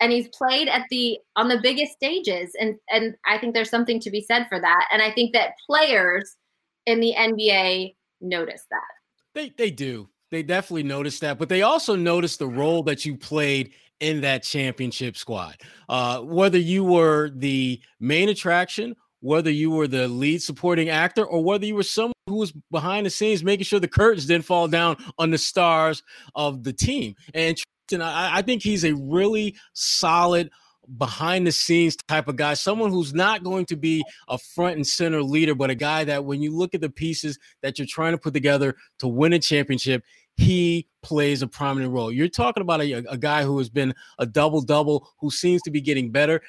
and 0.00 0.12
he's 0.12 0.28
played 0.28 0.68
at 0.68 0.86
the 0.90 1.18
on 1.36 1.48
the 1.48 1.58
biggest 1.62 1.92
stages 1.92 2.54
and 2.60 2.74
and 2.90 3.14
I 3.26 3.38
think 3.38 3.54
there's 3.54 3.70
something 3.70 3.98
to 4.00 4.10
be 4.10 4.20
said 4.20 4.46
for 4.48 4.60
that 4.60 4.88
and 4.92 5.00
I 5.00 5.10
think 5.10 5.32
that 5.32 5.54
players 5.66 6.36
in 6.84 7.00
the 7.00 7.14
NBA 7.16 7.94
notice 8.20 8.64
that. 8.70 8.80
They 9.34 9.50
they 9.56 9.70
do. 9.70 10.08
They 10.30 10.42
definitely 10.42 10.82
notice 10.82 11.20
that, 11.20 11.38
but 11.38 11.48
they 11.48 11.62
also 11.62 11.94
notice 11.94 12.36
the 12.36 12.48
role 12.48 12.82
that 12.84 13.04
you 13.04 13.16
played 13.16 13.72
in 14.00 14.20
that 14.22 14.42
championship 14.42 15.16
squad. 15.16 15.56
Uh, 15.88 16.20
whether 16.20 16.58
you 16.58 16.84
were 16.84 17.30
the 17.30 17.80
main 18.00 18.28
attraction, 18.28 18.96
whether 19.20 19.50
you 19.50 19.70
were 19.70 19.88
the 19.88 20.08
lead 20.08 20.42
supporting 20.42 20.88
actor, 20.88 21.24
or 21.24 21.42
whether 21.42 21.66
you 21.66 21.74
were 21.74 21.82
someone 21.82 22.12
who 22.26 22.36
was 22.36 22.52
behind 22.70 23.06
the 23.06 23.10
scenes 23.10 23.42
making 23.42 23.64
sure 23.64 23.80
the 23.80 23.88
curtains 23.88 24.26
didn't 24.26 24.44
fall 24.44 24.68
down 24.68 24.96
on 25.18 25.30
the 25.30 25.38
stars 25.38 26.02
of 26.34 26.64
the 26.64 26.72
team. 26.72 27.14
And 27.34 27.56
and 27.92 28.02
I, 28.02 28.38
I 28.38 28.42
think 28.42 28.62
he's 28.62 28.84
a 28.84 28.94
really 28.94 29.56
solid 29.72 30.50
behind 30.98 31.46
the 31.46 31.52
scenes 31.52 31.96
type 32.08 32.28
of 32.28 32.36
guy, 32.36 32.54
someone 32.54 32.90
who's 32.90 33.12
not 33.12 33.42
going 33.42 33.66
to 33.66 33.76
be 33.76 34.04
a 34.28 34.38
front 34.38 34.76
and 34.76 34.86
center 34.86 35.22
leader, 35.22 35.54
but 35.54 35.70
a 35.70 35.74
guy 35.74 36.04
that 36.04 36.24
when 36.24 36.40
you 36.40 36.54
look 36.54 36.74
at 36.74 36.80
the 36.80 36.90
pieces 36.90 37.38
that 37.62 37.78
you're 37.78 37.88
trying 37.88 38.12
to 38.12 38.18
put 38.18 38.34
together 38.34 38.74
to 39.00 39.08
win 39.08 39.32
a 39.32 39.38
championship, 39.38 40.04
he 40.36 40.86
plays 41.02 41.42
a 41.42 41.46
prominent 41.46 41.92
role. 41.92 42.12
You're 42.12 42.28
talking 42.28 42.60
about 42.60 42.82
a, 42.82 42.92
a 43.10 43.16
guy 43.16 43.42
who 43.42 43.58
has 43.58 43.68
been 43.68 43.94
a 44.18 44.26
double 44.26 44.60
double, 44.60 45.08
who 45.18 45.30
seems 45.30 45.62
to 45.62 45.70
be 45.70 45.80
getting 45.80 46.10
better. 46.10 46.42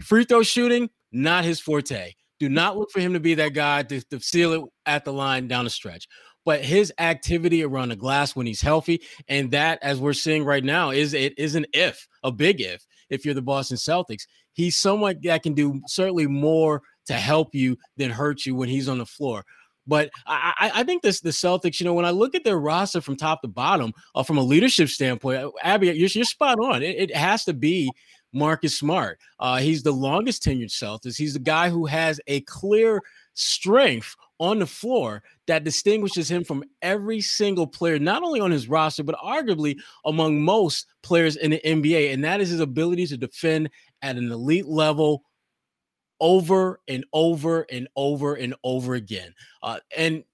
Free 0.00 0.24
throw 0.24 0.42
shooting, 0.42 0.90
not 1.14 1.44
his 1.44 1.60
forte. 1.60 2.12
Do 2.40 2.48
not 2.48 2.76
look 2.76 2.90
for 2.90 3.00
him 3.00 3.12
to 3.12 3.20
be 3.20 3.34
that 3.34 3.54
guy 3.54 3.84
to, 3.84 4.00
to 4.10 4.20
seal 4.20 4.52
it 4.52 4.62
at 4.86 5.04
the 5.04 5.12
line 5.12 5.48
down 5.48 5.64
the 5.64 5.70
stretch. 5.70 6.06
But 6.44 6.62
his 6.62 6.92
activity 6.98 7.62
around 7.62 7.88
the 7.88 7.96
glass 7.96 8.36
when 8.36 8.46
he's 8.46 8.60
healthy, 8.60 9.00
and 9.28 9.50
that, 9.52 9.78
as 9.82 9.98
we're 9.98 10.12
seeing 10.12 10.44
right 10.44 10.62
now, 10.62 10.90
is 10.90 11.14
it 11.14 11.38
is 11.38 11.54
an 11.54 11.64
if, 11.72 12.06
a 12.22 12.30
big 12.30 12.60
if. 12.60 12.84
If 13.08 13.24
you're 13.24 13.34
the 13.34 13.42
Boston 13.42 13.76
Celtics, 13.76 14.22
he's 14.52 14.76
someone 14.76 15.18
that 15.22 15.42
can 15.42 15.54
do 15.54 15.80
certainly 15.86 16.26
more 16.26 16.82
to 17.06 17.14
help 17.14 17.54
you 17.54 17.78
than 17.96 18.10
hurt 18.10 18.44
you 18.44 18.54
when 18.54 18.68
he's 18.68 18.88
on 18.88 18.98
the 18.98 19.06
floor. 19.06 19.44
But 19.86 20.10
I, 20.26 20.70
I 20.74 20.82
think 20.84 21.02
this 21.02 21.20
the 21.20 21.30
Celtics, 21.30 21.78
you 21.78 21.84
know, 21.84 21.92
when 21.92 22.06
I 22.06 22.10
look 22.10 22.34
at 22.34 22.44
their 22.44 22.58
roster 22.58 23.00
from 23.00 23.16
top 23.16 23.42
to 23.42 23.48
bottom, 23.48 23.92
uh, 24.14 24.22
from 24.22 24.38
a 24.38 24.42
leadership 24.42 24.88
standpoint, 24.88 25.44
uh, 25.44 25.50
Abby, 25.62 25.88
you're, 25.88 26.08
you're 26.08 26.24
spot 26.24 26.58
on. 26.58 26.82
It, 26.82 27.10
it, 27.10 27.16
has 27.16 27.44
to 27.44 27.52
be 27.52 27.90
Marcus 28.34 28.78
Smart. 28.78 29.18
Uh, 29.38 29.58
he's 29.58 29.82
the 29.82 29.92
longest 29.92 30.42
tenured 30.42 30.70
Celtics. 30.70 31.16
He's 31.16 31.34
the 31.34 31.38
guy 31.38 31.70
who 31.70 31.86
has 31.86 32.20
a 32.26 32.40
clear 32.42 33.00
strength 33.34 34.14
on 34.38 34.58
the 34.58 34.66
floor 34.66 35.22
that 35.46 35.64
distinguishes 35.64 36.30
him 36.30 36.44
from 36.44 36.64
every 36.82 37.20
single 37.20 37.66
player, 37.66 37.98
not 37.98 38.22
only 38.22 38.40
on 38.40 38.50
his 38.50 38.68
roster, 38.68 39.02
but 39.02 39.18
arguably 39.24 39.78
among 40.04 40.40
most 40.40 40.86
players 41.02 41.36
in 41.36 41.52
the 41.52 41.60
NBA. 41.64 42.12
And 42.12 42.24
that 42.24 42.40
is 42.40 42.50
his 42.50 42.60
ability 42.60 43.06
to 43.08 43.16
defend 43.16 43.70
at 44.02 44.16
an 44.16 44.30
elite 44.30 44.66
level 44.66 45.22
over 46.20 46.80
and 46.88 47.04
over 47.12 47.66
and 47.70 47.88
over 47.96 48.34
and 48.34 48.54
over 48.64 48.94
again. 48.94 49.34
Uh, 49.62 49.78
and 49.96 50.24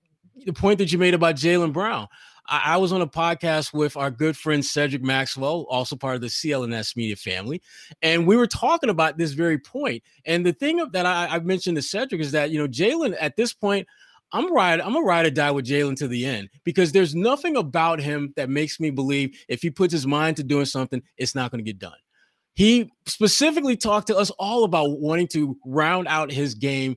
the 0.46 0.52
point 0.52 0.78
that 0.78 0.92
you 0.92 0.98
made 0.98 1.14
about 1.14 1.36
Jaylen 1.36 1.72
Brown, 1.72 2.08
I, 2.50 2.74
I, 2.74 2.76
was 2.76 2.92
on 2.92 3.00
a 3.00 3.06
podcast 3.06 3.72
with 3.72 3.96
our 3.96 4.10
good 4.10 4.36
friend 4.36 4.64
Cedric 4.64 5.02
Maxwell, 5.02 5.66
also 5.70 5.96
part 5.96 6.16
of 6.16 6.20
the 6.20 6.26
CLNS 6.26 6.96
media 6.96 7.16
family, 7.16 7.62
and 8.02 8.26
we 8.26 8.36
were 8.36 8.46
talking 8.46 8.90
about 8.90 9.16
this 9.16 9.32
very 9.32 9.58
point. 9.58 10.02
And 10.26 10.44
the 10.44 10.52
thing 10.52 10.84
that 10.92 11.06
I, 11.06 11.26
I 11.26 11.38
mentioned 11.38 11.76
to 11.76 11.82
Cedric 11.82 12.20
is 12.20 12.32
that 12.32 12.50
you 12.50 12.58
know 12.58 12.68
Jaylen 12.68 13.16
at 13.18 13.36
this 13.36 13.52
point. 13.52 13.86
I'm 14.32 14.54
ride. 14.54 14.80
I'm 14.80 14.94
a 14.94 15.00
ride 15.00 15.26
or 15.26 15.30
die 15.30 15.50
with 15.50 15.66
Jaylen 15.66 15.96
to 15.96 16.06
the 16.06 16.24
end 16.24 16.50
because 16.62 16.92
there's 16.92 17.16
nothing 17.16 17.56
about 17.56 17.98
him 17.98 18.32
that 18.36 18.48
makes 18.48 18.78
me 18.78 18.90
believe 18.90 19.36
if 19.48 19.60
he 19.60 19.70
puts 19.70 19.92
his 19.92 20.06
mind 20.06 20.36
to 20.36 20.44
doing 20.44 20.66
something, 20.66 21.02
it's 21.16 21.34
not 21.34 21.50
going 21.50 21.58
to 21.58 21.68
get 21.68 21.80
done. 21.80 21.96
He 22.54 22.92
specifically 23.06 23.76
talked 23.76 24.06
to 24.06 24.16
us 24.16 24.30
all 24.38 24.62
about 24.62 25.00
wanting 25.00 25.26
to 25.28 25.56
round 25.64 26.06
out 26.06 26.30
his 26.30 26.54
game 26.54 26.96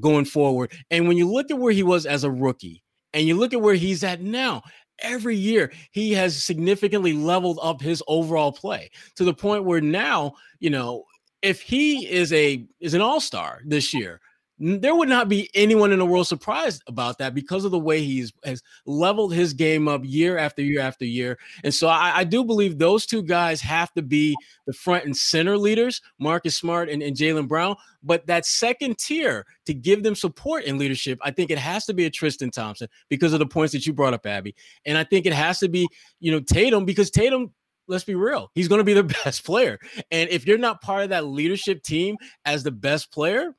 going 0.00 0.24
forward. 0.24 0.72
And 0.90 1.08
when 1.08 1.16
you 1.16 1.30
look 1.30 1.50
at 1.50 1.58
where 1.58 1.72
he 1.72 1.82
was 1.82 2.06
as 2.06 2.24
a 2.24 2.30
rookie 2.30 2.82
and 3.12 3.26
you 3.26 3.36
look 3.36 3.52
at 3.52 3.62
where 3.62 3.74
he's 3.74 4.04
at 4.04 4.20
now, 4.20 4.62
every 5.00 5.36
year 5.36 5.72
he 5.92 6.12
has 6.12 6.42
significantly 6.42 7.12
leveled 7.12 7.58
up 7.62 7.80
his 7.80 8.02
overall 8.08 8.52
play 8.52 8.90
to 9.16 9.24
the 9.24 9.34
point 9.34 9.64
where 9.64 9.80
now, 9.80 10.34
you 10.58 10.70
know, 10.70 11.04
if 11.42 11.60
he 11.60 12.08
is 12.08 12.32
a 12.32 12.66
is 12.80 12.94
an 12.94 13.00
all-star 13.00 13.60
this 13.64 13.92
year, 13.94 14.20
there 14.58 14.94
would 14.94 15.08
not 15.08 15.28
be 15.28 15.50
anyone 15.54 15.92
in 15.92 15.98
the 15.98 16.06
world 16.06 16.26
surprised 16.26 16.82
about 16.86 17.18
that 17.18 17.34
because 17.34 17.64
of 17.64 17.70
the 17.70 17.78
way 17.78 18.02
he's 18.02 18.32
has 18.44 18.62
leveled 18.86 19.34
his 19.34 19.52
game 19.52 19.86
up 19.86 20.00
year 20.04 20.38
after 20.38 20.62
year 20.62 20.80
after 20.80 21.04
year. 21.04 21.38
And 21.62 21.74
so 21.74 21.88
I, 21.88 22.18
I 22.18 22.24
do 22.24 22.42
believe 22.42 22.78
those 22.78 23.04
two 23.04 23.22
guys 23.22 23.60
have 23.60 23.92
to 23.94 24.02
be 24.02 24.34
the 24.66 24.72
front 24.72 25.04
and 25.04 25.16
center 25.16 25.58
leaders, 25.58 26.00
Marcus 26.18 26.56
Smart 26.56 26.88
and, 26.88 27.02
and 27.02 27.14
Jaylen 27.14 27.48
Brown. 27.48 27.76
But 28.02 28.26
that 28.28 28.46
second 28.46 28.98
tier 28.98 29.44
to 29.66 29.74
give 29.74 30.02
them 30.02 30.14
support 30.14 30.64
in 30.64 30.78
leadership, 30.78 31.18
I 31.22 31.32
think 31.32 31.50
it 31.50 31.58
has 31.58 31.84
to 31.86 31.94
be 31.94 32.06
a 32.06 32.10
Tristan 32.10 32.50
Thompson 32.50 32.88
because 33.10 33.34
of 33.34 33.40
the 33.40 33.46
points 33.46 33.72
that 33.72 33.86
you 33.86 33.92
brought 33.92 34.14
up, 34.14 34.24
Abby. 34.26 34.54
And 34.86 34.96
I 34.96 35.04
think 35.04 35.26
it 35.26 35.34
has 35.34 35.58
to 35.58 35.68
be, 35.68 35.86
you 36.20 36.32
know, 36.32 36.40
Tatum 36.40 36.86
because 36.86 37.10
Tatum 37.10 37.52
let's 37.88 38.04
be 38.04 38.14
real. 38.14 38.50
He's 38.54 38.68
going 38.68 38.80
to 38.80 38.84
be 38.84 38.94
the 38.94 39.04
best 39.24 39.44
player. 39.44 39.78
And 40.10 40.30
if 40.30 40.46
you're 40.46 40.58
not 40.58 40.80
part 40.80 41.04
of 41.04 41.10
that 41.10 41.26
leadership 41.26 41.82
team 41.82 42.16
as 42.44 42.62
the 42.62 42.72
best 42.72 43.12
player, 43.12 43.54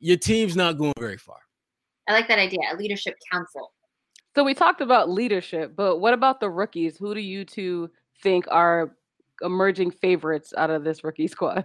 your 0.00 0.16
team's 0.16 0.56
not 0.56 0.78
going 0.78 0.94
very 0.98 1.18
far. 1.18 1.38
I 2.08 2.12
like 2.12 2.28
that 2.28 2.38
idea, 2.38 2.60
a 2.72 2.76
leadership 2.76 3.14
council. 3.30 3.72
So 4.34 4.44
we 4.44 4.54
talked 4.54 4.80
about 4.80 5.10
leadership, 5.10 5.74
but 5.76 5.98
what 5.98 6.14
about 6.14 6.40
the 6.40 6.48
rookies? 6.48 6.96
Who 6.96 7.14
do 7.14 7.20
you 7.20 7.44
two 7.44 7.90
think 8.22 8.46
are 8.50 8.94
emerging 9.42 9.90
favorites 9.92 10.52
out 10.56 10.70
of 10.70 10.84
this 10.84 11.04
rookie 11.04 11.28
squad? 11.28 11.64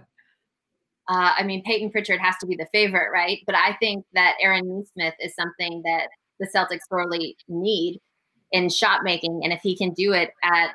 Uh, 1.08 1.32
I 1.38 1.42
mean, 1.44 1.62
Payton 1.64 1.90
Pritchard 1.90 2.20
has 2.20 2.34
to 2.40 2.46
be 2.46 2.56
the 2.56 2.66
favorite, 2.72 3.10
right? 3.12 3.38
But 3.46 3.54
I 3.54 3.76
think 3.78 4.06
that 4.14 4.36
Aaron 4.40 4.78
Nesmith 4.78 5.14
is 5.20 5.34
something 5.34 5.82
that 5.84 6.08
the 6.40 6.46
Celtics 6.46 6.88
sorely 6.88 7.36
need 7.46 8.00
in 8.52 8.68
shot 8.68 9.02
making. 9.02 9.40
And 9.44 9.52
if 9.52 9.60
he 9.62 9.76
can 9.76 9.92
do 9.92 10.12
it 10.12 10.30
at 10.42 10.70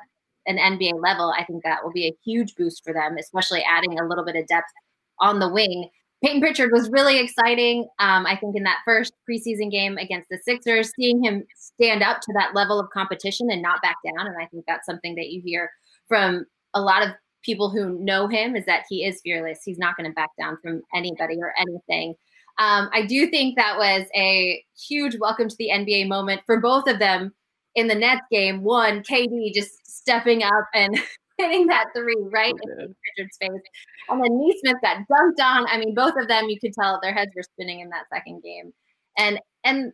an 0.46 0.56
NBA 0.56 1.02
level, 1.02 1.34
I 1.36 1.44
think 1.44 1.64
that 1.64 1.82
will 1.82 1.92
be 1.92 2.06
a 2.06 2.16
huge 2.24 2.54
boost 2.54 2.84
for 2.84 2.92
them, 2.92 3.16
especially 3.18 3.64
adding 3.68 3.98
a 3.98 4.06
little 4.06 4.24
bit 4.24 4.36
of 4.36 4.46
depth 4.46 4.70
on 5.18 5.38
the 5.38 5.48
wing. 5.48 5.88
Payton 6.22 6.40
Pritchard 6.40 6.70
was 6.72 6.90
really 6.90 7.18
exciting. 7.18 7.88
Um, 7.98 8.26
I 8.26 8.36
think 8.36 8.54
in 8.54 8.62
that 8.64 8.80
first 8.84 9.12
preseason 9.28 9.70
game 9.70 9.96
against 9.96 10.28
the 10.28 10.38
Sixers, 10.44 10.92
seeing 10.94 11.22
him 11.24 11.44
stand 11.56 12.02
up 12.02 12.20
to 12.20 12.32
that 12.34 12.54
level 12.54 12.78
of 12.78 12.90
competition 12.90 13.50
and 13.50 13.62
not 13.62 13.80
back 13.80 13.96
down. 14.04 14.26
And 14.26 14.36
I 14.40 14.46
think 14.46 14.64
that's 14.66 14.84
something 14.84 15.14
that 15.14 15.30
you 15.30 15.40
hear 15.42 15.70
from 16.08 16.44
a 16.74 16.80
lot 16.80 17.02
of 17.02 17.10
people 17.42 17.70
who 17.70 17.98
know 17.98 18.28
him 18.28 18.54
is 18.54 18.66
that 18.66 18.84
he 18.88 19.04
is 19.04 19.20
fearless. 19.22 19.60
He's 19.64 19.78
not 19.78 19.96
going 19.96 20.08
to 20.10 20.14
back 20.14 20.28
down 20.38 20.58
from 20.62 20.82
anybody 20.94 21.38
or 21.40 21.54
anything. 21.58 22.14
Um, 22.58 22.90
I 22.92 23.06
do 23.06 23.30
think 23.30 23.56
that 23.56 23.78
was 23.78 24.06
a 24.14 24.62
huge 24.88 25.16
welcome 25.18 25.48
to 25.48 25.56
the 25.58 25.70
NBA 25.72 26.08
moment 26.08 26.42
for 26.44 26.60
both 26.60 26.86
of 26.86 26.98
them 26.98 27.32
in 27.74 27.88
the 27.88 27.94
Nets 27.94 28.20
game. 28.30 28.62
One, 28.62 29.02
KD 29.02 29.54
just 29.54 29.86
stepping 29.86 30.42
up 30.42 30.66
and 30.74 30.98
hitting 31.40 31.66
that 31.66 31.86
three 31.94 32.16
right 32.18 32.52
in 32.52 32.76
Pritchard's 32.76 33.36
face. 33.40 33.62
And 34.08 34.22
then 34.22 34.38
Nesmith 34.38 34.82
got 34.82 34.98
dunked 35.10 35.42
on. 35.42 35.66
I 35.68 35.78
mean, 35.78 35.94
both 35.94 36.14
of 36.16 36.28
them, 36.28 36.48
you 36.48 36.58
could 36.60 36.72
tell 36.72 36.98
their 37.02 37.12
heads 37.12 37.32
were 37.34 37.42
spinning 37.42 37.80
in 37.80 37.88
that 37.90 38.06
second 38.12 38.42
game. 38.42 38.72
And 39.18 39.40
and 39.64 39.92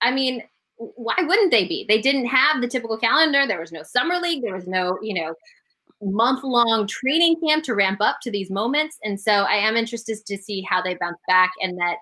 I 0.00 0.10
mean, 0.12 0.42
why 0.76 1.16
wouldn't 1.18 1.50
they 1.50 1.66
be? 1.66 1.84
They 1.88 2.00
didn't 2.00 2.26
have 2.26 2.60
the 2.60 2.68
typical 2.68 2.98
calendar. 2.98 3.46
There 3.46 3.60
was 3.60 3.72
no 3.72 3.82
summer 3.82 4.18
league. 4.18 4.42
There 4.42 4.54
was 4.54 4.66
no, 4.66 4.98
you 5.02 5.14
know, 5.14 5.34
month 6.02 6.44
long 6.44 6.86
training 6.86 7.36
camp 7.46 7.64
to 7.64 7.74
ramp 7.74 8.00
up 8.00 8.18
to 8.22 8.30
these 8.30 8.50
moments. 8.50 8.98
And 9.02 9.18
so 9.18 9.32
I 9.32 9.56
am 9.56 9.76
interested 9.76 10.18
to 10.26 10.36
see 10.36 10.62
how 10.68 10.82
they 10.82 10.94
bounce 10.94 11.18
back 11.26 11.52
and 11.62 11.78
that 11.78 11.96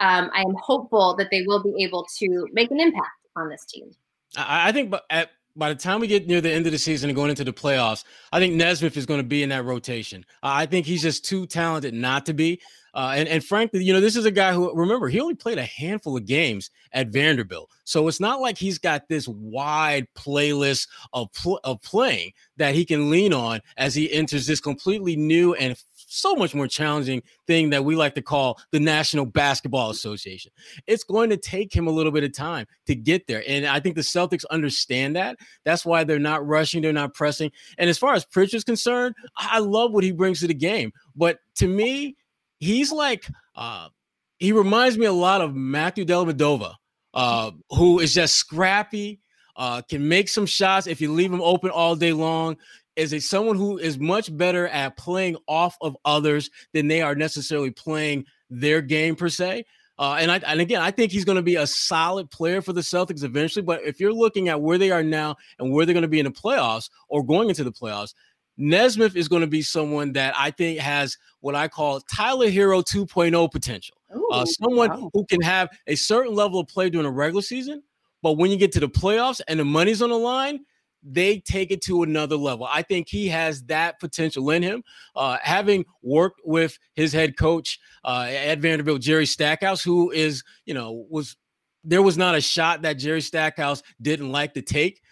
um, 0.00 0.30
I 0.34 0.40
am 0.40 0.54
hopeful 0.60 1.14
that 1.16 1.30
they 1.30 1.42
will 1.46 1.62
be 1.62 1.82
able 1.82 2.06
to 2.18 2.48
make 2.52 2.70
an 2.70 2.80
impact 2.80 3.08
on 3.36 3.48
this 3.48 3.64
team. 3.64 3.92
I 4.36 4.72
think, 4.72 4.90
but 4.90 5.04
at 5.10 5.30
by 5.56 5.68
the 5.68 5.74
time 5.74 6.00
we 6.00 6.06
get 6.06 6.26
near 6.26 6.40
the 6.40 6.50
end 6.50 6.66
of 6.66 6.72
the 6.72 6.78
season 6.78 7.10
and 7.10 7.16
going 7.16 7.30
into 7.30 7.44
the 7.44 7.52
playoffs, 7.52 8.04
I 8.32 8.38
think 8.38 8.54
Nesmith 8.54 8.96
is 8.96 9.06
going 9.06 9.20
to 9.20 9.26
be 9.26 9.42
in 9.42 9.48
that 9.50 9.64
rotation. 9.64 10.24
I 10.42 10.66
think 10.66 10.86
he's 10.86 11.02
just 11.02 11.24
too 11.24 11.46
talented 11.46 11.94
not 11.94 12.26
to 12.26 12.34
be. 12.34 12.60
Uh, 12.94 13.14
and, 13.16 13.28
and 13.28 13.42
frankly, 13.42 13.82
you 13.82 13.92
know, 13.92 14.00
this 14.00 14.16
is 14.16 14.26
a 14.26 14.30
guy 14.30 14.52
who, 14.52 14.74
remember, 14.74 15.08
he 15.08 15.18
only 15.18 15.34
played 15.34 15.58
a 15.58 15.64
handful 15.64 16.16
of 16.16 16.26
games 16.26 16.70
at 16.92 17.08
Vanderbilt. 17.08 17.70
So 17.84 18.06
it's 18.06 18.20
not 18.20 18.40
like 18.40 18.58
he's 18.58 18.78
got 18.78 19.08
this 19.08 19.26
wide 19.28 20.06
playlist 20.14 20.88
of, 21.14 21.32
pl- 21.32 21.60
of 21.64 21.80
playing 21.80 22.32
that 22.58 22.74
he 22.74 22.84
can 22.84 23.10
lean 23.10 23.32
on 23.32 23.60
as 23.78 23.94
he 23.94 24.12
enters 24.12 24.46
this 24.46 24.60
completely 24.60 25.16
new 25.16 25.54
and 25.54 25.76
so 26.12 26.34
much 26.34 26.54
more 26.54 26.66
challenging 26.66 27.22
thing 27.46 27.70
that 27.70 27.84
we 27.84 27.96
like 27.96 28.14
to 28.14 28.22
call 28.22 28.60
the 28.70 28.80
National 28.80 29.26
Basketball 29.26 29.90
Association. 29.90 30.52
It's 30.86 31.04
going 31.04 31.30
to 31.30 31.36
take 31.36 31.74
him 31.74 31.86
a 31.86 31.90
little 31.90 32.12
bit 32.12 32.24
of 32.24 32.32
time 32.32 32.66
to 32.86 32.94
get 32.94 33.26
there. 33.26 33.42
And 33.46 33.66
I 33.66 33.80
think 33.80 33.96
the 33.96 34.02
Celtics 34.02 34.44
understand 34.50 35.16
that. 35.16 35.38
That's 35.64 35.84
why 35.84 36.04
they're 36.04 36.18
not 36.18 36.46
rushing, 36.46 36.82
they're 36.82 36.92
not 36.92 37.14
pressing. 37.14 37.50
And 37.78 37.88
as 37.88 37.98
far 37.98 38.14
as 38.14 38.24
Pritchard's 38.24 38.64
concerned, 38.64 39.14
I 39.36 39.58
love 39.58 39.92
what 39.92 40.04
he 40.04 40.12
brings 40.12 40.40
to 40.40 40.46
the 40.46 40.54
game. 40.54 40.92
But 41.16 41.38
to 41.56 41.68
me, 41.68 42.16
he's 42.58 42.92
like 42.92 43.26
uh 43.56 43.88
he 44.42 44.50
reminds 44.50 44.98
me 44.98 45.06
a 45.06 45.12
lot 45.12 45.40
of 45.40 45.54
Matthew 45.54 46.04
Dellavedova, 46.04 46.74
uh, 47.14 47.52
who 47.70 48.00
is 48.00 48.12
just 48.12 48.34
scrappy, 48.34 49.20
uh, 49.54 49.82
can 49.82 50.08
make 50.08 50.28
some 50.28 50.46
shots 50.46 50.88
if 50.88 51.00
you 51.00 51.12
leave 51.12 51.32
him 51.32 51.40
open 51.40 51.70
all 51.70 51.94
day 51.94 52.12
long. 52.12 52.56
Is 52.94 53.12
a 53.12 53.20
someone 53.20 53.56
who 53.56 53.78
is 53.78 53.98
much 53.98 54.36
better 54.36 54.68
at 54.68 54.96
playing 54.96 55.36
off 55.48 55.76
of 55.80 55.96
others 56.04 56.50
than 56.72 56.88
they 56.88 57.00
are 57.00 57.14
necessarily 57.14 57.70
playing 57.70 58.26
their 58.50 58.82
game 58.82 59.16
per 59.16 59.28
se. 59.28 59.64
Uh, 59.98 60.16
and 60.18 60.30
I 60.30 60.38
and 60.46 60.60
again, 60.60 60.82
I 60.82 60.90
think 60.90 61.12
he's 61.12 61.24
going 61.24 61.36
to 61.36 61.42
be 61.42 61.56
a 61.56 61.66
solid 61.66 62.30
player 62.30 62.60
for 62.60 62.72
the 62.72 62.80
Celtics 62.80 63.24
eventually. 63.24 63.62
But 63.62 63.82
if 63.82 64.00
you're 64.00 64.12
looking 64.12 64.48
at 64.48 64.60
where 64.60 64.78
they 64.78 64.90
are 64.90 65.02
now 65.02 65.36
and 65.58 65.72
where 65.72 65.86
they're 65.86 65.92
going 65.94 66.02
to 66.02 66.08
be 66.08 66.20
in 66.20 66.24
the 66.24 66.32
playoffs 66.32 66.90
or 67.08 67.24
going 67.24 67.48
into 67.48 67.64
the 67.64 67.72
playoffs, 67.72 68.14
Nesmith 68.56 69.16
is 69.16 69.28
going 69.28 69.42
to 69.42 69.46
be 69.46 69.62
someone 69.62 70.12
that 70.12 70.34
I 70.36 70.50
think 70.50 70.78
has 70.78 71.16
what 71.40 71.54
I 71.54 71.68
call 71.68 72.00
Tyler 72.00 72.48
Herro 72.48 72.82
2.0 72.82 73.50
potential. 73.50 73.96
Ooh, 74.14 74.28
uh, 74.30 74.44
someone 74.44 74.90
wow. 74.90 75.10
who 75.12 75.24
can 75.26 75.40
have 75.40 75.68
a 75.86 75.94
certain 75.94 76.34
level 76.34 76.60
of 76.60 76.68
play 76.68 76.90
during 76.90 77.06
a 77.06 77.10
regular 77.10 77.42
season, 77.42 77.82
but 78.22 78.32
when 78.32 78.50
you 78.50 78.56
get 78.56 78.72
to 78.72 78.80
the 78.80 78.88
playoffs 78.88 79.40
and 79.48 79.58
the 79.58 79.64
money's 79.64 80.02
on 80.02 80.10
the 80.10 80.18
line, 80.18 80.64
they 81.02 81.40
take 81.40 81.70
it 81.70 81.82
to 81.82 82.02
another 82.02 82.36
level. 82.36 82.66
I 82.70 82.82
think 82.82 83.08
he 83.08 83.28
has 83.28 83.62
that 83.64 83.98
potential 83.98 84.50
in 84.50 84.62
him. 84.62 84.82
Uh, 85.16 85.38
having 85.42 85.84
worked 86.02 86.40
with 86.44 86.78
his 86.94 87.12
head 87.12 87.36
coach 87.36 87.78
uh, 88.04 88.28
at 88.30 88.60
Vanderbilt, 88.60 89.00
Jerry 89.00 89.26
Stackhouse, 89.26 89.82
who 89.82 90.10
is, 90.10 90.42
you 90.64 90.74
know, 90.74 91.06
was 91.10 91.36
there 91.84 92.02
was 92.02 92.16
not 92.16 92.34
a 92.34 92.40
shot 92.40 92.82
that 92.82 92.94
Jerry 92.94 93.20
Stackhouse 93.20 93.82
didn't 94.00 94.30
like 94.30 94.54
to 94.54 94.62
take, 94.62 95.02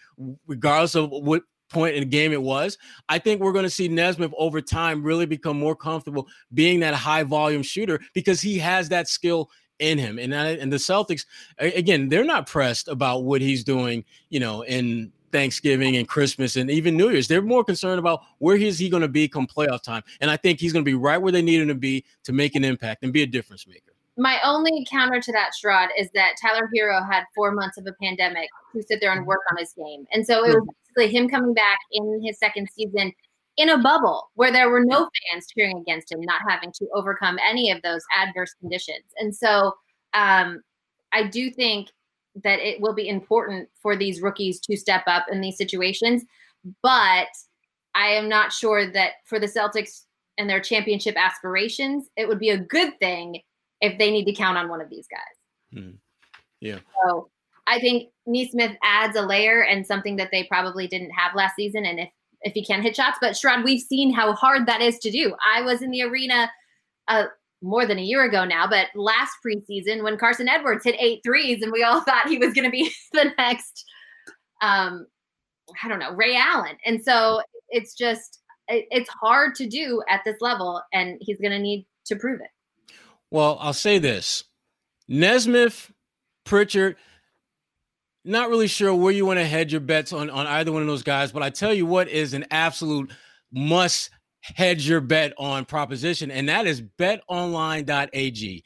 regardless 0.47 0.95
of 0.95 1.09
what 1.09 1.43
point 1.69 1.95
in 1.95 2.01
the 2.01 2.09
game 2.09 2.31
it 2.31 2.41
was. 2.41 2.77
I 3.09 3.17
think 3.19 3.41
we're 3.41 3.53
going 3.53 3.63
to 3.63 3.69
see 3.69 3.87
Nesmith 3.87 4.33
over 4.37 4.61
time 4.61 5.03
really 5.03 5.25
become 5.25 5.57
more 5.57 5.75
comfortable 5.75 6.27
being 6.53 6.79
that 6.81 6.93
high 6.93 7.23
volume 7.23 7.63
shooter 7.63 7.99
because 8.13 8.41
he 8.41 8.57
has 8.59 8.89
that 8.89 9.07
skill 9.07 9.49
in 9.79 9.97
him. 9.97 10.19
And 10.19 10.33
and 10.33 10.71
the 10.71 10.77
Celtics 10.77 11.25
again, 11.57 12.09
they're 12.09 12.23
not 12.23 12.47
pressed 12.47 12.87
about 12.87 13.23
what 13.23 13.41
he's 13.41 13.63
doing, 13.63 14.05
you 14.29 14.39
know, 14.39 14.63
in 14.63 15.11
Thanksgiving 15.31 15.97
and 15.97 16.07
Christmas 16.07 16.55
and 16.55 16.69
even 16.69 16.97
New 16.97 17.09
Year's. 17.09 17.27
They're 17.27 17.41
more 17.41 17.63
concerned 17.63 17.99
about 17.99 18.21
where 18.39 18.55
is 18.55 18.77
he 18.79 18.89
going 18.89 19.01
to 19.01 19.07
be 19.07 19.27
come 19.27 19.47
playoff 19.47 19.81
time. 19.83 20.03
And 20.19 20.29
I 20.29 20.37
think 20.37 20.59
he's 20.59 20.73
going 20.73 20.85
to 20.85 20.89
be 20.89 20.95
right 20.95 21.17
where 21.17 21.31
they 21.31 21.41
need 21.41 21.61
him 21.61 21.67
to 21.67 21.75
be 21.75 22.05
to 22.23 22.33
make 22.33 22.55
an 22.55 22.63
impact 22.63 23.03
and 23.03 23.13
be 23.13 23.23
a 23.23 23.27
difference 23.27 23.67
maker. 23.67 23.91
My 24.17 24.39
only 24.43 24.85
counter 24.89 25.21
to 25.21 25.31
that, 25.31 25.51
Sherrod, 25.57 25.87
is 25.97 26.09
that 26.13 26.35
Tyler 26.41 26.69
Herro 26.75 27.09
had 27.09 27.23
four 27.33 27.51
months 27.51 27.77
of 27.77 27.87
a 27.87 27.93
pandemic 28.03 28.49
to 28.75 28.83
sit 28.83 28.99
there 29.01 29.13
and 29.13 29.25
work 29.25 29.39
on 29.49 29.57
his 29.57 29.73
game. 29.73 30.05
And 30.11 30.25
so 30.25 30.43
it 30.43 30.49
was 30.49 30.67
basically 30.95 31.17
him 31.17 31.29
coming 31.29 31.53
back 31.53 31.79
in 31.91 32.21
his 32.23 32.37
second 32.37 32.67
season 32.75 33.13
in 33.57 33.69
a 33.69 33.77
bubble 33.77 34.29
where 34.35 34.51
there 34.51 34.69
were 34.69 34.83
no 34.83 35.09
fans 35.31 35.47
cheering 35.55 35.77
against 35.79 36.11
him, 36.11 36.21
not 36.21 36.41
having 36.47 36.71
to 36.73 36.87
overcome 36.93 37.37
any 37.47 37.71
of 37.71 37.81
those 37.81 38.01
adverse 38.17 38.53
conditions. 38.59 39.05
And 39.17 39.35
so 39.35 39.73
um, 40.13 40.61
I 41.13 41.27
do 41.27 41.49
think 41.49 41.89
that 42.43 42.59
it 42.59 42.81
will 42.81 42.93
be 42.93 43.09
important 43.09 43.69
for 43.81 43.95
these 43.95 44.21
rookies 44.21 44.59
to 44.61 44.77
step 44.77 45.03
up 45.07 45.25
in 45.31 45.41
these 45.41 45.57
situations. 45.57 46.23
But 46.81 47.27
I 47.95 48.07
am 48.07 48.29
not 48.29 48.51
sure 48.51 48.91
that 48.91 49.13
for 49.25 49.39
the 49.39 49.47
Celtics 49.47 50.03
and 50.37 50.49
their 50.49 50.61
championship 50.61 51.15
aspirations, 51.17 52.09
it 52.15 52.27
would 52.27 52.39
be 52.39 52.49
a 52.49 52.57
good 52.57 52.97
thing 52.99 53.41
if 53.81 53.97
they 53.97 54.11
need 54.11 54.25
to 54.25 54.33
count 54.33 54.57
on 54.57 54.69
one 54.69 54.81
of 54.81 54.89
these 54.89 55.07
guys. 55.07 55.79
Hmm. 55.81 55.91
Yeah. 56.59 56.79
So 57.03 57.29
I 57.67 57.79
think 57.79 58.09
Nesmith 58.25 58.77
adds 58.83 59.17
a 59.17 59.21
layer 59.21 59.63
and 59.63 59.85
something 59.85 60.15
that 60.17 60.29
they 60.31 60.43
probably 60.43 60.87
didn't 60.87 61.11
have 61.11 61.35
last 61.35 61.55
season. 61.55 61.85
And 61.85 61.99
if 61.99 62.09
if 62.43 62.53
he 62.53 62.65
can 62.65 62.81
hit 62.81 62.95
shots, 62.95 63.19
but 63.21 63.33
Sherrod, 63.33 63.63
we've 63.63 63.81
seen 63.81 64.11
how 64.11 64.33
hard 64.33 64.65
that 64.65 64.81
is 64.81 64.97
to 64.99 65.11
do. 65.11 65.35
I 65.45 65.61
was 65.61 65.83
in 65.83 65.91
the 65.91 66.01
arena 66.01 66.49
uh, 67.07 67.25
more 67.61 67.85
than 67.85 67.99
a 67.99 68.03
year 68.03 68.23
ago 68.23 68.43
now, 68.43 68.67
but 68.67 68.87
last 68.95 69.33
preseason 69.45 70.03
when 70.03 70.17
Carson 70.17 70.49
Edwards 70.49 70.83
hit 70.83 70.95
eight 70.99 71.21
threes 71.23 71.61
and 71.61 71.71
we 71.71 71.83
all 71.83 72.01
thought 72.05 72.27
he 72.27 72.37
was 72.37 72.53
going 72.53 72.65
to 72.65 72.71
be 72.71 72.91
the 73.13 73.31
next, 73.37 73.85
um, 74.61 75.05
I 75.83 75.87
don't 75.87 75.99
know, 75.99 76.13
Ray 76.13 76.35
Allen. 76.35 76.75
And 76.85 77.03
so 77.03 77.41
it's 77.69 77.95
just, 77.95 78.39
it, 78.67 78.85
it's 78.91 79.09
hard 79.09 79.55
to 79.55 79.67
do 79.67 80.03
at 80.09 80.21
this 80.25 80.37
level, 80.41 80.81
and 80.93 81.17
he's 81.21 81.39
going 81.39 81.51
to 81.51 81.59
need 81.59 81.85
to 82.05 82.15
prove 82.15 82.41
it. 82.41 82.95
Well, 83.29 83.57
I'll 83.61 83.73
say 83.73 83.97
this 83.97 84.43
Nesmith, 85.07 85.91
Pritchard, 86.45 86.97
not 88.23 88.49
really 88.49 88.67
sure 88.67 88.93
where 88.93 89.11
you 89.11 89.25
want 89.25 89.39
to 89.39 89.45
head 89.45 89.71
your 89.71 89.81
bets 89.81 90.13
on, 90.13 90.29
on 90.29 90.45
either 90.47 90.71
one 90.71 90.81
of 90.81 90.87
those 90.87 91.03
guys, 91.03 91.31
but 91.31 91.43
I 91.43 91.49
tell 91.49 91.73
you 91.73 91.85
what 91.85 92.07
is 92.07 92.33
an 92.33 92.45
absolute 92.51 93.11
must 93.51 94.09
hedge 94.41 94.87
your 94.87 95.01
bet 95.01 95.33
on 95.37 95.65
proposition, 95.65 96.31
and 96.31 96.49
that 96.49 96.67
is 96.67 96.81
betonline.ag. 96.81 98.63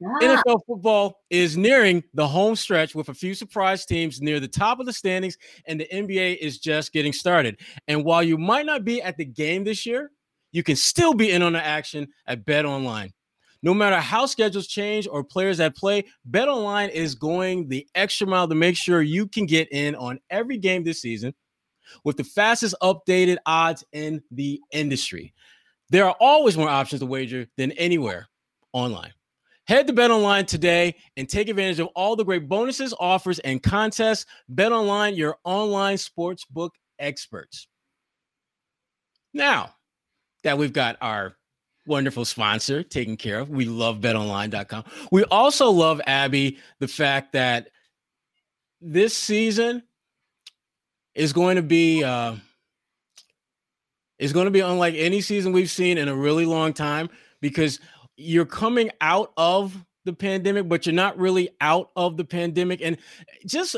Yeah. 0.00 0.38
NFL 0.46 0.60
football 0.66 1.20
is 1.28 1.58
nearing 1.58 2.02
the 2.14 2.26
home 2.26 2.56
stretch 2.56 2.94
with 2.94 3.10
a 3.10 3.14
few 3.14 3.34
surprise 3.34 3.84
teams 3.84 4.22
near 4.22 4.40
the 4.40 4.48
top 4.48 4.80
of 4.80 4.86
the 4.86 4.94
standings, 4.94 5.36
and 5.66 5.78
the 5.78 5.88
NBA 5.92 6.38
is 6.38 6.58
just 6.58 6.92
getting 6.92 7.12
started. 7.12 7.60
And 7.86 8.04
while 8.04 8.22
you 8.22 8.38
might 8.38 8.64
not 8.64 8.84
be 8.84 9.02
at 9.02 9.18
the 9.18 9.26
game 9.26 9.64
this 9.64 9.84
year, 9.84 10.10
you 10.52 10.62
can 10.62 10.76
still 10.76 11.12
be 11.12 11.30
in 11.30 11.42
on 11.42 11.52
the 11.52 11.64
action 11.64 12.08
at 12.26 12.46
Bet 12.46 12.64
Online. 12.64 13.12
No 13.62 13.74
matter 13.74 13.96
how 13.96 14.24
schedules 14.24 14.66
change 14.66 15.06
or 15.06 15.22
players 15.22 15.58
that 15.58 15.76
play, 15.76 16.04
Bet 16.24 16.48
Online 16.48 16.88
is 16.88 17.14
going 17.14 17.68
the 17.68 17.86
extra 17.94 18.26
mile 18.26 18.48
to 18.48 18.54
make 18.54 18.76
sure 18.76 19.02
you 19.02 19.28
can 19.28 19.44
get 19.44 19.68
in 19.70 19.94
on 19.96 20.18
every 20.30 20.56
game 20.56 20.82
this 20.82 21.02
season 21.02 21.34
with 22.04 22.16
the 22.16 22.24
fastest 22.24 22.74
updated 22.82 23.38
odds 23.46 23.84
in 23.92 24.22
the 24.30 24.60
industry. 24.72 25.34
There 25.90 26.06
are 26.06 26.16
always 26.20 26.56
more 26.56 26.68
options 26.68 27.00
to 27.00 27.06
wager 27.06 27.46
than 27.56 27.72
anywhere 27.72 28.28
online. 28.72 29.12
Head 29.66 29.86
to 29.86 29.92
Bet 29.92 30.10
Online 30.10 30.46
today 30.46 30.96
and 31.16 31.28
take 31.28 31.48
advantage 31.48 31.78
of 31.78 31.88
all 31.94 32.16
the 32.16 32.24
great 32.24 32.48
bonuses, 32.48 32.94
offers, 32.98 33.38
and 33.40 33.62
contests. 33.62 34.26
Bet 34.48 34.72
Online, 34.72 35.14
your 35.14 35.36
online 35.44 35.96
sportsbook 35.96 36.70
experts. 36.98 37.68
Now 39.32 39.74
that 40.42 40.58
we've 40.58 40.72
got 40.72 40.96
our 41.00 41.36
wonderful 41.86 42.24
sponsor 42.24 42.82
taken 42.82 43.16
care 43.16 43.38
of, 43.38 43.50
we 43.50 43.64
love 43.64 44.00
betonline.com. 44.00 44.84
We 45.12 45.24
also 45.24 45.70
love, 45.70 46.00
Abby, 46.06 46.58
the 46.80 46.88
fact 46.88 47.32
that 47.32 47.68
this 48.80 49.16
season 49.16 49.82
is 51.14 51.32
going 51.32 51.56
to 51.56 51.62
be 51.62 52.04
uh, 52.04 52.36
is 54.18 54.32
going 54.32 54.44
to 54.44 54.50
be 54.50 54.60
unlike 54.60 54.94
any 54.96 55.20
season 55.20 55.52
we've 55.52 55.70
seen 55.70 55.98
in 55.98 56.08
a 56.08 56.14
really 56.14 56.44
long 56.44 56.72
time 56.72 57.08
because 57.40 57.80
you're 58.16 58.46
coming 58.46 58.90
out 59.00 59.32
of 59.36 59.84
the 60.04 60.12
pandemic, 60.12 60.68
but 60.68 60.86
you're 60.86 60.94
not 60.94 61.18
really 61.18 61.48
out 61.60 61.90
of 61.96 62.16
the 62.16 62.24
pandemic. 62.24 62.80
And 62.82 62.98
just 63.46 63.76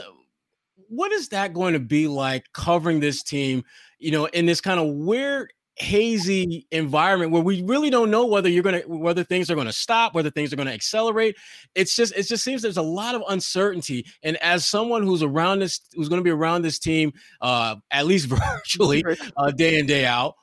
what 0.88 1.12
is 1.12 1.28
that 1.28 1.54
going 1.54 1.74
to 1.74 1.80
be 1.80 2.08
like 2.08 2.44
covering 2.52 3.00
this 3.00 3.22
team, 3.22 3.64
you 3.98 4.10
know, 4.10 4.26
in 4.26 4.46
this 4.46 4.60
kind 4.60 4.80
of 4.80 4.88
weird 4.88 5.52
hazy 5.76 6.66
environment 6.70 7.32
where 7.32 7.42
we 7.42 7.62
really 7.62 7.88
don't 7.88 8.10
know 8.10 8.26
whether 8.26 8.48
you're 8.48 8.62
going 8.62 8.82
to 8.82 8.88
whether 8.88 9.24
things 9.24 9.50
are 9.50 9.54
going 9.54 9.66
to 9.66 9.72
stop 9.72 10.14
whether 10.14 10.30
things 10.30 10.52
are 10.52 10.56
going 10.56 10.68
to 10.68 10.74
accelerate. 10.74 11.36
It's 11.74 11.96
just 11.96 12.14
it 12.14 12.24
just 12.24 12.44
seems 12.44 12.62
there's 12.62 12.76
a 12.76 12.82
lot 12.82 13.14
of 13.14 13.22
uncertainty. 13.28 14.06
And 14.22 14.36
as 14.38 14.66
someone 14.66 15.02
who's 15.02 15.22
around 15.22 15.60
this 15.60 15.80
who's 15.94 16.08
going 16.08 16.20
to 16.20 16.24
be 16.24 16.30
around 16.30 16.62
this 16.62 16.78
team 16.78 17.12
uh 17.40 17.76
at 17.90 18.06
least 18.06 18.26
virtually 18.28 19.02
uh, 19.36 19.50
day 19.50 19.78
in 19.78 19.86
day 19.86 20.04
out 20.04 20.34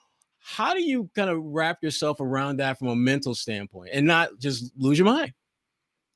how 0.42 0.74
do 0.74 0.82
you 0.82 1.10
kind 1.16 1.30
of 1.30 1.38
wrap 1.44 1.78
yourself 1.84 2.20
around 2.20 2.58
that 2.58 2.80
from 2.80 2.88
a 2.88 2.96
mental 2.96 3.36
standpoint 3.36 3.92
and 3.94 4.08
not 4.08 4.30
just 4.40 4.72
lose 4.78 4.98
your 4.98 5.06
mind? 5.06 5.32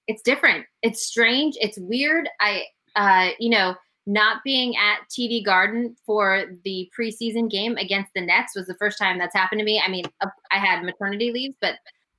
It's 0.07 0.24
different. 0.24 0.66
It's 0.82 1.05
strange. 1.05 1.53
It's 1.61 1.78
weird. 1.80 2.28
I 2.41 2.64
uh 2.95 3.30
you 3.38 3.51
know 3.51 3.76
not 4.06 4.43
being 4.43 4.76
at 4.76 5.08
TD 5.10 5.45
Garden 5.45 5.95
for 6.06 6.45
the 6.64 6.89
preseason 6.97 7.49
game 7.49 7.78
against 7.78 8.12
the 8.14 8.22
Nets 8.22 8.56
was 8.56 8.68
the 8.68 8.76
first 8.76 8.97
time 8.97 9.18
that's 9.18 9.36
happened 9.36 9.60
to 9.60 9.66
me. 9.66 9.82
I 9.84 9.89
mean, 9.89 10.06
I 10.51 10.58
had 10.58 10.84
maternity 10.84 11.32
leave, 11.32 11.54
but 11.62 11.76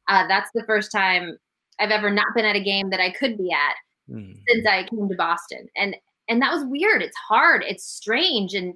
uh, 0.08 0.26
that's 0.26 0.50
the 0.54 0.64
first 0.66 0.90
time 0.90 1.36
I've 1.78 1.90
ever 1.90 2.10
not 2.10 2.34
been 2.34 2.44
at 2.44 2.56
a 2.56 2.60
game 2.60 2.90
that 2.90 3.00
I 3.00 3.10
could 3.10 3.36
be 3.36 3.50
at 3.52 4.14
mm. 4.14 4.36
since 4.48 4.66
I 4.66 4.84
came 4.84 5.08
to 5.08 5.16
Boston. 5.16 5.68
And 5.76 5.96
and 6.28 6.40
that 6.40 6.52
was 6.52 6.64
weird. 6.64 7.02
It's 7.02 7.16
hard. 7.16 7.62
It's 7.66 7.84
strange. 7.84 8.54
And 8.54 8.74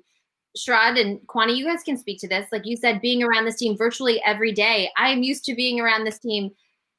Sherrod 0.57 1.01
and 1.01 1.19
Kwani, 1.29 1.57
you 1.57 1.65
guys 1.65 1.83
can 1.83 1.97
speak 1.97 2.21
to 2.21 2.29
this. 2.29 2.47
Like 2.53 2.67
you 2.67 2.77
said, 2.77 3.01
being 3.01 3.23
around 3.23 3.47
this 3.47 3.57
team 3.57 3.77
virtually 3.77 4.21
every 4.25 4.53
day. 4.53 4.91
I 4.99 5.11
am 5.11 5.23
used 5.23 5.45
to 5.45 5.55
being 5.55 5.81
around 5.81 6.05
this 6.05 6.19
team 6.19 6.51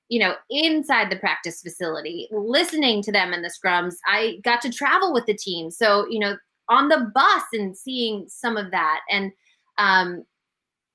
you 0.09 0.19
know, 0.19 0.33
inside 0.49 1.11
the 1.11 1.19
practice 1.19 1.61
facility, 1.61 2.27
listening 2.31 3.01
to 3.03 3.11
them 3.11 3.31
in 3.31 3.43
the 3.43 3.49
scrums. 3.49 3.95
I 4.07 4.39
got 4.43 4.59
to 4.61 4.71
travel 4.71 5.13
with 5.13 5.27
the 5.27 5.35
team. 5.35 5.69
So, 5.69 6.07
you 6.09 6.19
know, 6.19 6.35
on 6.67 6.89
the 6.89 7.11
bus 7.13 7.43
and 7.53 7.77
seeing 7.77 8.25
some 8.27 8.57
of 8.57 8.71
that. 8.71 9.01
And 9.09 9.31
um, 9.77 10.25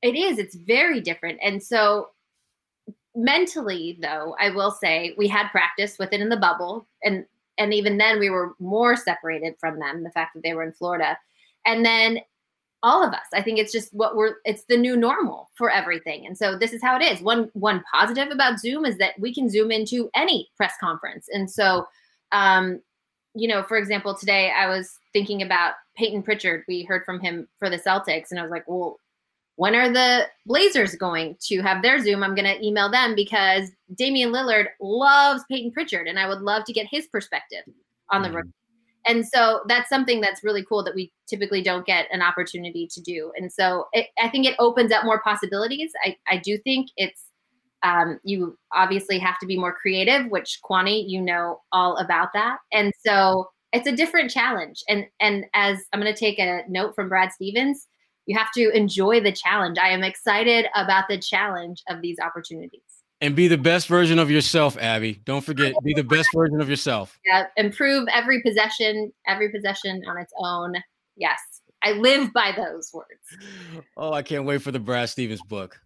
it 0.02 0.16
is, 0.16 0.38
it's 0.38 0.56
very 0.56 1.00
different. 1.00 1.38
And 1.42 1.62
so, 1.62 2.08
mentally, 3.14 3.98
though, 4.02 4.34
I 4.40 4.50
will 4.50 4.72
say 4.72 5.14
we 5.16 5.28
had 5.28 5.48
practice 5.48 5.96
with 5.98 6.12
it 6.12 6.20
in 6.20 6.28
the 6.28 6.36
bubble. 6.36 6.86
And 7.02 7.24
and 7.56 7.72
even 7.72 7.98
then 7.98 8.18
we 8.18 8.30
were 8.30 8.54
more 8.58 8.96
separated 8.96 9.54
from 9.60 9.78
them, 9.78 10.02
the 10.02 10.10
fact 10.10 10.34
that 10.34 10.42
they 10.42 10.54
were 10.54 10.64
in 10.64 10.72
Florida. 10.72 11.16
And 11.64 11.84
then 11.86 12.18
all 12.84 13.02
of 13.02 13.14
us. 13.14 13.26
I 13.32 13.42
think 13.42 13.58
it's 13.58 13.72
just 13.72 13.92
what 13.94 14.14
we're 14.14 14.34
it's 14.44 14.64
the 14.64 14.76
new 14.76 14.94
normal 14.94 15.50
for 15.54 15.70
everything. 15.70 16.26
And 16.26 16.36
so 16.36 16.56
this 16.56 16.74
is 16.74 16.82
how 16.82 16.96
it 16.96 17.02
is. 17.02 17.22
One 17.22 17.50
one 17.54 17.82
positive 17.90 18.28
about 18.30 18.60
Zoom 18.60 18.84
is 18.84 18.98
that 18.98 19.18
we 19.18 19.34
can 19.34 19.48
zoom 19.48 19.72
into 19.72 20.10
any 20.14 20.50
press 20.56 20.74
conference. 20.78 21.26
And 21.32 21.50
so 21.50 21.86
um 22.30 22.80
you 23.34 23.48
know, 23.48 23.64
for 23.64 23.78
example, 23.78 24.14
today 24.14 24.52
I 24.56 24.68
was 24.68 24.98
thinking 25.12 25.42
about 25.42 25.72
Payton 25.96 26.22
Pritchard. 26.22 26.62
We 26.68 26.84
heard 26.84 27.04
from 27.04 27.18
him 27.18 27.48
for 27.58 27.68
the 27.68 27.78
Celtics 27.78 28.30
and 28.30 28.38
I 28.38 28.42
was 28.42 28.50
like, 28.50 28.68
"Well, 28.68 29.00
when 29.56 29.74
are 29.74 29.90
the 29.90 30.28
Blazers 30.46 30.94
going 30.94 31.36
to 31.46 31.62
have 31.62 31.82
their 31.82 32.00
Zoom? 32.00 32.22
I'm 32.22 32.34
going 32.34 32.44
to 32.44 32.64
email 32.64 32.90
them 32.90 33.14
because 33.14 33.70
Damian 33.94 34.30
Lillard 34.30 34.66
loves 34.80 35.42
Payton 35.50 35.72
Pritchard 35.72 36.06
and 36.06 36.18
I 36.18 36.28
would 36.28 36.42
love 36.42 36.64
to 36.66 36.72
get 36.72 36.86
his 36.88 37.06
perspective 37.06 37.64
on 38.10 38.22
the 38.22 38.28
mm-hmm. 38.28 38.36
rookie 38.36 38.52
and 39.06 39.26
so 39.26 39.60
that's 39.68 39.88
something 39.88 40.20
that's 40.20 40.44
really 40.44 40.64
cool 40.64 40.82
that 40.84 40.94
we 40.94 41.12
typically 41.28 41.62
don't 41.62 41.86
get 41.86 42.06
an 42.12 42.22
opportunity 42.22 42.88
to 42.90 43.00
do 43.00 43.32
and 43.36 43.52
so 43.52 43.86
it, 43.92 44.06
i 44.18 44.28
think 44.28 44.46
it 44.46 44.54
opens 44.58 44.92
up 44.92 45.04
more 45.04 45.20
possibilities 45.22 45.92
i, 46.04 46.16
I 46.28 46.38
do 46.38 46.58
think 46.58 46.90
it's 46.96 47.24
um, 47.82 48.18
you 48.24 48.56
obviously 48.72 49.18
have 49.18 49.38
to 49.40 49.46
be 49.46 49.58
more 49.58 49.74
creative 49.74 50.30
which 50.30 50.58
kwani 50.64 51.04
you 51.06 51.20
know 51.20 51.60
all 51.70 51.96
about 51.98 52.28
that 52.32 52.58
and 52.72 52.92
so 53.04 53.48
it's 53.74 53.88
a 53.88 53.92
different 53.92 54.30
challenge. 54.30 54.82
And 54.88 55.06
and 55.20 55.46
as 55.52 55.84
I'm 55.92 56.00
going 56.00 56.14
to 56.14 56.18
take 56.18 56.38
a 56.38 56.62
note 56.68 56.94
from 56.94 57.08
Brad 57.08 57.32
Stevens, 57.32 57.88
you 58.24 58.38
have 58.38 58.52
to 58.52 58.70
enjoy 58.70 59.20
the 59.20 59.32
challenge. 59.32 59.76
I 59.78 59.88
am 59.88 60.04
excited 60.04 60.66
about 60.76 61.06
the 61.08 61.18
challenge 61.18 61.82
of 61.90 62.00
these 62.00 62.18
opportunities. 62.20 62.93
And 63.20 63.34
be 63.34 63.48
the 63.48 63.58
best 63.58 63.86
version 63.86 64.18
of 64.18 64.30
yourself, 64.30 64.76
Abby. 64.78 65.20
Don't 65.24 65.44
forget, 65.44 65.74
be 65.82 65.94
the 65.94 66.04
best 66.04 66.28
version 66.34 66.60
of 66.60 66.68
yourself. 66.68 67.18
Yeah, 67.24 67.44
improve 67.56 68.06
every 68.12 68.42
possession, 68.42 69.12
every 69.26 69.50
possession 69.50 70.02
on 70.08 70.18
its 70.18 70.32
own. 70.38 70.74
Yes, 71.16 71.38
I 71.82 71.92
live 71.92 72.32
by 72.32 72.52
those 72.56 72.90
words. 72.92 73.84
Oh, 73.96 74.12
I 74.12 74.22
can't 74.22 74.44
wait 74.44 74.62
for 74.62 74.72
the 74.72 74.80
Brad 74.80 75.08
Stevens 75.08 75.42
book. 75.42 75.78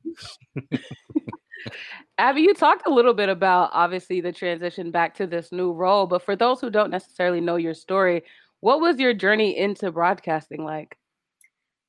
Abby, 2.18 2.41
you 2.41 2.55
talked 2.55 2.87
a 2.87 2.91
little 2.91 3.14
bit 3.14 3.29
about 3.29 3.70
obviously 3.72 4.20
the 4.20 4.33
transition 4.33 4.91
back 4.91 5.14
to 5.16 5.26
this 5.26 5.53
new 5.53 5.72
role, 5.72 6.07
but 6.07 6.22
for 6.22 6.35
those 6.35 6.61
who 6.61 6.70
don't 6.70 6.91
necessarily 6.91 7.41
know 7.41 7.57
your 7.57 7.74
story, 7.74 8.22
what 8.61 8.81
was 8.81 8.99
your 8.99 9.14
journey 9.14 9.57
into 9.57 9.93
broadcasting 9.93 10.64
like? 10.64 10.97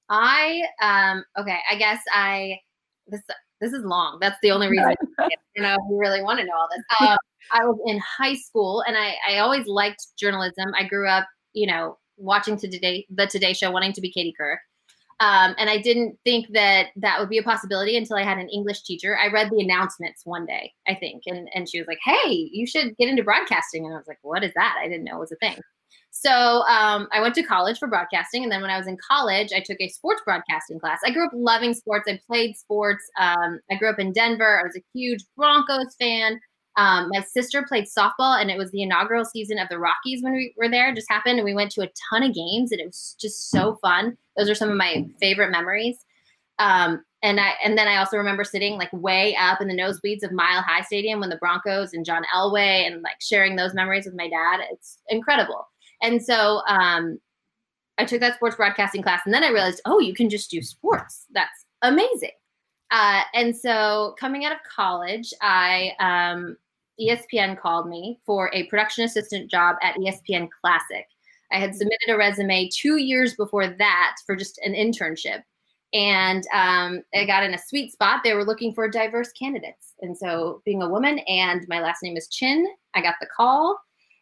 I 0.10 0.64
um 0.82 1.24
okay, 1.40 1.60
I 1.70 1.76
guess 1.76 2.00
I 2.12 2.58
this 3.08 3.22
this 3.62 3.74
is 3.74 3.84
long. 3.84 4.18
That's 4.22 4.38
the 4.42 4.52
only 4.52 4.68
reason 4.68 4.96
you 5.56 5.62
know 5.62 5.76
you 5.90 5.98
really 6.00 6.22
want 6.22 6.40
to 6.40 6.46
know 6.46 6.54
all 6.54 6.70
this. 6.76 6.84
Um, 7.02 7.18
I 7.52 7.66
was 7.66 7.80
in 7.86 8.00
high 8.00 8.36
school 8.36 8.84
and 8.88 8.98
I 8.98 9.16
I 9.28 9.40
always 9.40 9.68
liked 9.68 10.08
journalism. 10.18 10.74
I 10.78 10.88
grew 10.88 11.08
up, 11.08 11.28
you 11.54 11.68
know, 11.68 11.98
watching 12.18 12.58
today 12.58 13.06
the 13.10 13.28
Today 13.28 13.54
Show, 13.54 13.72
wanting 13.72 13.94
to 13.94 14.02
be 14.02 14.12
Katie 14.12 14.36
Couric. 14.40 14.58
Um, 15.22 15.54
and 15.58 15.70
I 15.70 15.78
didn't 15.80 16.18
think 16.24 16.48
that 16.54 16.88
that 16.96 17.20
would 17.20 17.28
be 17.28 17.40
a 17.40 17.44
possibility 17.44 17.98
until 17.98 18.16
I 18.16 18.24
had 18.24 18.38
an 18.38 18.48
English 18.48 18.84
teacher. 18.84 19.18
I 19.18 19.28
read 19.28 19.50
the 19.50 19.60
announcements 19.60 20.22
one 20.24 20.46
day, 20.46 20.72
I 20.88 20.96
think, 20.96 21.24
and, 21.26 21.50
and 21.54 21.68
she 21.68 21.78
was 21.78 21.88
like, 21.88 22.00
Hey, 22.06 22.50
you 22.54 22.66
should 22.66 22.96
get 22.98 23.10
into 23.10 23.24
broadcasting. 23.24 23.86
And 23.86 23.94
I 23.94 23.98
was 23.98 24.08
like, 24.08 24.20
What 24.22 24.46
is 24.46 24.54
that? 24.56 24.78
I 24.82 24.88
didn't 24.88 25.04
know 25.04 25.18
it 25.18 25.20
was 25.20 25.34
a 25.34 25.36
thing. 25.36 25.60
So 26.22 26.64
um, 26.68 27.08
I 27.14 27.22
went 27.22 27.34
to 27.36 27.44
college 27.44 27.80
for 27.80 27.88
broadcasting. 27.88 28.44
And 28.44 28.52
then 28.52 28.62
when 28.62 28.70
I 28.70 28.78
was 28.78 28.88
in 28.88 28.98
college, 28.98 29.54
I 29.56 29.62
took 29.62 29.78
a 29.80 29.88
sports 29.88 30.22
broadcasting 30.26 30.78
class. 30.78 31.00
I 31.06 31.12
grew 31.12 31.26
up 31.26 31.32
loving 31.34 31.74
sports. 31.74 32.10
I 32.10 32.20
played 32.28 32.58
sports. 32.58 33.10
Um, 33.18 33.62
I 33.72 33.76
grew 33.76 33.90
up 33.90 34.00
in 34.00 34.12
Denver. 34.12 34.60
I 34.60 34.64
was 34.64 34.76
a 34.76 34.84
huge 34.94 35.24
Broncos 35.38 35.96
fan. 35.98 36.42
Um, 36.76 37.08
my 37.10 37.22
sister 37.22 37.66
played 37.66 37.86
softball, 37.86 38.40
and 38.40 38.52
it 38.52 38.58
was 38.58 38.70
the 38.72 38.84
inaugural 38.84 39.24
season 39.24 39.60
of 39.60 39.70
the 39.70 39.80
Rockies 39.80 40.22
when 40.22 40.34
we 40.34 40.54
were 40.58 40.70
there. 40.70 40.90
It 40.90 40.96
just 40.96 41.10
happened, 41.10 41.40
and 41.40 41.46
we 41.46 41.54
went 41.54 41.72
to 41.72 41.82
a 41.82 41.90
ton 42.10 42.24
of 42.24 42.36
games, 42.36 42.74
and 42.74 42.82
it 42.82 42.86
was 42.88 43.16
just 43.20 43.50
so 43.50 43.78
fun. 43.82 44.18
Those 44.38 44.50
are 44.50 44.56
some 44.56 44.70
of 44.70 44.78
my 44.78 45.06
favorite 45.22 45.52
memories. 45.52 45.98
Um, 46.58 47.04
and 47.24 47.40
I 47.40 47.54
and 47.64 47.78
then 47.78 47.88
I 47.88 47.98
also 47.98 48.18
remember 48.18 48.44
sitting 48.44 48.78
like 48.78 48.92
way 48.94 49.36
up 49.40 49.62
in 49.62 49.68
the 49.68 49.74
nosebleeds 49.74 50.24
of 50.24 50.32
Mile 50.32 50.62
High 50.62 50.82
Stadium 50.82 51.20
when 51.20 51.30
the 51.30 51.38
Broncos 51.38 51.94
and 51.94 52.06
John 52.06 52.24
Elway 52.34 52.88
and 52.88 53.02
like 53.02 53.22
sharing 53.22 53.56
those 53.56 53.74
memories 53.74 54.06
with 54.06 54.16
my 54.16 54.30
dad. 54.30 54.62
It's 54.72 55.00
incredible. 55.10 55.68
And 56.02 56.24
so 56.24 56.62
um, 56.68 57.20
I 57.98 58.06
took 58.06 58.22
that 58.22 58.36
sports 58.36 58.56
broadcasting 58.56 59.04
class, 59.04 59.22
and 59.26 59.34
then 59.34 59.44
I 59.44 59.50
realized, 59.50 59.82
oh, 59.86 60.00
you 60.00 60.14
can 60.14 60.30
just 60.30 60.50
do 60.50 60.62
sports. 60.62 61.26
That's 61.32 61.66
amazing. 61.82 62.32
Uh, 62.92 63.22
and 63.34 63.56
so 63.56 64.16
coming 64.20 64.46
out 64.46 64.52
of 64.52 64.58
college, 64.64 65.34
I 65.42 65.92
um, 66.00 66.58
ESPN 67.00 67.60
called 67.60 67.88
me 67.88 68.20
for 68.26 68.50
a 68.54 68.68
production 68.68 69.04
assistant 69.04 69.50
job 69.50 69.76
at 69.82 69.96
ESPN 69.96 70.50
Classic. 70.62 71.06
I 71.52 71.58
had 71.58 71.76
submitted 71.76 72.10
a 72.10 72.18
resume 72.18 72.70
two 72.70 72.98
years 72.98 73.36
before 73.36 73.68
that 73.68 74.16
for 74.26 74.36
just 74.36 74.60
an 74.64 74.74
internship. 74.74 75.44
And 75.94 76.44
um, 76.54 77.02
I 77.16 77.26
got 77.26 77.44
in 77.44 77.56
a 77.56 77.60
sweet 77.60 77.92
spot. 77.92 78.22
They 78.24 78.34
were 78.34 78.46
looking 78.46 78.74
for 78.74 78.88
diverse 78.88 79.32
candidates. 79.32 79.94
And 80.02 80.16
so, 80.16 80.62
being 80.64 80.84
a 80.84 80.90
woman 80.90 81.20
and 81.28 81.66
my 81.68 81.82
last 81.82 82.04
name 82.04 82.16
is 82.16 82.28
Chin, 82.28 82.68
I 82.94 83.02
got 83.02 83.16
the 83.20 83.28
call 83.36 83.80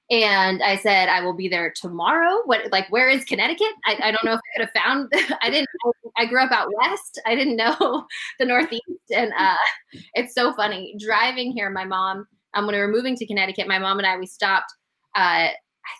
and 0.10 0.64
I 0.64 0.78
said, 0.78 1.10
I 1.10 1.22
will 1.22 1.34
be 1.34 1.50
there 1.50 1.74
tomorrow. 1.76 2.42
What, 2.46 2.72
like, 2.72 2.90
where 2.90 3.10
is 3.10 3.26
Connecticut? 3.26 3.74
I, 3.86 3.98
I 4.04 4.12
don't 4.12 4.24
know 4.24 4.34
if 4.34 4.40
I 4.40 4.58
could 4.58 4.66
have 4.66 4.84
found, 4.84 5.12
I 5.42 5.50
didn't, 5.50 5.68
I 6.18 6.26
grew 6.26 6.42
up 6.42 6.52
out 6.52 6.70
West. 6.82 7.22
I 7.26 7.36
didn't 7.36 7.58
know 7.58 8.06
the 8.40 8.46
Northeast. 8.46 8.84
And 9.14 9.34
uh, 9.38 9.56
it's 10.14 10.34
so 10.34 10.54
funny 10.54 10.96
driving 10.98 11.52
here. 11.52 11.70
My 11.70 11.84
mom, 11.84 12.26
um, 12.54 12.66
when 12.66 12.76
we 12.76 12.82
were 12.82 12.88
moving 12.88 13.18
to 13.18 13.26
Connecticut, 13.26 13.68
my 13.68 13.80
mom 13.80 13.98
and 13.98 14.08
I, 14.08 14.18
we 14.18 14.26
stopped, 14.26 14.72
uh, 15.16 15.50
I 15.50 15.56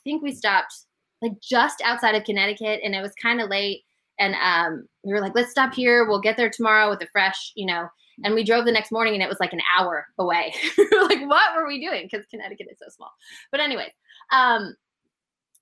think 0.06 0.24
we 0.24 0.34
stopped 0.34 0.74
like 1.22 1.34
just 1.42 1.82
outside 1.84 2.16
of 2.16 2.24
Connecticut 2.24 2.80
and 2.84 2.96
it 2.96 3.02
was 3.02 3.14
kind 3.22 3.42
of 3.42 3.50
late. 3.50 3.82
And 4.20 4.36
um, 4.36 4.88
we 5.04 5.14
were 5.14 5.22
like, 5.22 5.36
let's 5.36 5.52
stop 5.52 5.74
here. 5.74 6.08
We'll 6.08 6.22
get 6.22 6.38
there 6.38 6.50
tomorrow 6.50 6.90
with 6.90 7.02
a 7.02 7.08
fresh, 7.12 7.52
you 7.56 7.66
know, 7.66 7.88
and 8.24 8.34
we 8.34 8.44
drove 8.44 8.66
the 8.66 8.72
next 8.72 8.92
morning 8.92 9.14
and 9.14 9.24
it 9.24 9.30
was 9.30 9.40
like 9.40 9.54
an 9.54 9.62
hour 9.78 10.08
away. 10.18 10.54
like, 10.78 11.22
what 11.28 11.56
were 11.56 11.68
we 11.68 11.80
doing? 11.80 12.08
Because 12.10 12.26
Connecticut 12.28 12.68
is 12.72 12.80
so 12.80 12.90
small. 12.90 13.12
But 13.52 13.60
anyway, 13.60 13.94
um, 14.32 14.76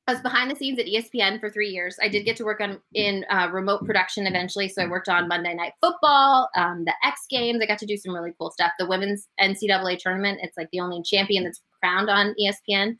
I 0.07 0.13
was 0.13 0.21
behind 0.21 0.51
the 0.51 0.55
scenes 0.55 0.77
at 0.77 0.85
ESPN 0.85 1.39
for 1.39 1.49
three 1.49 1.69
years. 1.69 1.97
I 1.99 2.07
did 2.07 2.25
get 2.25 2.37
to 2.37 2.45
work 2.45 2.61
on 2.61 2.79
in 2.93 3.25
uh, 3.31 3.49
remote 3.51 3.85
production 3.85 4.27
eventually. 4.27 4.69
So 4.69 4.83
I 4.83 4.87
worked 4.87 5.09
on 5.09 5.27
Monday 5.27 5.55
Night 5.55 5.73
Football, 5.81 6.47
um, 6.55 6.85
the 6.85 6.93
X 7.03 7.21
Games. 7.27 7.59
I 7.61 7.65
got 7.65 7.79
to 7.79 7.87
do 7.87 7.97
some 7.97 8.13
really 8.13 8.33
cool 8.37 8.51
stuff. 8.51 8.71
The 8.77 8.85
women's 8.85 9.27
NCAA 9.41 9.97
tournament. 9.97 10.41
It's 10.43 10.57
like 10.57 10.69
the 10.71 10.79
only 10.79 11.01
champion 11.01 11.43
that's 11.43 11.61
crowned 11.81 12.09
on 12.09 12.35
ESPN. 12.39 12.97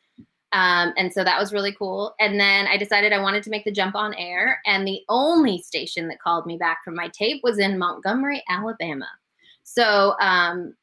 Um, 0.51 0.93
and 0.97 1.13
so 1.13 1.23
that 1.23 1.39
was 1.39 1.53
really 1.53 1.75
cool. 1.77 2.15
And 2.19 2.39
then 2.39 2.65
I 2.65 2.77
decided 2.77 3.13
I 3.13 3.21
wanted 3.21 3.43
to 3.43 3.49
make 3.51 3.65
the 3.65 3.71
jump 3.71 3.93
on 3.93 4.15
air. 4.15 4.61
And 4.65 4.87
the 4.87 5.01
only 5.07 5.61
station 5.61 6.07
that 6.07 6.21
called 6.21 6.47
me 6.47 6.57
back 6.57 6.79
from 6.83 6.95
my 6.95 7.09
tape 7.09 7.41
was 7.43 7.59
in 7.59 7.77
Montgomery, 7.77 8.41
Alabama. 8.49 9.07
So 9.65 10.15
um, 10.21 10.75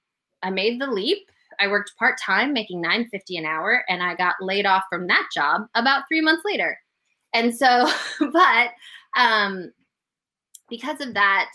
I 0.43 0.51
made 0.51 0.81
the 0.81 0.87
leap. 0.87 1.31
I 1.61 1.69
worked 1.69 1.97
part 1.99 2.19
time, 2.21 2.53
making 2.53 2.81
nine 2.81 3.09
fifty 3.11 3.37
an 3.39 3.47
hour, 3.47 3.85
and 3.89 4.03
I 4.03 4.15
got 4.17 4.35
laid 4.41 4.67
off 4.67 4.83
from 4.91 5.07
that 5.07 5.29
job 5.35 5.63
about 5.75 6.05
three 6.09 6.21
months 6.21 6.43
later. 6.45 6.79
And 7.33 7.57
so, 7.57 7.89
but 8.33 8.71
um, 9.17 9.73
because 10.69 11.01
of 11.01 11.15
that 11.15 11.51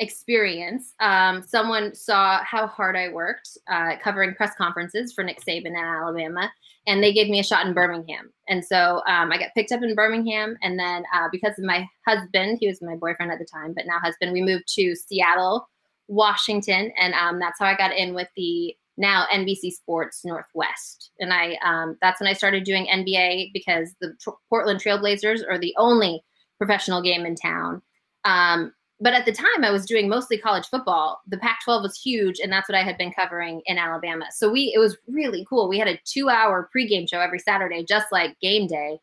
experience, 0.00 0.94
um, 1.00 1.42
someone 1.42 1.94
saw 1.94 2.44
how 2.44 2.66
hard 2.66 2.96
I 2.96 3.08
worked 3.08 3.56
uh, 3.68 3.96
covering 4.02 4.34
press 4.34 4.54
conferences 4.56 5.12
for 5.12 5.24
Nick 5.24 5.40
Saban 5.40 5.66
in 5.66 5.76
Alabama, 5.76 6.52
and 6.86 7.02
they 7.02 7.12
gave 7.12 7.28
me 7.28 7.40
a 7.40 7.44
shot 7.44 7.66
in 7.66 7.72
Birmingham. 7.72 8.30
And 8.48 8.64
so 8.64 9.02
um, 9.08 9.32
I 9.32 9.38
got 9.38 9.54
picked 9.54 9.72
up 9.72 9.82
in 9.82 9.94
Birmingham, 9.94 10.56
and 10.62 10.78
then 10.78 11.04
uh, 11.14 11.28
because 11.32 11.58
of 11.58 11.64
my 11.64 11.88
husband, 12.06 12.58
he 12.60 12.68
was 12.68 12.82
my 12.82 12.96
boyfriend 12.96 13.32
at 13.32 13.38
the 13.38 13.46
time, 13.46 13.72
but 13.74 13.86
now 13.86 13.98
husband, 14.00 14.32
we 14.32 14.42
moved 14.42 14.68
to 14.74 14.94
Seattle 14.94 15.66
Washington, 16.08 16.92
and 17.00 17.14
um, 17.14 17.38
that's 17.38 17.58
how 17.58 17.66
I 17.66 17.76
got 17.76 17.96
in 17.96 18.14
with 18.14 18.28
the 18.36 18.74
now 18.96 19.26
NBC 19.32 19.70
Sports 19.72 20.24
Northwest. 20.24 21.12
And 21.20 21.32
I 21.32 21.56
um, 21.64 21.96
that's 22.02 22.20
when 22.20 22.28
I 22.28 22.32
started 22.32 22.64
doing 22.64 22.86
NBA 22.86 23.52
because 23.52 23.94
the 24.00 24.14
Portland 24.48 24.80
Trailblazers 24.80 25.40
are 25.48 25.58
the 25.58 25.74
only 25.78 26.22
professional 26.58 27.02
game 27.02 27.24
in 27.24 27.36
town. 27.36 27.80
Um, 28.24 28.72
but 29.00 29.14
at 29.14 29.24
the 29.24 29.32
time, 29.32 29.62
I 29.62 29.70
was 29.70 29.86
doing 29.86 30.08
mostly 30.08 30.38
college 30.38 30.66
football. 30.66 31.20
The 31.28 31.38
Pac-12 31.38 31.82
was 31.82 32.00
huge, 32.00 32.40
and 32.40 32.52
that's 32.52 32.68
what 32.68 32.76
I 32.76 32.82
had 32.82 32.98
been 32.98 33.12
covering 33.12 33.62
in 33.66 33.78
Alabama. 33.78 34.26
So 34.32 34.50
we 34.50 34.72
it 34.74 34.78
was 34.78 34.96
really 35.06 35.46
cool. 35.48 35.68
We 35.68 35.78
had 35.78 35.88
a 35.88 36.00
two-hour 36.04 36.68
pregame 36.76 37.08
show 37.08 37.20
every 37.20 37.38
Saturday, 37.38 37.84
just 37.84 38.06
like 38.10 38.38
game 38.40 38.66
day, 38.66 38.98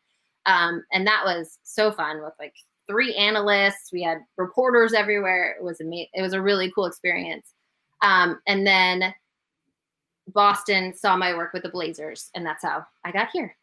um, 0.46 0.84
and 0.92 1.08
that 1.08 1.24
was 1.24 1.60
so 1.64 1.92
fun 1.92 2.22
with 2.22 2.34
like 2.40 2.54
three 2.88 3.14
analysts. 3.16 3.92
We 3.92 4.02
had 4.04 4.20
reporters 4.38 4.94
everywhere. 4.94 5.56
It 5.60 5.64
was 5.64 5.82
amazing. 5.82 6.08
It 6.14 6.22
was 6.22 6.34
a 6.34 6.42
really 6.42 6.72
cool 6.72 6.86
experience. 6.86 7.54
Um, 8.02 8.40
and 8.48 8.66
then 8.66 9.14
Boston 10.28 10.94
saw 10.94 11.16
my 11.16 11.36
work 11.36 11.54
with 11.54 11.64
the 11.64 11.70
Blazers, 11.70 12.30
and 12.36 12.46
that's 12.46 12.64
how 12.64 12.86
I 13.04 13.12
got 13.12 13.30
here. 13.32 13.56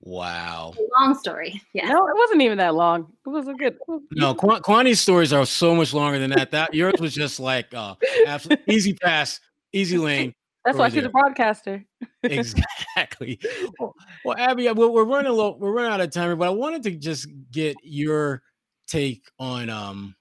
Wow. 0.00 0.72
long 1.00 1.16
story. 1.16 1.60
Yeah. 1.72 1.88
No, 1.88 2.06
it 2.06 2.14
wasn't 2.16 2.42
even 2.42 2.58
that 2.58 2.76
long. 2.76 3.12
It 3.26 3.28
was 3.28 3.48
a 3.48 3.54
good. 3.54 3.76
No, 4.12 4.34
Qu- 4.34 4.60
Kwani's 4.60 5.00
stories 5.00 5.32
are 5.32 5.44
so 5.44 5.74
much 5.74 5.92
longer 5.92 6.20
than 6.20 6.30
that. 6.30 6.52
That 6.52 6.72
yours 6.74 6.94
was 7.00 7.12
just 7.12 7.40
like 7.40 7.74
uh, 7.74 7.96
absolute 8.26 8.60
easy 8.68 8.94
pass, 8.94 9.40
easy 9.72 9.98
lane. 9.98 10.32
That's 10.66 10.78
why 10.78 10.88
she's 10.88 11.04
a 11.04 11.08
broadcaster. 11.08 11.84
exactly. 12.24 13.38
Well, 13.78 13.94
well, 14.24 14.36
Abby, 14.36 14.68
we're, 14.72 14.88
we're 14.88 15.04
running 15.04 15.30
low. 15.30 15.56
We're 15.56 15.70
running 15.70 15.92
out 15.92 16.00
of 16.00 16.10
time, 16.10 16.36
but 16.36 16.46
I 16.46 16.50
wanted 16.50 16.82
to 16.82 16.90
just 16.90 17.28
get 17.52 17.76
your 17.84 18.42
take 18.88 19.22
on 19.38 19.70
um 19.70 20.16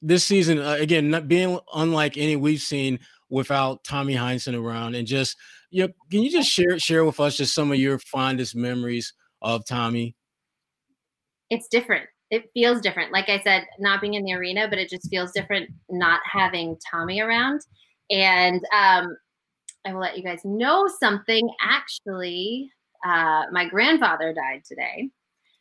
this 0.00 0.24
season. 0.24 0.58
Uh, 0.58 0.76
again, 0.80 1.10
not 1.10 1.28
being 1.28 1.58
unlike 1.74 2.16
any 2.16 2.36
we've 2.36 2.62
seen 2.62 3.00
without 3.28 3.84
Tommy 3.84 4.14
Heinsohn 4.14 4.58
around, 4.58 4.94
and 4.94 5.06
just 5.06 5.36
you 5.70 5.86
know, 5.86 5.92
can 6.10 6.22
you 6.22 6.30
just 6.30 6.48
share 6.48 6.78
share 6.78 7.04
with 7.04 7.20
us 7.20 7.36
just 7.36 7.54
some 7.54 7.70
of 7.70 7.78
your 7.78 7.98
fondest 7.98 8.56
memories 8.56 9.12
of 9.42 9.66
Tommy? 9.66 10.16
It's 11.50 11.68
different. 11.68 12.06
It 12.30 12.44
feels 12.54 12.80
different. 12.80 13.12
Like 13.12 13.28
I 13.28 13.40
said, 13.40 13.66
not 13.78 14.00
being 14.00 14.14
in 14.14 14.24
the 14.24 14.32
arena, 14.32 14.68
but 14.70 14.78
it 14.78 14.88
just 14.88 15.10
feels 15.10 15.32
different 15.32 15.68
not 15.90 16.20
having 16.24 16.78
Tommy 16.90 17.20
around. 17.20 17.60
And 18.10 18.62
um, 18.74 19.14
I 19.86 19.92
will 19.92 20.00
let 20.00 20.16
you 20.16 20.22
guys 20.22 20.40
know 20.44 20.88
something. 21.00 21.48
Actually, 21.60 22.70
uh, 23.04 23.44
my 23.50 23.68
grandfather 23.68 24.32
died 24.32 24.62
today. 24.66 25.10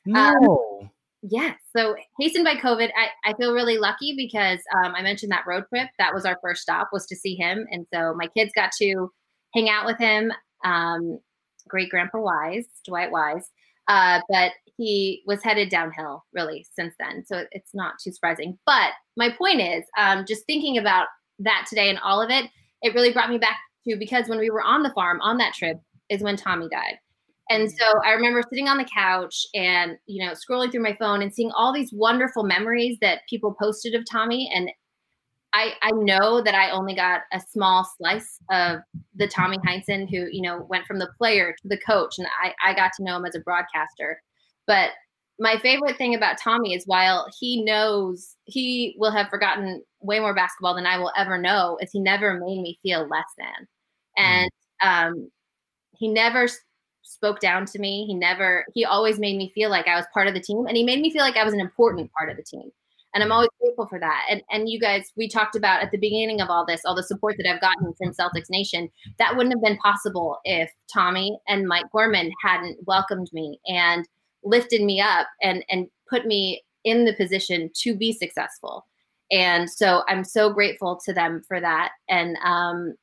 Um, 0.07 0.13
no. 0.41 0.79
Um, 0.81 0.89
yes. 1.21 1.57
So 1.75 1.95
hastened 2.19 2.45
by 2.45 2.55
COVID. 2.55 2.89
I, 2.95 3.29
I 3.29 3.33
feel 3.33 3.53
really 3.53 3.77
lucky 3.77 4.13
because 4.15 4.59
um, 4.75 4.93
I 4.95 5.01
mentioned 5.01 5.31
that 5.31 5.45
road 5.47 5.65
trip. 5.69 5.89
That 5.97 6.13
was 6.13 6.25
our 6.25 6.37
first 6.41 6.61
stop 6.61 6.89
was 6.91 7.05
to 7.07 7.15
see 7.15 7.35
him. 7.35 7.65
And 7.71 7.85
so 7.93 8.13
my 8.15 8.27
kids 8.35 8.51
got 8.55 8.71
to 8.79 9.11
hang 9.53 9.69
out 9.69 9.85
with 9.85 9.97
him. 9.97 10.31
Um, 10.63 11.19
great 11.67 11.89
grandpa 11.89 12.19
Wise, 12.19 12.65
Dwight 12.85 13.11
Wise. 13.11 13.49
Uh, 13.87 14.21
but 14.29 14.51
he 14.77 15.23
was 15.25 15.43
headed 15.43 15.69
downhill 15.69 16.23
really 16.33 16.65
since 16.73 16.93
then. 16.99 17.23
So 17.25 17.45
it's 17.51 17.71
not 17.73 17.95
too 18.03 18.11
surprising. 18.11 18.57
But 18.65 18.91
my 19.17 19.29
point 19.29 19.61
is, 19.61 19.83
um, 19.97 20.25
just 20.27 20.45
thinking 20.45 20.77
about 20.77 21.07
that 21.39 21.65
today 21.67 21.89
and 21.89 21.99
all 21.99 22.21
of 22.21 22.29
it, 22.29 22.45
it 22.81 22.93
really 22.93 23.11
brought 23.11 23.29
me 23.29 23.37
back 23.37 23.57
to 23.87 23.95
because 23.97 24.27
when 24.27 24.39
we 24.39 24.49
were 24.49 24.61
on 24.61 24.83
the 24.83 24.91
farm 24.91 25.19
on 25.21 25.37
that 25.37 25.53
trip 25.53 25.77
is 26.09 26.21
when 26.21 26.37
Tommy 26.37 26.67
died. 26.69 26.99
And 27.49 27.69
so 27.69 27.99
I 28.05 28.11
remember 28.11 28.43
sitting 28.49 28.69
on 28.69 28.77
the 28.77 28.85
couch 28.85 29.45
and, 29.53 29.97
you 30.05 30.25
know, 30.25 30.33
scrolling 30.33 30.71
through 30.71 30.83
my 30.83 30.95
phone 30.97 31.21
and 31.21 31.33
seeing 31.33 31.51
all 31.51 31.73
these 31.73 31.91
wonderful 31.91 32.43
memories 32.43 32.97
that 33.01 33.21
people 33.29 33.55
posted 33.59 33.93
of 33.93 34.05
Tommy. 34.09 34.49
And 34.53 34.71
I, 35.51 35.73
I 35.81 35.91
know 35.91 36.41
that 36.41 36.55
I 36.55 36.69
only 36.71 36.95
got 36.95 37.21
a 37.33 37.41
small 37.41 37.85
slice 37.97 38.39
of 38.49 38.79
the 39.15 39.27
Tommy 39.27 39.57
Heinsohn 39.57 40.09
who, 40.09 40.27
you 40.31 40.41
know, 40.41 40.65
went 40.69 40.85
from 40.85 40.99
the 40.99 41.09
player 41.17 41.53
to 41.61 41.67
the 41.67 41.77
coach. 41.77 42.19
And 42.19 42.27
I, 42.41 42.53
I 42.65 42.73
got 42.73 42.91
to 42.95 43.03
know 43.03 43.17
him 43.17 43.25
as 43.25 43.35
a 43.35 43.41
broadcaster. 43.41 44.21
But 44.65 44.91
my 45.37 45.57
favorite 45.57 45.97
thing 45.97 46.15
about 46.15 46.37
Tommy 46.37 46.73
is 46.73 46.85
while 46.85 47.27
he 47.37 47.65
knows 47.65 48.37
he 48.45 48.95
will 48.97 49.11
have 49.11 49.27
forgotten 49.27 49.83
way 49.99 50.19
more 50.19 50.35
basketball 50.35 50.75
than 50.75 50.85
I 50.85 50.99
will 50.99 51.11
ever 51.17 51.37
know, 51.37 51.77
is 51.81 51.91
he 51.91 51.99
never 51.99 52.35
made 52.35 52.61
me 52.61 52.79
feel 52.81 53.07
less 53.09 53.25
than. 53.37 53.67
And 54.17 54.51
um, 54.83 55.29
he 55.91 56.07
never 56.07 56.47
spoke 57.03 57.39
down 57.39 57.65
to 57.65 57.79
me. 57.79 58.05
He 58.05 58.13
never, 58.13 58.65
he 58.73 58.85
always 58.85 59.19
made 59.19 59.37
me 59.37 59.51
feel 59.53 59.69
like 59.69 59.87
I 59.87 59.95
was 59.95 60.05
part 60.13 60.27
of 60.27 60.33
the 60.33 60.41
team 60.41 60.65
and 60.67 60.77
he 60.77 60.83
made 60.83 61.01
me 61.01 61.11
feel 61.11 61.21
like 61.21 61.37
I 61.37 61.43
was 61.43 61.53
an 61.53 61.59
important 61.59 62.11
part 62.17 62.29
of 62.29 62.37
the 62.37 62.43
team. 62.43 62.71
And 63.13 63.21
I'm 63.21 63.31
always 63.31 63.49
grateful 63.59 63.87
for 63.87 63.99
that. 63.99 64.25
And 64.29 64.41
and 64.51 64.69
you 64.69 64.79
guys, 64.79 65.11
we 65.17 65.27
talked 65.27 65.57
about 65.57 65.83
at 65.83 65.91
the 65.91 65.97
beginning 65.97 66.39
of 66.39 66.49
all 66.49 66.65
this, 66.65 66.81
all 66.85 66.95
the 66.95 67.03
support 67.03 67.35
that 67.37 67.51
I've 67.51 67.59
gotten 67.59 67.93
from 67.97 68.13
Celtics 68.13 68.49
Nation. 68.49 68.89
That 69.19 69.35
wouldn't 69.35 69.53
have 69.53 69.61
been 69.61 69.77
possible 69.79 70.39
if 70.45 70.71
Tommy 70.91 71.37
and 71.45 71.67
Mike 71.67 71.91
Gorman 71.91 72.31
hadn't 72.41 72.77
welcomed 72.87 73.29
me 73.33 73.59
and 73.67 74.07
lifted 74.45 74.81
me 74.81 75.01
up 75.01 75.27
and 75.41 75.65
and 75.69 75.87
put 76.09 76.25
me 76.25 76.63
in 76.85 77.03
the 77.03 77.13
position 77.13 77.69
to 77.81 77.95
be 77.95 78.13
successful. 78.13 78.85
And 79.29 79.69
so 79.69 80.03
I'm 80.07 80.23
so 80.23 80.51
grateful 80.51 80.99
to 81.05 81.13
them 81.13 81.43
for 81.47 81.59
that. 81.59 81.91
And 82.09 82.37
um, 82.43 82.95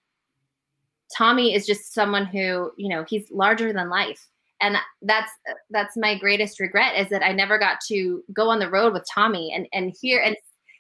Tommy 1.17 1.55
is 1.55 1.67
just 1.67 1.95
someone 1.95 2.27
who, 2.27 2.71
you 2.77 2.89
know, 2.89 3.05
he's 3.09 3.31
larger 3.31 3.73
than 3.73 3.89
life. 3.89 4.29
And 4.61 4.77
that's 5.03 5.31
that's 5.71 5.97
my 5.97 6.19
greatest 6.19 6.59
regret 6.59 6.99
is 6.99 7.09
that 7.11 7.23
I 7.23 7.33
never 7.33 7.59
got 7.59 7.79
to 7.89 8.25
go 8.33 8.51
on 8.51 8.59
the 8.59 8.71
road 8.71 8.93
with 8.93 9.07
Tommy 9.13 9.53
and 9.55 9.69
and 9.73 9.95
hear 10.01 10.21
and 10.21 10.37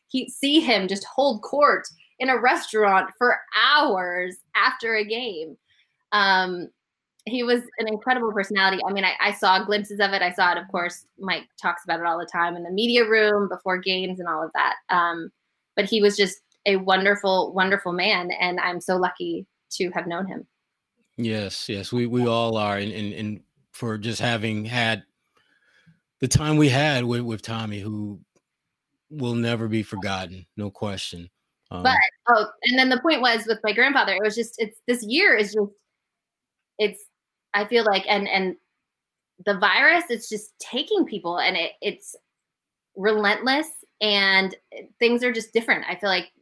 he 0.08 0.28
see 0.28 0.60
him 0.60 0.88
just 0.88 1.04
hold 1.04 1.42
court 1.42 1.86
in 2.18 2.28
a 2.28 2.40
restaurant 2.40 3.10
for 3.16 3.38
hours 3.56 4.36
after 4.56 4.96
a 4.96 5.04
game. 5.04 5.56
Um, 6.12 6.68
he 7.26 7.42
was 7.42 7.60
an 7.78 7.86
incredible 7.86 8.32
personality. 8.32 8.80
I 8.88 8.92
mean, 8.92 9.04
I, 9.04 9.12
I, 9.20 9.32
saw 9.34 9.62
glimpses 9.62 10.00
of 10.00 10.12
it. 10.12 10.22
I 10.22 10.32
saw 10.32 10.52
it, 10.52 10.58
of 10.58 10.66
course. 10.68 11.04
Mike 11.18 11.44
talks 11.60 11.84
about 11.84 12.00
it 12.00 12.06
all 12.06 12.18
the 12.18 12.24
time 12.24 12.56
in 12.56 12.62
the 12.62 12.70
media 12.70 13.06
room 13.06 13.48
before 13.50 13.76
games 13.76 14.18
and 14.18 14.26
all 14.26 14.42
of 14.42 14.50
that. 14.54 14.76
Um, 14.88 15.30
but 15.76 15.84
he 15.84 16.00
was 16.00 16.16
just 16.16 16.38
a 16.64 16.76
wonderful, 16.76 17.52
wonderful 17.52 17.92
man, 17.92 18.30
and 18.40 18.58
I'm 18.58 18.80
so 18.80 18.96
lucky 18.96 19.46
to 19.72 19.90
have 19.90 20.06
known 20.06 20.26
him. 20.26 20.46
Yes, 21.16 21.68
yes, 21.68 21.92
we 21.92 22.06
we 22.06 22.26
all 22.26 22.56
are, 22.56 22.76
and 22.76 22.92
and, 22.92 23.12
and 23.12 23.40
for 23.72 23.98
just 23.98 24.20
having 24.20 24.64
had 24.64 25.02
the 26.20 26.28
time 26.28 26.56
we 26.56 26.68
had 26.68 27.04
with 27.04 27.22
with 27.22 27.42
Tommy, 27.42 27.80
who 27.80 28.20
will 29.10 29.34
never 29.34 29.68
be 29.68 29.82
forgotten, 29.82 30.46
no 30.56 30.70
question. 30.70 31.28
Um, 31.70 31.82
but 31.82 31.96
oh, 32.28 32.46
and 32.64 32.78
then 32.78 32.88
the 32.88 33.00
point 33.00 33.20
was 33.20 33.46
with 33.46 33.58
my 33.62 33.72
grandfather, 33.72 34.14
it 34.14 34.22
was 34.22 34.34
just 34.34 34.54
it's 34.58 34.80
this 34.86 35.02
year 35.02 35.36
is 35.36 35.52
just 35.52 35.72
it's 36.78 37.04
I 37.54 37.64
feel 37.66 37.84
like 37.84 38.04
and 38.08 38.28
and 38.28 38.56
the 39.44 39.58
virus 39.58 40.04
it's 40.08 40.28
just 40.28 40.52
taking 40.58 41.04
people 41.04 41.38
and 41.38 41.56
it, 41.56 41.72
it's 41.80 42.16
relentless 42.96 43.68
and 44.00 44.54
things 44.98 45.22
are 45.22 45.32
just 45.32 45.52
different. 45.52 45.84
I 45.88 45.96
feel 45.96 46.10
like 46.10 46.32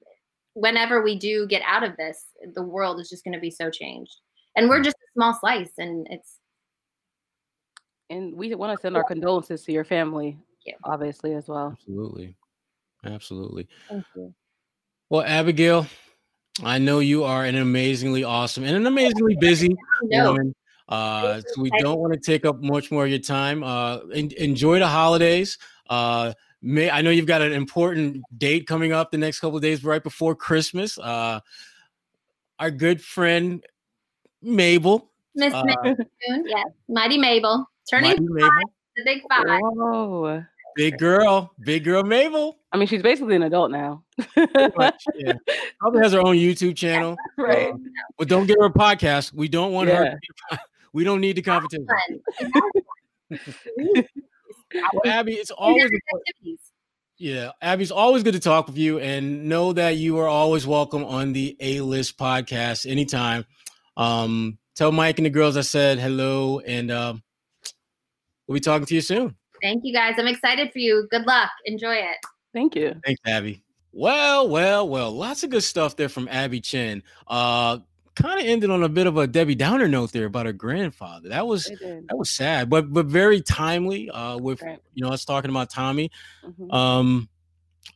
whenever 0.56 1.02
we 1.02 1.16
do 1.16 1.46
get 1.46 1.62
out 1.66 1.84
of 1.84 1.96
this, 1.98 2.24
the 2.54 2.62
world 2.62 2.98
is 2.98 3.10
just 3.10 3.22
going 3.24 3.34
to 3.34 3.40
be 3.40 3.50
so 3.50 3.70
changed. 3.70 4.16
And 4.56 4.68
we're 4.68 4.80
mm. 4.80 4.84
just 4.84 4.96
a 4.96 5.12
small 5.12 5.34
slice, 5.34 5.72
and 5.78 6.06
it's. 6.10 6.38
And 8.08 8.34
we 8.36 8.54
want 8.54 8.76
to 8.76 8.80
send 8.80 8.96
our 8.96 9.04
condolences 9.04 9.64
to 9.64 9.72
your 9.72 9.84
family, 9.84 10.38
obviously, 10.84 11.34
as 11.34 11.48
well. 11.48 11.72
Absolutely. 11.72 12.36
Absolutely. 13.04 13.68
Thank 13.88 14.04
you. 14.14 14.32
Well, 15.10 15.22
Abigail, 15.22 15.86
I 16.62 16.78
know 16.78 17.00
you 17.00 17.24
are 17.24 17.44
an 17.44 17.56
amazingly 17.56 18.22
awesome 18.24 18.64
and 18.64 18.76
an 18.76 18.86
amazingly 18.86 19.36
busy 19.40 19.76
woman. 20.02 20.54
Uh, 20.88 21.40
so 21.40 21.62
we 21.62 21.70
don't 21.80 21.98
want 21.98 22.12
to 22.12 22.20
take 22.20 22.46
up 22.46 22.62
much 22.62 22.92
more 22.92 23.04
of 23.04 23.10
your 23.10 23.18
time. 23.18 23.64
Uh, 23.64 23.98
en- 24.14 24.30
enjoy 24.38 24.78
the 24.78 24.86
holidays. 24.86 25.58
Uh, 25.90 26.32
May 26.62 26.90
I 26.90 27.02
know 27.02 27.10
you've 27.10 27.26
got 27.26 27.42
an 27.42 27.52
important 27.52 28.22
date 28.36 28.66
coming 28.66 28.92
up 28.92 29.10
the 29.10 29.18
next 29.18 29.40
couple 29.40 29.58
days, 29.60 29.84
right 29.84 30.02
before 30.02 30.34
Christmas. 30.34 30.98
Uh, 30.98 31.40
our 32.58 32.70
good 32.70 33.00
friend 33.00 33.64
Mabel, 34.42 35.10
Miss 35.34 35.52
uh, 35.52 35.64
yes, 36.44 36.66
Mighty 36.88 37.18
Mabel, 37.18 37.68
turning 37.90 38.10
Mighty 38.10 38.22
Mabel. 38.22 38.48
Five, 38.48 38.64
the 38.96 39.04
big 39.04 39.22
five. 39.28 39.60
Whoa. 39.60 40.44
Big 40.76 40.98
girl, 40.98 41.54
big 41.60 41.84
girl 41.84 42.02
Mabel. 42.02 42.58
I 42.70 42.76
mean, 42.76 42.86
she's 42.86 43.02
basically 43.02 43.34
an 43.34 43.44
adult 43.44 43.70
now. 43.70 44.04
much, 44.76 45.04
yeah. 45.14 45.32
Probably 45.80 46.02
has 46.02 46.12
her 46.12 46.20
own 46.20 46.36
YouTube 46.36 46.76
channel. 46.76 47.16
right. 47.38 47.72
Uh, 47.72 47.78
but 48.18 48.28
don't 48.28 48.46
give 48.46 48.56
her 48.60 48.66
a 48.66 48.72
podcast. 48.72 49.32
We 49.32 49.48
don't 49.48 49.72
want 49.72 49.88
yeah. 49.88 50.16
her. 50.50 50.58
we 50.92 51.02
don't 51.02 51.22
need 51.22 51.36
the 51.36 51.42
competition. 51.42 51.86
Well, 54.74 55.02
Abby, 55.04 55.34
it's 55.34 55.50
always 55.50 55.90
yeah, 57.18 57.52
Abby's 57.62 57.90
always 57.90 58.22
good 58.22 58.34
to 58.34 58.40
talk 58.40 58.66
with 58.66 58.76
you, 58.76 58.98
and 58.98 59.48
know 59.48 59.72
that 59.72 59.96
you 59.96 60.18
are 60.18 60.28
always 60.28 60.66
welcome 60.66 61.02
on 61.04 61.32
the 61.32 61.56
A 61.60 61.80
List 61.80 62.18
podcast 62.18 62.90
anytime. 62.90 63.46
Um, 63.96 64.58
tell 64.74 64.92
Mike 64.92 65.18
and 65.18 65.24
the 65.24 65.30
girls 65.30 65.56
I 65.56 65.62
said 65.62 65.98
hello, 65.98 66.60
and 66.60 66.90
um, 66.90 67.22
we'll 68.46 68.54
be 68.54 68.60
talking 68.60 68.86
to 68.86 68.94
you 68.94 69.00
soon. 69.00 69.34
Thank 69.62 69.82
you, 69.84 69.94
guys. 69.94 70.16
I'm 70.18 70.26
excited 70.26 70.72
for 70.72 70.78
you. 70.78 71.08
Good 71.10 71.26
luck. 71.26 71.50
Enjoy 71.64 71.94
it. 71.94 72.16
Thank 72.52 72.76
you. 72.76 72.94
Thanks, 73.04 73.20
Abby. 73.24 73.62
Well, 73.92 74.50
well, 74.50 74.86
well, 74.86 75.10
lots 75.10 75.42
of 75.42 75.48
good 75.48 75.62
stuff 75.62 75.96
there 75.96 76.10
from 76.10 76.28
Abby 76.28 76.60
Chin. 76.60 77.02
Uh, 77.26 77.78
kind 78.16 78.40
of 78.40 78.46
ended 78.46 78.70
on 78.70 78.82
a 78.82 78.88
bit 78.88 79.06
of 79.06 79.16
a 79.16 79.26
Debbie 79.26 79.54
Downer 79.54 79.86
note 79.86 80.10
there 80.10 80.26
about 80.26 80.46
her 80.46 80.52
grandfather. 80.52 81.28
That 81.28 81.46
was 81.46 81.64
that 81.66 82.16
was 82.16 82.30
sad, 82.30 82.68
but 82.68 82.92
but 82.92 83.06
very 83.06 83.40
timely. 83.40 84.10
Uh, 84.10 84.38
with 84.38 84.62
right. 84.62 84.80
you 84.94 85.04
know 85.04 85.12
us 85.12 85.24
talking 85.24 85.50
about 85.50 85.70
Tommy. 85.70 86.10
Mm-hmm. 86.44 86.70
Um, 86.70 87.28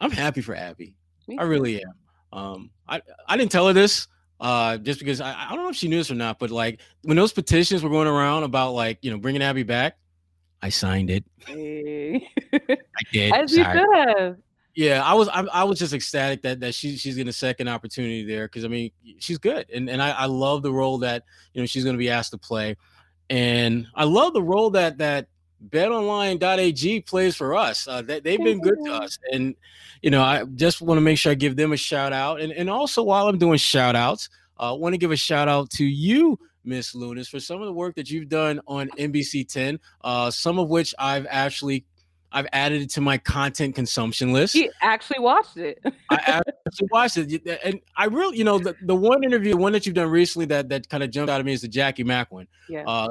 I'm 0.01 0.11
happy 0.11 0.43
for 0.43 0.55
Abby. 0.55 0.95
I 1.39 1.43
really 1.45 1.83
am. 1.83 1.95
Um, 2.33 2.71
I 2.89 3.03
I 3.27 3.37
didn't 3.37 3.51
tell 3.51 3.67
her 3.67 3.73
this. 3.73 4.07
Uh, 4.39 4.79
just 4.79 4.99
because 4.99 5.21
I, 5.21 5.35
I 5.35 5.49
don't 5.51 5.65
know 5.65 5.69
if 5.69 5.77
she 5.77 5.89
knew 5.89 5.99
this 5.99 6.11
or 6.11 6.15
not, 6.15 6.39
but 6.39 6.51
like 6.51 6.81
when 7.03 7.17
those 7.17 7.33
petitions 7.33 7.83
were 7.83 7.91
going 7.91 8.09
around 8.09 8.45
about 8.45 8.73
like 8.73 8.99
you 9.03 9.11
know 9.11 9.19
bringing 9.19 9.43
Abby 9.43 9.65
back, 9.65 9.97
I 10.63 10.69
signed 10.69 11.11
it. 11.11 11.25
Hey. 11.47 12.29
I 12.53 12.79
did. 13.13 13.33
As 13.35 13.53
you 13.53 13.65
should 13.65 13.87
have 13.95 14.37
yeah, 14.75 15.03
I 15.05 15.15
was 15.15 15.29
I, 15.29 15.43
I, 15.53 15.65
was 15.65 15.79
just 15.79 15.93
ecstatic 15.93 16.43
that 16.43 16.61
that 16.61 16.75
she, 16.75 16.97
she's 16.97 17.17
getting 17.17 17.29
a 17.29 17.33
second 17.33 17.69
opportunity 17.69 18.25
there 18.25 18.47
because 18.47 18.65
I 18.65 18.69
mean 18.69 18.91
she's 19.19 19.39
good 19.39 19.69
and 19.73 19.91
and 19.91 20.01
I, 20.01 20.11
I 20.11 20.27
love 20.27 20.63
the 20.63 20.73
role 20.73 20.99
that 20.99 21.25
you 21.53 21.61
know 21.61 21.67
she's 21.67 21.85
going 21.85 21.95
to 21.95 21.99
be 21.99 22.11
asked 22.11 22.31
to 22.33 22.39
play, 22.39 22.77
and 23.29 23.87
I 23.95 24.05
love 24.05 24.33
the 24.33 24.43
role 24.43 24.71
that 24.71 24.99
that 24.99 25.27
BetOnline.ag 25.69 27.03
plays 27.03 27.37
for 27.37 27.55
us. 27.55 27.87
Uh, 27.87 28.01
they, 28.01 28.21
they've 28.21 28.43
been 28.43 28.61
good 28.61 28.79
to 28.85 28.93
us, 28.93 29.19
and 29.33 29.55
you 30.03 30.11
know 30.11 30.23
I 30.23 30.45
just 30.55 30.81
want 30.81 30.99
to 30.99 31.03
make 31.03 31.19
sure 31.19 31.33
I 31.33 31.35
give 31.35 31.57
them 31.57 31.73
a 31.73 31.77
shout 31.77 32.13
out, 32.13 32.41
and 32.41 32.53
and 32.53 32.71
also 32.71 33.03
while 33.03 33.29
I'm 33.29 33.39
doing 33.39 33.59
shout 33.59 33.97
outs, 33.97 34.29
I 34.59 34.69
uh, 34.69 34.75
want 34.75 34.95
to 34.95 34.99
give 34.99 35.11
a 35.11 35.17
shout 35.17 35.49
out 35.49 35.71
to 35.71 35.85
you. 35.85 36.39
Miss 36.63 36.95
Lunis, 36.95 37.29
for 37.29 37.41
some 37.41 37.61
of 37.61 37.67
the 37.67 37.73
work 37.73 37.95
that 37.95 38.11
you've 38.11 38.29
done 38.29 38.61
on 38.67 38.91
NBC 38.91 39.49
10, 39.49 39.81
uh, 40.05 40.31
some 40.31 40.59
of 40.59 40.69
which 40.69 40.95
I've 40.99 41.27
actually 41.31 41.87
I've 42.33 42.47
added 42.53 42.83
it 42.83 42.91
to 42.91 43.01
my 43.01 43.19
content 43.19 43.75
consumption 43.75 44.33
list. 44.33 44.55
He 44.55 44.71
actually 44.81 45.19
watched 45.19 45.57
it. 45.57 45.83
I 46.11 46.43
actually 46.67 46.89
watched 46.91 47.17
it, 47.17 47.61
and 47.65 47.81
I 47.97 48.07
really, 48.07 48.39
you 48.39 48.45
know, 48.45 48.59
the, 48.59 48.77
the 48.83 48.95
one 48.95 49.25
interview, 49.25 49.57
one 49.57 49.73
that 49.73 49.87
you've 49.87 49.95
done 49.95 50.11
recently 50.11 50.47
that 50.47 50.69
that 50.69 50.89
kind 50.89 51.03
of 51.03 51.11
jumped 51.11 51.31
out 51.31 51.41
at 51.41 51.47
me 51.47 51.53
is 51.53 51.63
the 51.63 51.69
Jackie 51.69 52.05
Mack 52.05 52.31
one. 52.31 52.47
Yeah. 52.69 52.85
Uh, 52.87 53.09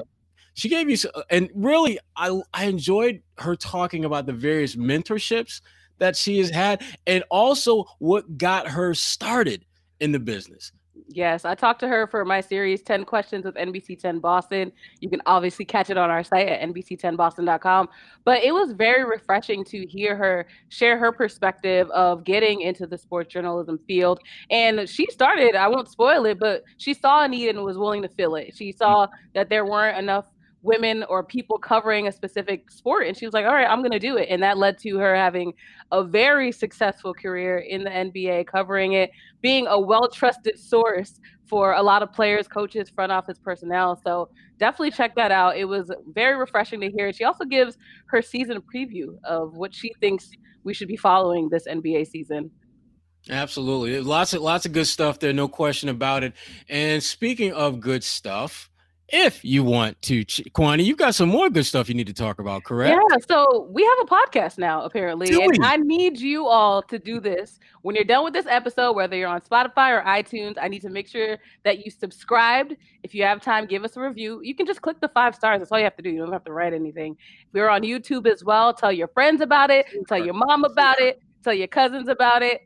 she 0.54 0.70
gave 0.70 0.90
you, 0.90 0.98
and 1.30 1.50
really, 1.54 2.00
I 2.16 2.42
I 2.54 2.66
enjoyed 2.66 3.22
her 3.38 3.56
talking 3.56 4.06
about 4.06 4.26
the 4.26 4.34
various 4.34 4.76
mentorships 4.76 5.62
that 6.00 6.16
she 6.16 6.40
has 6.40 6.50
had, 6.50 6.82
and 7.06 7.24
also 7.30 7.86
what 8.00 8.38
got 8.38 8.68
her 8.68 8.94
started 8.94 9.66
in 10.00 10.12
the 10.12 10.20
business. 10.20 10.72
Yes, 11.08 11.46
I 11.46 11.56
talked 11.56 11.80
to 11.82 11.88
her 11.88 12.08
for 12.08 12.26
my 12.26 12.42
series 12.42 12.82
10 12.82 13.06
questions 13.06 13.46
with 13.46 13.56
NBC 13.56 14.00
10 14.00 14.20
Boston. 14.20 14.72
You 15.00 15.10
can 15.10 15.22
obviously 15.26 15.66
catch 15.66 15.90
it 15.90 15.98
on 15.98 16.10
our 16.10 16.24
site 16.24 16.48
at 16.48 16.68
nbc10boston.com. 16.70 17.90
But 18.26 18.44
it 18.44 18.54
was 18.54 18.74
very 18.74 19.04
refreshing 19.06 19.64
to 19.66 19.86
hear 19.86 20.16
her 20.16 20.48
share 20.70 20.98
her 20.98 21.12
perspective 21.12 21.90
of 21.92 22.24
getting 22.24 22.62
into 22.62 22.88
the 22.88 22.98
sports 22.98 23.32
journalism 23.32 23.80
field. 23.88 24.20
And 24.50 24.88
she 24.90 25.08
started, 25.10 25.56
I 25.56 25.68
won't 25.68 25.90
spoil 25.90 26.26
it, 26.26 26.40
but 26.40 26.64
she 26.78 26.94
saw 26.94 27.24
a 27.24 27.28
need 27.28 27.50
and 27.50 27.64
was 27.64 27.78
willing 27.78 28.02
to 28.02 28.10
fill 28.10 28.36
it. 28.36 28.56
She 28.56 28.72
saw 28.72 29.08
that 29.34 29.50
there 29.50 29.66
weren't 29.66 29.98
enough 29.98 30.26
women 30.62 31.04
or 31.04 31.24
people 31.24 31.58
covering 31.58 32.08
a 32.08 32.12
specific 32.12 32.70
sport 32.70 33.08
and 33.08 33.16
she 33.16 33.26
was 33.26 33.34
like 33.34 33.46
all 33.46 33.54
right 33.54 33.70
i'm 33.70 33.80
going 33.80 33.92
to 33.92 34.00
do 34.00 34.18
it. 34.18 34.28
And 34.30 34.44
that 34.44 34.58
led 34.58 34.78
to 34.80 34.98
her 34.98 35.16
having 35.16 35.54
a 35.92 36.04
very 36.04 36.52
successful 36.52 37.14
career 37.14 37.60
in 37.60 37.84
the 37.84 37.90
nba 37.90 38.46
covering 38.46 38.94
it 38.94 39.12
being 39.42 39.68
a 39.68 39.80
well 39.80 40.10
trusted 40.10 40.60
source 40.60 41.20
for 41.46 41.74
a 41.74 41.82
lot 41.82 42.04
of 42.04 42.12
players 42.14 42.48
coaches 42.48 42.90
front 42.90 43.12
office 43.12 43.40
personnel. 43.40 44.00
So 44.04 44.30
definitely 44.60 44.92
check 44.92 45.16
that 45.16 45.32
out. 45.32 45.58
It 45.58 45.66
was 45.66 45.92
very 46.14 46.38
refreshing 46.38 46.80
to 46.82 46.92
hear. 46.92 47.12
She 47.12 47.24
also 47.24 47.44
gives 47.46 47.78
her 48.08 48.22
season 48.22 48.62
preview 48.74 49.18
of 49.24 49.56
what 49.56 49.74
she 49.74 49.94
thinks 50.00 50.30
we 50.64 50.74
should 50.74 50.88
be 50.88 50.98
following 50.98 51.50
this 51.50 51.68
nba 51.68 52.06
season. 52.06 52.52
Absolutely. 53.30 54.00
Lots 54.00 54.34
of 54.34 54.42
lots 54.42 54.66
of 54.66 54.72
good 54.72 54.88
stuff 54.88 55.20
there, 55.20 55.34
no 55.34 55.48
question 55.48 55.90
about 55.90 56.24
it. 56.24 56.34
And 56.68 57.02
speaking 57.02 57.54
of 57.54 57.80
good 57.80 58.04
stuff, 58.04 58.70
if 59.12 59.44
you 59.44 59.64
want 59.64 60.02
to. 60.04 60.26
Kwani, 60.26 60.84
you've 60.84 60.98
got 60.98 61.16
some 61.16 61.30
more 61.30 61.50
good 61.50 61.66
stuff 61.66 61.90
you 61.90 61.96
need 61.96 62.08
to 62.08 62.14
talk 62.14 62.40
about, 62.40 62.64
correct? 62.64 63.00
Yeah. 63.12 63.18
So 63.28 63.68
we 63.72 63.84
have 63.84 63.98
a 64.02 64.06
podcast 64.06 64.58
now, 64.58 64.84
apparently. 64.84 65.28
Do 65.28 65.42
and 65.42 65.52
we? 65.52 65.58
I 65.62 65.78
need 65.78 66.20
you 66.20 66.48
all 66.48 66.82
to 66.84 67.00
do 67.00 67.20
this. 67.20 67.60
When 67.82 67.96
you're 67.96 68.06
done 68.06 68.24
with 68.24 68.34
this 68.34 68.46
episode, 68.46 68.94
whether 68.94 69.16
you're 69.16 69.30
on 69.30 69.42
Spotify 69.42 69.98
or 69.98 70.04
iTunes, 70.06 70.56
I 70.62 70.68
need 70.68 70.82
to 70.82 70.90
make 70.90 71.08
sure 71.08 71.38
that 71.64 71.86
you 71.86 71.92
subscribed. 71.92 72.76
If 73.04 73.14
you 73.16 73.24
have 73.24 73.42
time, 73.42 73.66
give 73.66 73.84
us 73.84 73.98
a 73.98 74.02
review. 74.02 74.42
You 74.44 74.56
can 74.56 74.66
just 74.66 74.82
click 74.82 75.00
the 75.00 75.10
five 75.10 75.36
stars. 75.36 75.60
That's 75.60 75.72
all 75.72 75.80
you 75.80 75.86
have 75.86 75.96
to 75.98 76.04
do. 76.04 76.10
You 76.10 76.20
don't 76.20 76.34
have 76.34 76.46
to 76.46 76.54
write 76.54 76.74
anything. 76.74 77.18
We're 77.54 77.70
on 77.70 77.82
YouTube 77.82 78.28
as 78.28 78.44
well. 78.44 78.74
Tell 78.74 78.92
your 78.92 79.08
friends 79.10 79.42
about 79.42 79.70
it. 79.70 79.86
Tell 80.08 80.24
your 80.24 80.34
mom 80.34 80.64
about 80.64 81.00
it. 81.00 81.22
Tell 81.44 81.54
your 81.54 81.68
cousins 81.68 82.08
about 82.08 82.44
it. 82.44 82.62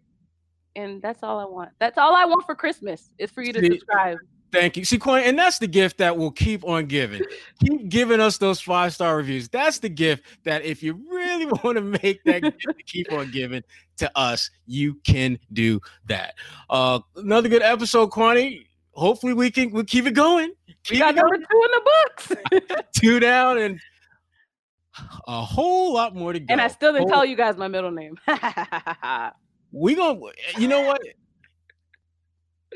And 0.76 1.02
that's 1.02 1.22
all 1.22 1.40
I 1.40 1.46
want. 1.46 1.70
That's 1.80 2.00
all 2.00 2.16
I 2.16 2.26
want 2.26 2.46
for 2.46 2.56
Christmas 2.56 3.12
is 3.20 3.30
for 3.30 3.44
you 3.44 3.54
to 3.54 3.64
subscribe. 3.64 4.18
Thank 4.54 4.78
you. 4.78 4.86
See, 4.86 5.00
Coin, 5.00 5.24
and 5.24 5.38
that's 5.38 5.58
the 5.58 5.66
gift 5.66 5.98
that 5.98 6.16
will 6.16 6.30
keep 6.30 6.64
on 6.64 6.86
giving. 6.86 7.24
keep 7.60 7.90
giving 7.90 8.20
us 8.20 8.38
those 8.38 8.62
five 8.62 8.94
star 8.94 9.18
reviews. 9.18 9.50
That's 9.50 9.80
the 9.80 9.90
gift 9.90 10.26
that 10.44 10.64
if 10.64 10.84
you 10.84 11.02
really 11.10 11.46
want 11.64 11.78
to 11.78 11.82
make 11.82 12.24
that 12.26 12.44
gift 12.44 12.62
to 12.62 12.84
keep 12.86 13.12
on 13.12 13.32
giving 13.32 13.64
to 13.98 14.12
us, 14.16 14.52
you 14.68 14.94
can 15.06 15.40
do 15.54 15.82
that. 16.06 16.36
Uh, 16.70 17.00
another 17.16 17.50
good 17.50 17.64
episode, 17.64 18.12
Kwani. 18.12 18.68
Hopefully, 18.92 19.34
we 19.34 19.50
can 19.50 19.72
we'll 19.72 19.86
keep 19.86 20.06
it 20.06 20.14
going. 20.14 20.54
Keep 20.84 20.92
we 20.92 21.00
got 21.00 21.16
number 21.16 21.36
two 21.36 21.42
in 21.42 21.72
the 21.72 21.82
books. 22.62 22.84
two 22.96 23.20
down 23.20 23.58
and 23.58 23.80
a 25.26 25.42
whole 25.42 25.96
lot 25.96 26.14
more 26.14 26.32
to 26.32 26.40
go. 26.40 26.46
And 26.50 26.62
I 26.62 26.68
still 26.68 26.94
didn't 26.94 27.10
whole... 27.10 27.22
tell 27.22 27.26
you 27.26 27.36
guys 27.36 27.58
my 27.58 27.68
middle 27.68 27.90
name. 27.90 28.20
we 29.72 29.96
gonna, 29.96 30.20
you 30.60 30.68
know 30.68 30.82
what? 30.82 31.02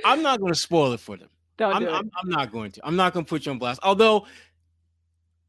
I'm 0.04 0.24
not 0.24 0.40
gonna 0.40 0.56
spoil 0.56 0.94
it 0.94 1.00
for 1.00 1.18
them. 1.18 1.30
Don't 1.58 1.74
I'm, 1.74 1.82
do 1.82 1.90
I'm, 1.90 2.12
I'm, 2.22 2.30
not 2.30 2.52
going 2.52 2.72
to. 2.72 2.82
I'm 2.84 2.96
not 2.96 3.14
going 3.14 3.26
to 3.26 3.30
put 3.30 3.46
you 3.46 3.52
on 3.52 3.58
blast. 3.58 3.80
Although 3.84 4.28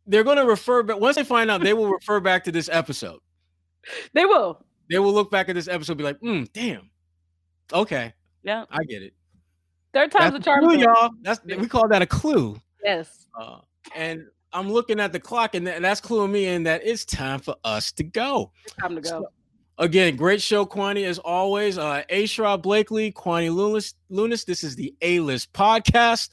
they're 0.07 0.25
going 0.25 0.39
to 0.39 0.45
refer 0.45 0.83
back 0.83 0.99
once 0.99 1.17
they 1.17 1.25
find 1.25 1.51
out, 1.51 1.63
they 1.63 1.75
will 1.75 1.91
refer 1.91 2.21
back 2.21 2.45
to 2.45 2.53
this 2.53 2.69
episode. 2.71 3.21
They 4.13 4.27
will. 4.27 4.63
They 4.91 4.99
will 4.99 5.15
look 5.15 5.31
back 5.31 5.49
at 5.49 5.55
this 5.55 5.69
episode, 5.69 5.97
be 5.97 6.05
like, 6.05 6.21
mm, 6.21 6.51
"Damn, 6.53 6.91
okay, 7.73 8.13
yeah, 8.43 8.65
I 8.71 8.85
get 8.85 9.03
it." 9.03 9.15
Third 9.95 10.11
time's 10.11 10.35
a 10.35 10.41
charm, 10.41 10.65
clue, 10.65 10.77
y'all. 10.77 11.11
That's 11.23 11.41
we 11.45 11.67
call 11.69 11.89
that 11.89 12.03
a 12.03 12.07
clue. 12.07 12.61
Yes. 12.85 13.29
Uh, 13.39 13.59
and 13.95 14.27
I'm 14.53 14.71
looking 14.71 15.01
at 15.01 15.13
the 15.13 15.21
clock, 15.21 15.55
and 15.55 15.67
that's 15.67 16.01
cluing 16.01 16.31
me 16.31 16.47
in 16.47 16.65
that 16.65 16.83
it's 16.85 17.05
time 17.05 17.41
for 17.41 17.55
us 17.65 17.93
to 17.93 18.05
go. 18.05 18.53
It's 18.65 18.75
time 18.75 18.95
to 18.95 19.01
go. 19.01 19.09
So, 19.09 19.27
Again, 19.81 20.17
great 20.17 20.43
show, 20.43 20.67
Kwani, 20.67 21.05
as 21.05 21.21
always. 21.21 21.79
Uh, 21.79 22.03
A. 22.09 22.25
Sherrod 22.25 22.63
Blakely, 22.63 23.13
Kwani 23.13 23.49
Lunis, 23.49 23.95
Lunis. 24.11 24.45
This 24.45 24.65
is 24.65 24.75
the 24.75 24.93
A 25.03 25.21
List 25.21 25.53
podcast. 25.53 26.31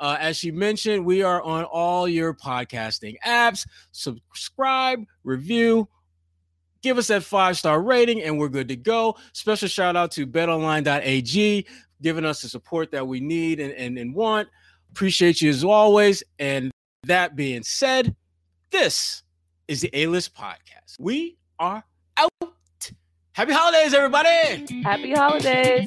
Uh, 0.00 0.16
as 0.18 0.36
she 0.36 0.50
mentioned, 0.50 1.04
we 1.04 1.22
are 1.22 1.40
on 1.42 1.64
all 1.64 2.08
your 2.08 2.34
podcasting 2.34 3.16
apps. 3.24 3.66
Subscribe, 3.92 5.04
review, 5.22 5.88
give 6.82 6.98
us 6.98 7.06
that 7.08 7.22
five 7.22 7.56
star 7.56 7.80
rating, 7.82 8.22
and 8.22 8.36
we're 8.36 8.48
good 8.48 8.68
to 8.68 8.76
go. 8.76 9.16
Special 9.32 9.68
shout 9.68 9.94
out 9.96 10.10
to 10.12 10.26
betonline.ag, 10.26 11.66
giving 12.02 12.24
us 12.24 12.42
the 12.42 12.48
support 12.48 12.90
that 12.90 13.06
we 13.06 13.20
need 13.20 13.60
and, 13.60 13.72
and, 13.74 13.96
and 13.96 14.14
want. 14.14 14.48
Appreciate 14.90 15.40
you 15.40 15.50
as 15.50 15.62
always. 15.62 16.22
And 16.40 16.72
that 17.04 17.36
being 17.36 17.62
said, 17.62 18.14
this 18.70 19.22
is 19.68 19.82
the 19.82 19.90
A 19.92 20.08
List 20.08 20.34
podcast. 20.34 20.98
We 20.98 21.36
are 21.60 21.84
out. 22.16 22.57
Happy 23.38 23.52
holidays, 23.52 23.94
everybody. 23.94 24.82
Happy 24.82 25.12
holidays. 25.12 25.86